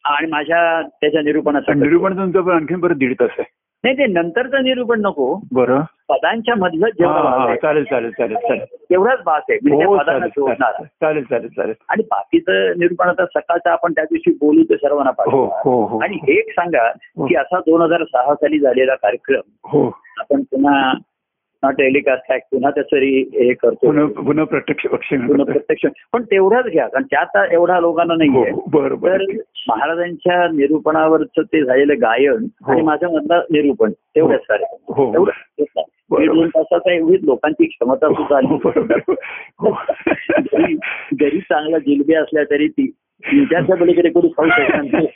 आणि 0.04 0.26
माझ्या 0.26 0.82
त्याच्या 0.82 1.22
निरूपणाचा 1.22 1.74
निरूपण 1.74 2.16
तुमचं 2.16 2.40
पण 2.40 2.52
आणखीन 2.52 2.80
परत 2.80 2.94
दीड 2.94 3.14
तास 3.20 3.30
आहे. 3.38 3.50
नाही 3.84 3.96
ते 3.98 4.06
नंतरचं 4.06 4.62
निरूपण 4.64 5.00
नको. 5.00 5.40
बरं. 5.52 5.80
पदांच्या 6.08 6.54
मधलं 6.54 6.88
जेवढा 6.88 7.54
चालेल 7.54 7.84
चालेल 7.84 8.10
चालेल 8.10 8.36
चालेल. 8.36 8.64
तेवढाच 8.90 9.18
भाग 9.24 9.40
आहे. 9.50 9.58
म्हणजे 9.62 9.84
हो 9.84 9.96
चालेल 9.98 11.24
चालेल 11.24 11.48
चालेल 11.48 11.72
आणि 11.88 12.02
बाकीचं 12.02 12.78
निरूपण 12.78 13.08
आता 13.08 13.24
सकाळचं 13.24 13.70
आपण 13.70 13.92
त्या 13.92 14.04
दिवशी 14.04 14.30
बोलू 14.30 14.62
ते 14.62 14.76
सर्वांना 14.76 15.10
हो 15.10 15.14
पाठवू. 15.18 15.46
हो 15.64 15.98
आणि 15.98 16.16
हे 16.16 16.38
एक 16.38 16.50
सांगा. 16.50 16.88
की 17.28 17.36
असा 17.36 17.58
दोन 17.58 17.82
हजार 17.82 18.04
सहा 18.04 18.34
साली 18.34 18.58
झालेला 18.58 18.94
कार्यक्रम 18.94 19.78
आपण 20.20 20.42
पुन्हा 20.42 20.92
टेलिकास्ट 21.70 22.30
आहे 22.30 22.38
पुन्हा 22.52 22.70
त्याचं 22.70 22.96
हे 22.96 23.52
करतो. 23.54 24.06
पुन्हा 24.22 24.44
प्रत्यक्ष 24.44 24.86
पक्षी 24.86 25.16
पुन्हा 25.16 25.44
प्रत्यक्ष. 25.44 25.86
पण 26.12 26.22
तेवढाच 26.22 26.64
घ्या 26.64 26.86
कारण 26.86 27.04
त्यात 27.04 27.52
एवढा 27.52 27.80
लोकांना 27.80 28.14
नाहीये. 28.14 28.50
हो, 28.50 28.64
बरं 28.72 28.88
तर 28.88 28.94
बरं 28.94 29.24
महाराजांच्या 29.68 30.48
निरूपणावरच 30.48 31.26
ते 31.38 31.64
झालेलं 31.64 31.94
गायन 32.02 32.46
हो. 32.64 32.72
आणि 32.72 32.82
माझ्या 32.82 33.08
मधलं 33.08 33.42
निरूपण 33.50 33.92
तेवढ्याच 33.92 34.40
कार्यक्रम. 34.48 34.94
हो 34.94 35.14
एवढं 35.14 35.30
बरोबर. 36.10 36.34
दोन 36.34 36.48
तासात 36.48 36.88
एवढीच 36.88 37.20
लोकांची 37.22 37.66
क्षमता 37.66 38.08
सुद्धा 38.08 38.36
हो, 38.48 38.56
बरोबर. 38.56 38.94
आली 38.94 39.14
हो. 39.58 39.70
जरी 41.20 41.40
चांगला 41.40 41.78
जिलबे 41.78 42.14
असल्या 42.14 42.44
तरी 42.44 42.68
ती 42.68 42.90
त्याच्या 43.24 43.76
पलीकडे 43.76 44.08
कोणी 44.08 44.28
खाऊ 44.28 44.48
शकत 44.48 44.74
नाही 44.74 45.06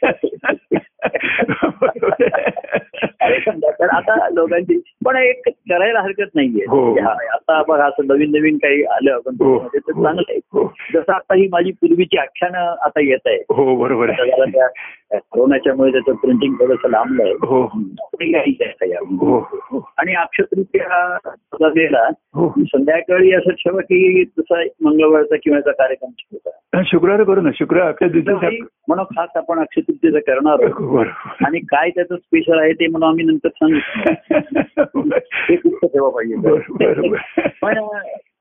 अरे 3.21 3.41
समजा, 3.41 3.66
तर 3.81 3.89
आता 3.89 4.29
लोकांची 4.29 4.81
पण 5.05 5.17
एक 5.17 5.43
करायला 5.49 6.01
हरकत 6.01 6.31
नाहीये. 6.35 6.65
हो. 6.69 6.93
हा, 6.93 7.11
आता 7.11 7.63
बघा 7.69 7.85
असं 7.85 8.07
नवीन 8.07 8.31
नवीन 8.31 8.57
काही 8.57 8.85
आलं 8.85 9.19
पण 9.19 9.35
हो. 9.41 9.59
ते 9.59 9.79
तर 9.79 9.93
चांगलं 9.93 10.23
आहे. 10.29 10.39
हो. 10.53 10.73
जसं 10.95 11.13
आता 11.13 11.35
ही 11.35 11.49
माझी 11.53 11.71
पूर्वीची 11.71 12.19
आख्यानं 12.19 12.59
आता 12.59 13.01
येत 13.01 13.27
आहे. 13.27 13.37
हो 13.37 13.77
बरोबर 13.77 14.11
कोरोनाच्यामुळे 15.13 15.93
त्याचं 15.93 16.13
प्रिंटिंग 16.13 16.55
थोडंसं 16.55 16.89
लांबलंय 16.89 17.33
हो. 17.33 17.73
आहे. 18.83 18.95
हो 19.17 19.39
हो. 19.53 19.91
आणि 19.99 20.15
अक्षतृतीया 20.15 21.19
हो. 22.35 22.49
संध्याकाळी 22.49 23.33
असं 23.33 23.51
ठेवा 23.51 23.81
की 23.81 24.25
तसा 24.25 24.63
मंगळवारचा 24.81 25.37
किंवा 25.37 25.61
कार्यक्रम 25.73 26.11
ठेवता. 26.11 26.56
शुक्रवार 26.85 27.23
करू 27.25 27.41
ना. 27.41 27.51
शुक्रवार 27.55 27.89
अख्ख्या 27.89 28.09
दिवशी 28.09 28.61
म्हणून 28.89 29.05
खास 29.17 29.37
आपण 29.37 29.59
अक्षतृतीचं 29.61 30.19
करणार 30.27 30.63
आहोत. 30.63 30.75
बरोबर 30.75 31.07
आणि 31.47 31.59
काय 31.69 31.91
त्याचं 31.91 32.17
स्पेशल 32.17 32.59
आहे 32.59 32.73
ते 32.73 32.87
म्हणून 32.87 33.09
आम्ही 33.09 33.25
नंतर 33.25 33.49
सांगितलं. 33.49 35.01
गुप्त 35.51 35.87
ठेवा 35.87 36.09
पाहिजे. 36.09 36.37
पण 37.63 37.81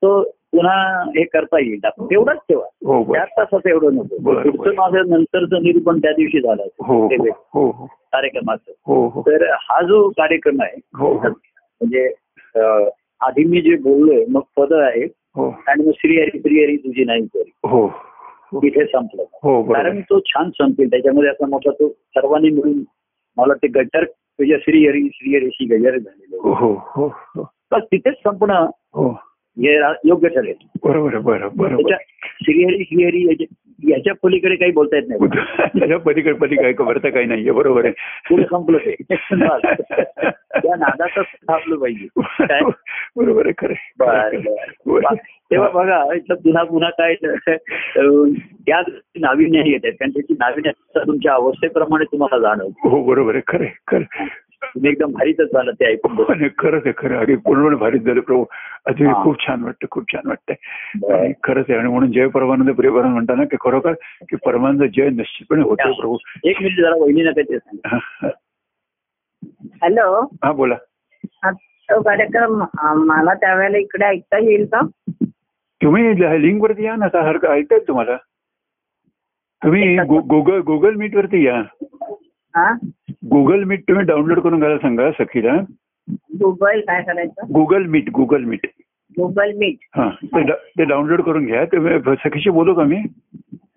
तो 0.02 0.20
पुन्हा 0.52 0.74
हे 1.16 1.24
करता 1.24 1.58
येईल. 1.60 1.78
तेवढंच 1.84 2.38
ठेवा. 2.38 2.64
हो 2.86 3.02
चार 3.14 3.26
तासाचं 3.38 3.68
एवढं 3.68 3.94
नको. 3.94 4.16
बरं, 4.20 4.50
पुढचं 4.50 4.74
माझं 4.76 5.08
नंतरचं 5.10 5.62
निरूपण 5.62 5.98
त्या 5.98 6.12
दिवशी 6.12 6.40
झालं 6.40 6.62
हो 6.86 7.06
ते 7.10 7.16
हो 7.54 7.70
कार्यक्रमाचं. 7.72 8.72
हो 8.86 9.06
हो. 9.08 9.20
तर 9.20 9.46
हा 9.60 9.80
जो 9.82 10.08
कार्यक्रम 10.18 10.62
आहे 10.62 10.80
म्हणजे 10.94 12.08
आधी 13.26 13.44
मी 13.44 13.60
जे 13.62 13.74
बोललोय 13.82 14.24
मग 14.30 14.40
पद 14.56 14.72
आहे 14.72 15.02
आणि 15.40 15.84
मग 15.86 15.92
श्रीहरी 15.96 16.38
श्रीहरी 16.38 16.76
तुझी 16.76 17.04
नाही 17.04 17.26
करी 17.26 17.50
हो 17.64 17.80
हो. 17.86 17.88
तिथे 18.54 18.84
संपलं. 18.84 19.24
हो 19.42 19.62
कारण 19.62 20.00
तो 20.00 20.20
छान 20.20 20.50
संपेल. 20.50 20.90
त्याच्यामध्ये 20.90 21.30
असा 21.30 21.46
मोठा 21.46 21.70
तो 21.70 21.88
सर्वांनी 21.88 22.50
मिळून 22.50 22.82
मला 23.36 23.54
ते 23.54 23.66
गटर 23.68 24.04
तुझ्या 24.04 24.58
श्रीहरी 24.62 25.08
श्रीहरीशी 25.14 25.64
गजर 25.64 25.98
झालेलं 25.98 26.36
हो 26.42 26.52
हो 26.52 26.82
हो 26.86 27.06
हो. 27.06 27.44
तर 27.44 27.78
तिथेच 27.78 28.14
संपणं 28.14 28.66
हो. 28.94 29.10
हे 29.58 29.76
योग्य 30.04 30.28
ठरेल. 30.28 30.54
बरोबर 30.84 31.18
बरोबर 31.18 31.68
श्रीहरी 32.42 32.84
श्रीहरी 32.84 33.44
याच्या- 33.84 34.16
पलीकडे 34.22 34.56
काही 34.56 34.72
बोलता 34.72 34.96
येत 34.96 35.04
नाही. 35.08 35.26
त्याच्या 35.78 35.98
पलीकडे 35.98 36.32
पलीकडे 36.32 36.72
खबर 36.78 36.98
काही 36.98 37.26
नाहीये 37.26 37.50
बरोबर 37.50 37.84
आहे. 37.84 37.92
संपलं 38.42 38.78
ते. 38.78 38.94
त्या 39.10 40.76
नादातच 40.76 41.24
थांबलं 41.24 41.76
पाहिजे. 41.76 42.06
काय? 42.46 42.60
बरोबर 43.16 43.46
आहे 43.46 43.66
खरं. 43.66 44.00
तेव्हा 45.50 45.68
बघा 45.68 46.14
इथलं 46.14 46.34
पुन्हा 46.34 46.62
पुन्हा 46.62 46.90
काय 46.90 47.14
त्या 47.14 48.82
नाविन्य 49.16 49.62
येतात 49.66 49.92
कारण 49.92 50.10
त्याची 50.10 50.32
नाविन्य 50.32 50.70
तुमच्या 51.00 51.32
अवस्थेप्रमाणे 51.32 52.04
तुम्हाला 52.04 52.38
जाणवत. 52.38 52.72
हो 52.82 53.04
बरोबर 53.04 53.34
आहे 53.34 53.42
खरं 53.46 53.64
खरं. 53.88 54.24
तुम्ही 54.74 54.90
एकदम 54.90 55.12
भारीतच 55.12 55.52
झालं 55.52 55.72
ते 55.72 55.84
ऐकून 55.86 56.12
हो, 56.12 56.24
खरंच 56.58 56.82
आहे 56.86 56.92
खरं 56.98 57.16
अरे 57.16 57.34
पूर्णपणे 57.36 57.76
भारीच 57.76 58.02
झालं 58.02 58.20
प्रभू? 58.20 58.44
अजून. 58.86 59.12
खूप 59.12 59.46
छान 59.46 59.62
वाटतं 59.64 59.86
खूप 59.90 60.12
छान 60.12 60.28
वाटतंय. 60.28 61.32
खरंच 61.44 61.64
आहे 61.68 61.78
आणि 61.78 61.88
म्हणून 61.88 62.12
जय 62.12 62.26
परमानंद 62.26 62.70
प्रिय 62.70 62.90
परमानंद 62.90 63.12
म्हणता 63.12 63.34
ना 63.34 63.44
की 63.44 63.56
खरोखर 63.60 63.92
की 64.22 64.36
परमानंद 64.36 64.82
जय 64.82 65.08
निश्चितपणे 65.08 65.62
होतो 65.62 65.92
प्रभू. 66.00 66.16
एक 66.44 66.62
मिनिट 66.62 66.78
जरा 66.78 66.94
वहिनीनं 66.96 67.30
काय 67.30 67.42
ते 67.42 67.58
सांग. 67.58 68.28
हॅलो. 69.82 70.20
हा 70.44 70.52
बोला. 70.52 70.74
तो 71.88 72.00
कार्यक्रम 72.02 72.64
मला 73.04 73.34
त्यावेळेला 73.34 73.78
इकडे 73.78 74.04
ऐकता 74.04 74.38
येईल 74.38 74.66
का? 74.66 74.80
तुम्ही 75.82 76.02
लिंक 76.42 76.62
वरती 76.62 76.84
या 76.84 76.96
ना 76.96 77.06
हर 77.14 77.38
ऐकताय 77.50 77.78
तुम्हाला? 77.78 78.16
तुम्ही 79.62 79.96
गुगल 79.96 80.60
गुगल 80.60 80.94
मीट 80.94 81.16
वरती 81.16 81.46
या. 81.46 81.54
हा 81.54 82.15
गुगल 82.58 83.64
मीट 83.64 83.82
तुम्ही 83.82 84.04
डाउनलोड 84.04 84.40
करून 84.40 84.58
घ्यायला 84.58 84.78
सांगा 84.78 85.10
सखीला. 85.10 85.56
गुगल 86.10 86.80
काय 86.80 87.02
करायचं? 87.02 87.46
Google 87.54 87.86
Meet 87.86 88.10
Google 88.10 88.44
Meet 88.44 88.66
Google 89.16 89.52
Meet 89.56 89.76
हा 89.96 90.08
ते 90.52 90.84
डाउनलोड 90.84 91.22
करून 91.22 91.46
घ्या. 91.46 91.64
तुम्ही 91.64 92.14
सखीशी 92.24 92.50
बोलू 92.50 92.74
का 92.74 92.82
मी? 92.82 92.98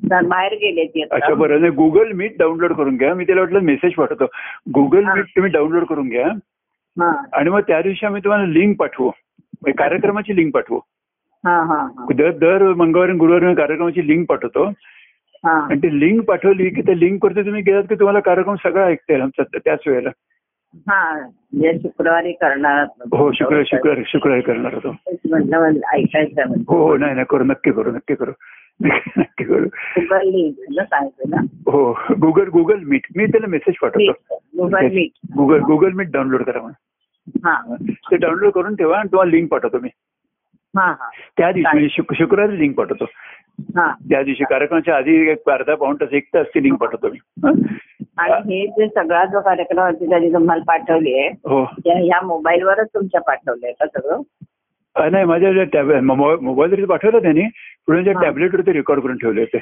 बाहेर 0.03 0.53
गेले. 0.53 1.01
अच्छा 1.11 1.34
बरं. 1.34 1.59
नाही 1.59 1.71
गुगल 1.71 2.11
मीट 2.11 2.38
डाउनलोड 2.39 2.73
करून 2.73 2.97
घ्या. 2.97 3.13
मी 3.13 3.25
त्याला 3.25 3.41
वाटलं 3.41 3.59
मेसेज 3.59 3.93
पाठवतो. 3.93 4.25
गुगल. 4.73 5.03
मीट 5.03 5.25
तुम्ही 5.25 5.51
डाउनलोड 5.51 5.84
करून 5.84 6.09
घ्या. 6.09 6.27
हा. 6.27 7.23
आणि 7.34 7.49
मग 7.49 7.59
त्या 7.59 7.82
दिवशी 7.82 8.05
आम्ही 8.05 8.21
तुम्हाला 8.23 8.45
लिंक 8.45 8.80
पाठवू. 8.80 9.05
म्हणजे 9.05 9.71
कार्यक्रमाची 9.71 10.36
लिंक 10.36 10.53
पाठवू. 10.53 10.80
दर 12.13 12.32
दर 12.32 12.73
मंगळवारी 12.73 13.11
गुरुवारी 13.11 13.55
कार्यक्रमाची 13.55 14.07
लिंक 14.07 14.30
पाठवतो. 14.30 14.71
आणि 15.43 15.77
ती 15.77 15.99
लिंक 15.99 16.23
पाठवली 16.23 16.69
की 16.69 16.81
त्या 16.81 16.95
लिंक 16.95 17.25
वरती 17.25 17.41
तुम्ही 17.41 17.61
गेलात 17.61 17.83
की 17.83 17.95
तुम्हाला 17.95 18.19
कार्यक्रम 18.19 18.55
सगळा 18.55 18.85
ऐकता 18.85 19.13
येईल 19.13 19.21
आमचा 19.21 19.43
त्याच 19.57 19.79
वेळेला. 19.87 20.09
हा 20.73 21.29
शुक्रवारी 21.83 22.31
करणार. 22.31 22.85
हो 23.17 23.31
शुक्र 23.31 23.61
शुक्र 23.65 23.93
शुक्रवारी 24.05 24.41
करणार 24.41 24.73
होतो. 24.73 24.89
ऐकायचं 25.93 26.43
हो 26.67 26.87
हो 26.87 26.97
नाही 26.97 27.13
नाही 27.13 27.25
करू 27.29 27.43
नक्की 27.43 27.71
करू 27.71 27.91
नक्की 27.91 28.15
करू. 28.15 28.31
नक्की 29.17 29.43
करू. 29.43 29.65
गुगल 29.99 31.29
हो 31.67 31.99
गुगल 32.21 32.47
गुगल 32.47 32.79
मीट 32.83 33.01
मी 33.15 33.25
त्याला 33.25 33.47
मेसेज 33.47 33.75
पाठवतो. 33.81 34.35
Google 34.57 34.85
Meet 34.85 35.09
Google 35.37 35.59
Google 35.59 35.91
Meet 35.91 36.07
download 36.11 36.43
करा 36.43 36.61
म्हणून. 36.61 36.73
हा. 37.45 37.75
ते 38.11 38.17
डाउनलोड 38.17 38.51
करून 38.51 38.75
ठेवा 38.75 38.99
आणि 38.99 39.09
तुम्हाला 39.11 39.31
लिंक 39.31 39.49
पाठवतो 39.49 39.79
मी. 39.79 39.89
हा 40.75 40.91
हा. 40.91 41.09
त्या 41.37 41.51
दिवशी 41.51 41.69
म्हणजे 41.73 41.89
शुक- 41.91 42.15
शुक्रवारी 42.17 42.59
लिंक 42.59 42.75
पाठवतो. 42.75 43.05
त्या 43.76 44.22
दिवशी 44.24 44.43
कार्यक्रमाच्या 44.43 44.95
आधी 44.95 45.16
एक 45.32 45.49
अर्धा 45.49 45.76
तास 45.93 46.14
एक 46.14 46.28
तास 46.34 46.45
ती 46.45 46.64
लिंक 46.64 46.78
पाठवतो 46.78 47.10
मी? 47.10 47.20
आणि 48.18 48.34
हे 48.45 48.66
जे 48.68 48.88
सगळा 48.88 49.24
जो 49.26 49.39
कार्यक्रम 49.41 49.80
होती 49.80 50.10
त्याची 50.10 50.32
तुम्हाला 50.34 50.64
पाठवली 50.68 51.14
आहे 51.14 51.30
हो 51.45 51.64
ह्या 51.86 52.22
मोबाईलवरच 52.24 52.88
तुमच्या 52.93 53.22
पाठवलंय 53.22 53.72
का 53.72 53.86
सगळं 53.88 54.22
नाही 54.95 55.26
माझ्या 55.26 56.01
मोबाईलवरती 56.01 56.86
पाठवलं 56.86 57.22
त्यांनी 57.22 57.43
पुढे 57.88 58.12
हा. 58.12 58.22
टॅबलेटवरती 58.22 58.74
रेकॉर्ड 58.74 59.01
करून 59.01 59.18
ठेवले 59.18 59.41
होते 59.41 59.57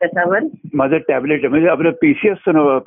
त्याच्यावर 0.00 0.40
माझं 0.74 0.96
टॅबलेट 1.08 1.44
म्हणजे 1.46 1.68
आपलं 1.68 1.90
पीसी 2.00 2.28
असतं 2.28 2.52
ना 2.52 2.78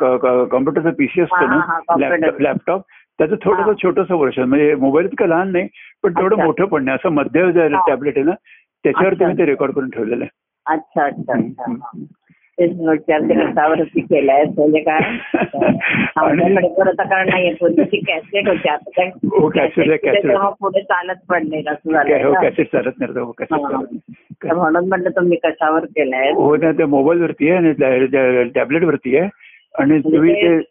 कॉम्प्युटरचा 0.45 0.89
पीसी 0.97 1.21
असतो 1.21 1.45
ना. 1.45 1.79
लॅपटॉप 1.99 2.41
लॅपटॉप 2.41 2.81
त्याचं 3.19 3.35
थोडंसं. 3.43 3.73
छोटंसं 3.83 4.15
वर्ष 4.15 4.37
म्हणजे 4.39 4.75
मोबाईल 4.75 5.05
इतकं 5.05 5.27
लहान 5.27 5.51
नाही 5.51 5.67
पण 6.03 6.11
तेवढं 6.11 6.35
अच्छा. 6.35 6.45
मोठं 6.45 6.65
पण 6.65 6.83
नाही 6.83 6.95
असं 6.95 7.13
मध्य. 7.13 7.49
टॅबलेट 7.87 8.17
आहे 8.17 8.23
ना 8.25 8.33
त्याच्यावर. 8.83 9.13
तुम्ही 9.13 9.37
ते 9.37 9.45
रेकॉर्ड 9.45 9.73
करून 9.73 9.89
ठेवलेलं 9.89 10.23
आहे 10.23 10.73
अच्छा 10.75 11.05
अच्छा 11.05 11.33
अच्छा 11.33 11.71
हा. 11.71 12.03
तेच 12.57 12.71
कशावरती 12.77 14.01
केलाय 14.01 14.43
म्हणजे 14.43 14.79
काय 14.79 14.99
आमच्याकडे 16.15 16.67
परत 16.67 16.95
कारण 16.99 17.29
नाहीये 17.29 17.53
पूर्वीची 17.53 17.99
कॅसेट 17.99 18.47
होती 18.47 18.69
आता 18.69 18.89
काय 18.95 19.07
हो, 19.07 20.49
पुढे 20.51 20.81
चालत 20.81 21.15
पण 21.29 21.47
नाही 21.49 21.63
असं 21.67 21.91
झालं 21.93 22.25
हो. 22.27 22.33
कॅसेट 22.33 22.71
चालत 22.71 22.99
नाही 22.99 23.19
हो 23.19 23.31
हा. 23.31 23.57
नाही. 23.57 24.53
म्हणून 24.53 24.87
म्हटलं 24.87 25.09
तुम्ही 25.09 25.37
कशावर 25.43 25.85
केलाय 25.85 26.31
हो 26.31 26.55
ना 26.55 26.71
त्या 26.71 26.87
मोबाईल 26.87 27.21
वरती 27.21 27.49
आहे 27.49 27.57
आणि 27.57 28.49
टॅबलेट 28.49 28.83
वरती 28.83 29.17
आहे 29.17 29.29
आणि 29.75 29.99
तुम्ही 29.99 30.19
म्हणजे 30.19 30.41
ते 30.41 30.59
ते 30.59 30.67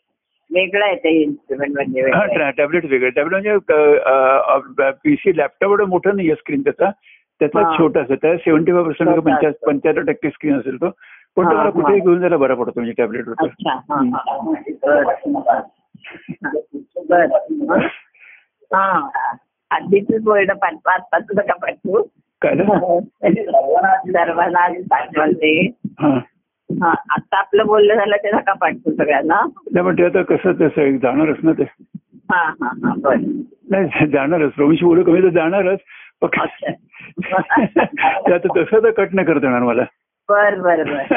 वेगळं 0.51 0.85
आहे 0.85 0.95
ते 0.95 1.11
इन्स्ट्रुमेंट 1.23 1.73
म्हणजे 1.75 2.01
हा. 2.01 2.51
टॅबलेट 2.51 2.85
वेगळे 2.85 3.11
टॅबलेट 3.11 3.45
म्हणजे 3.45 4.91
पीसी 5.05 5.37
लॅपटॉप 5.37 5.71
एवढं 5.71 5.85
मोठं 5.85 6.17
नाही 6.17 6.31
स्क्रीन 6.31 6.61
त्याचा 6.61 6.91
त्याचा. 7.41 7.77
छोटासा 7.79 8.15
त्या 8.15 8.37
सेव्हन्टी 8.37 8.73
फाय 8.73 8.83
पर्सेंट. 8.83 9.11
पंच्याहत्तर 9.67 10.03
टक्के 10.03 10.31
स्क्रीन 10.31 10.59
असेल 10.59 10.77
तो. 10.77 10.89
पण 11.37 11.45
तुम्हाला. 11.45 11.71
कुठेही 11.71 12.01
घेऊन 12.01 12.21
जायला 12.21 12.37
बरा 12.37 12.55
पडतो 12.55 12.73
म्हणजे 12.77 12.93
टॅबलेट 12.93 13.29
वरती 13.29 13.47
अच्छा 13.49 13.75
बर 17.09 17.27
बर 17.51 17.87
हा 18.75 19.09
आधीच 19.71 20.23
बोर्ड 20.23 20.53
पाठवा 20.53 20.93
आता 20.93 21.19
तुझं 21.19 21.41
का 21.41 21.55
पाठवू. 21.55 22.03
काय 22.43 22.57
झालं? 22.57 23.01
सर्वांना 24.13 24.61
आधी 24.61 24.83
पाठवते. 24.83 25.67
आता 26.83 27.39
आपलं 27.39 27.67
बोलणं 27.67 27.95
झालं 27.95 28.17
त्याचा 28.17 28.39
का 28.39 28.53
पाठवू 28.53 28.93
सगळ्यांना. 28.93 29.41
ते 29.75 30.05
आता 30.05 30.23
कसं 30.23 30.53
तसं 30.53 30.97
जाणारच 30.97 31.37
ना 31.43 31.53
ते. 31.53 31.63
हा 32.31 32.43
हा 32.45 32.69
हा 32.85 32.93
बर. 32.99 33.17
नाही 33.71 34.07
जाणारच. 34.07 34.53
रोमीशी 34.59 34.85
बोलू 34.85 35.05
कमी 35.05 35.23
तर 35.23 35.29
जाणारच. 35.29 35.79
ते 35.79 36.08
आता 36.23 38.39
तसं 38.39 38.83
तर 38.83 38.91
कट 38.91 39.15
नाही 39.15 39.27
करता 39.27 39.47
येणार 39.47 39.63
मला. 39.63 39.83
बर 40.29 40.61
बर. 40.61 41.03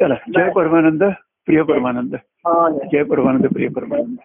चला 0.00 0.14
जय 0.14 0.50
परमानंद 0.50 1.04
प्रिय 1.46 1.62
परमानंद. 1.62 2.14
हो. 2.14 2.80
जय 2.92 3.02
परमानंद 3.02 3.46
प्रिय 3.46 3.68
परमानंद. 3.68 4.16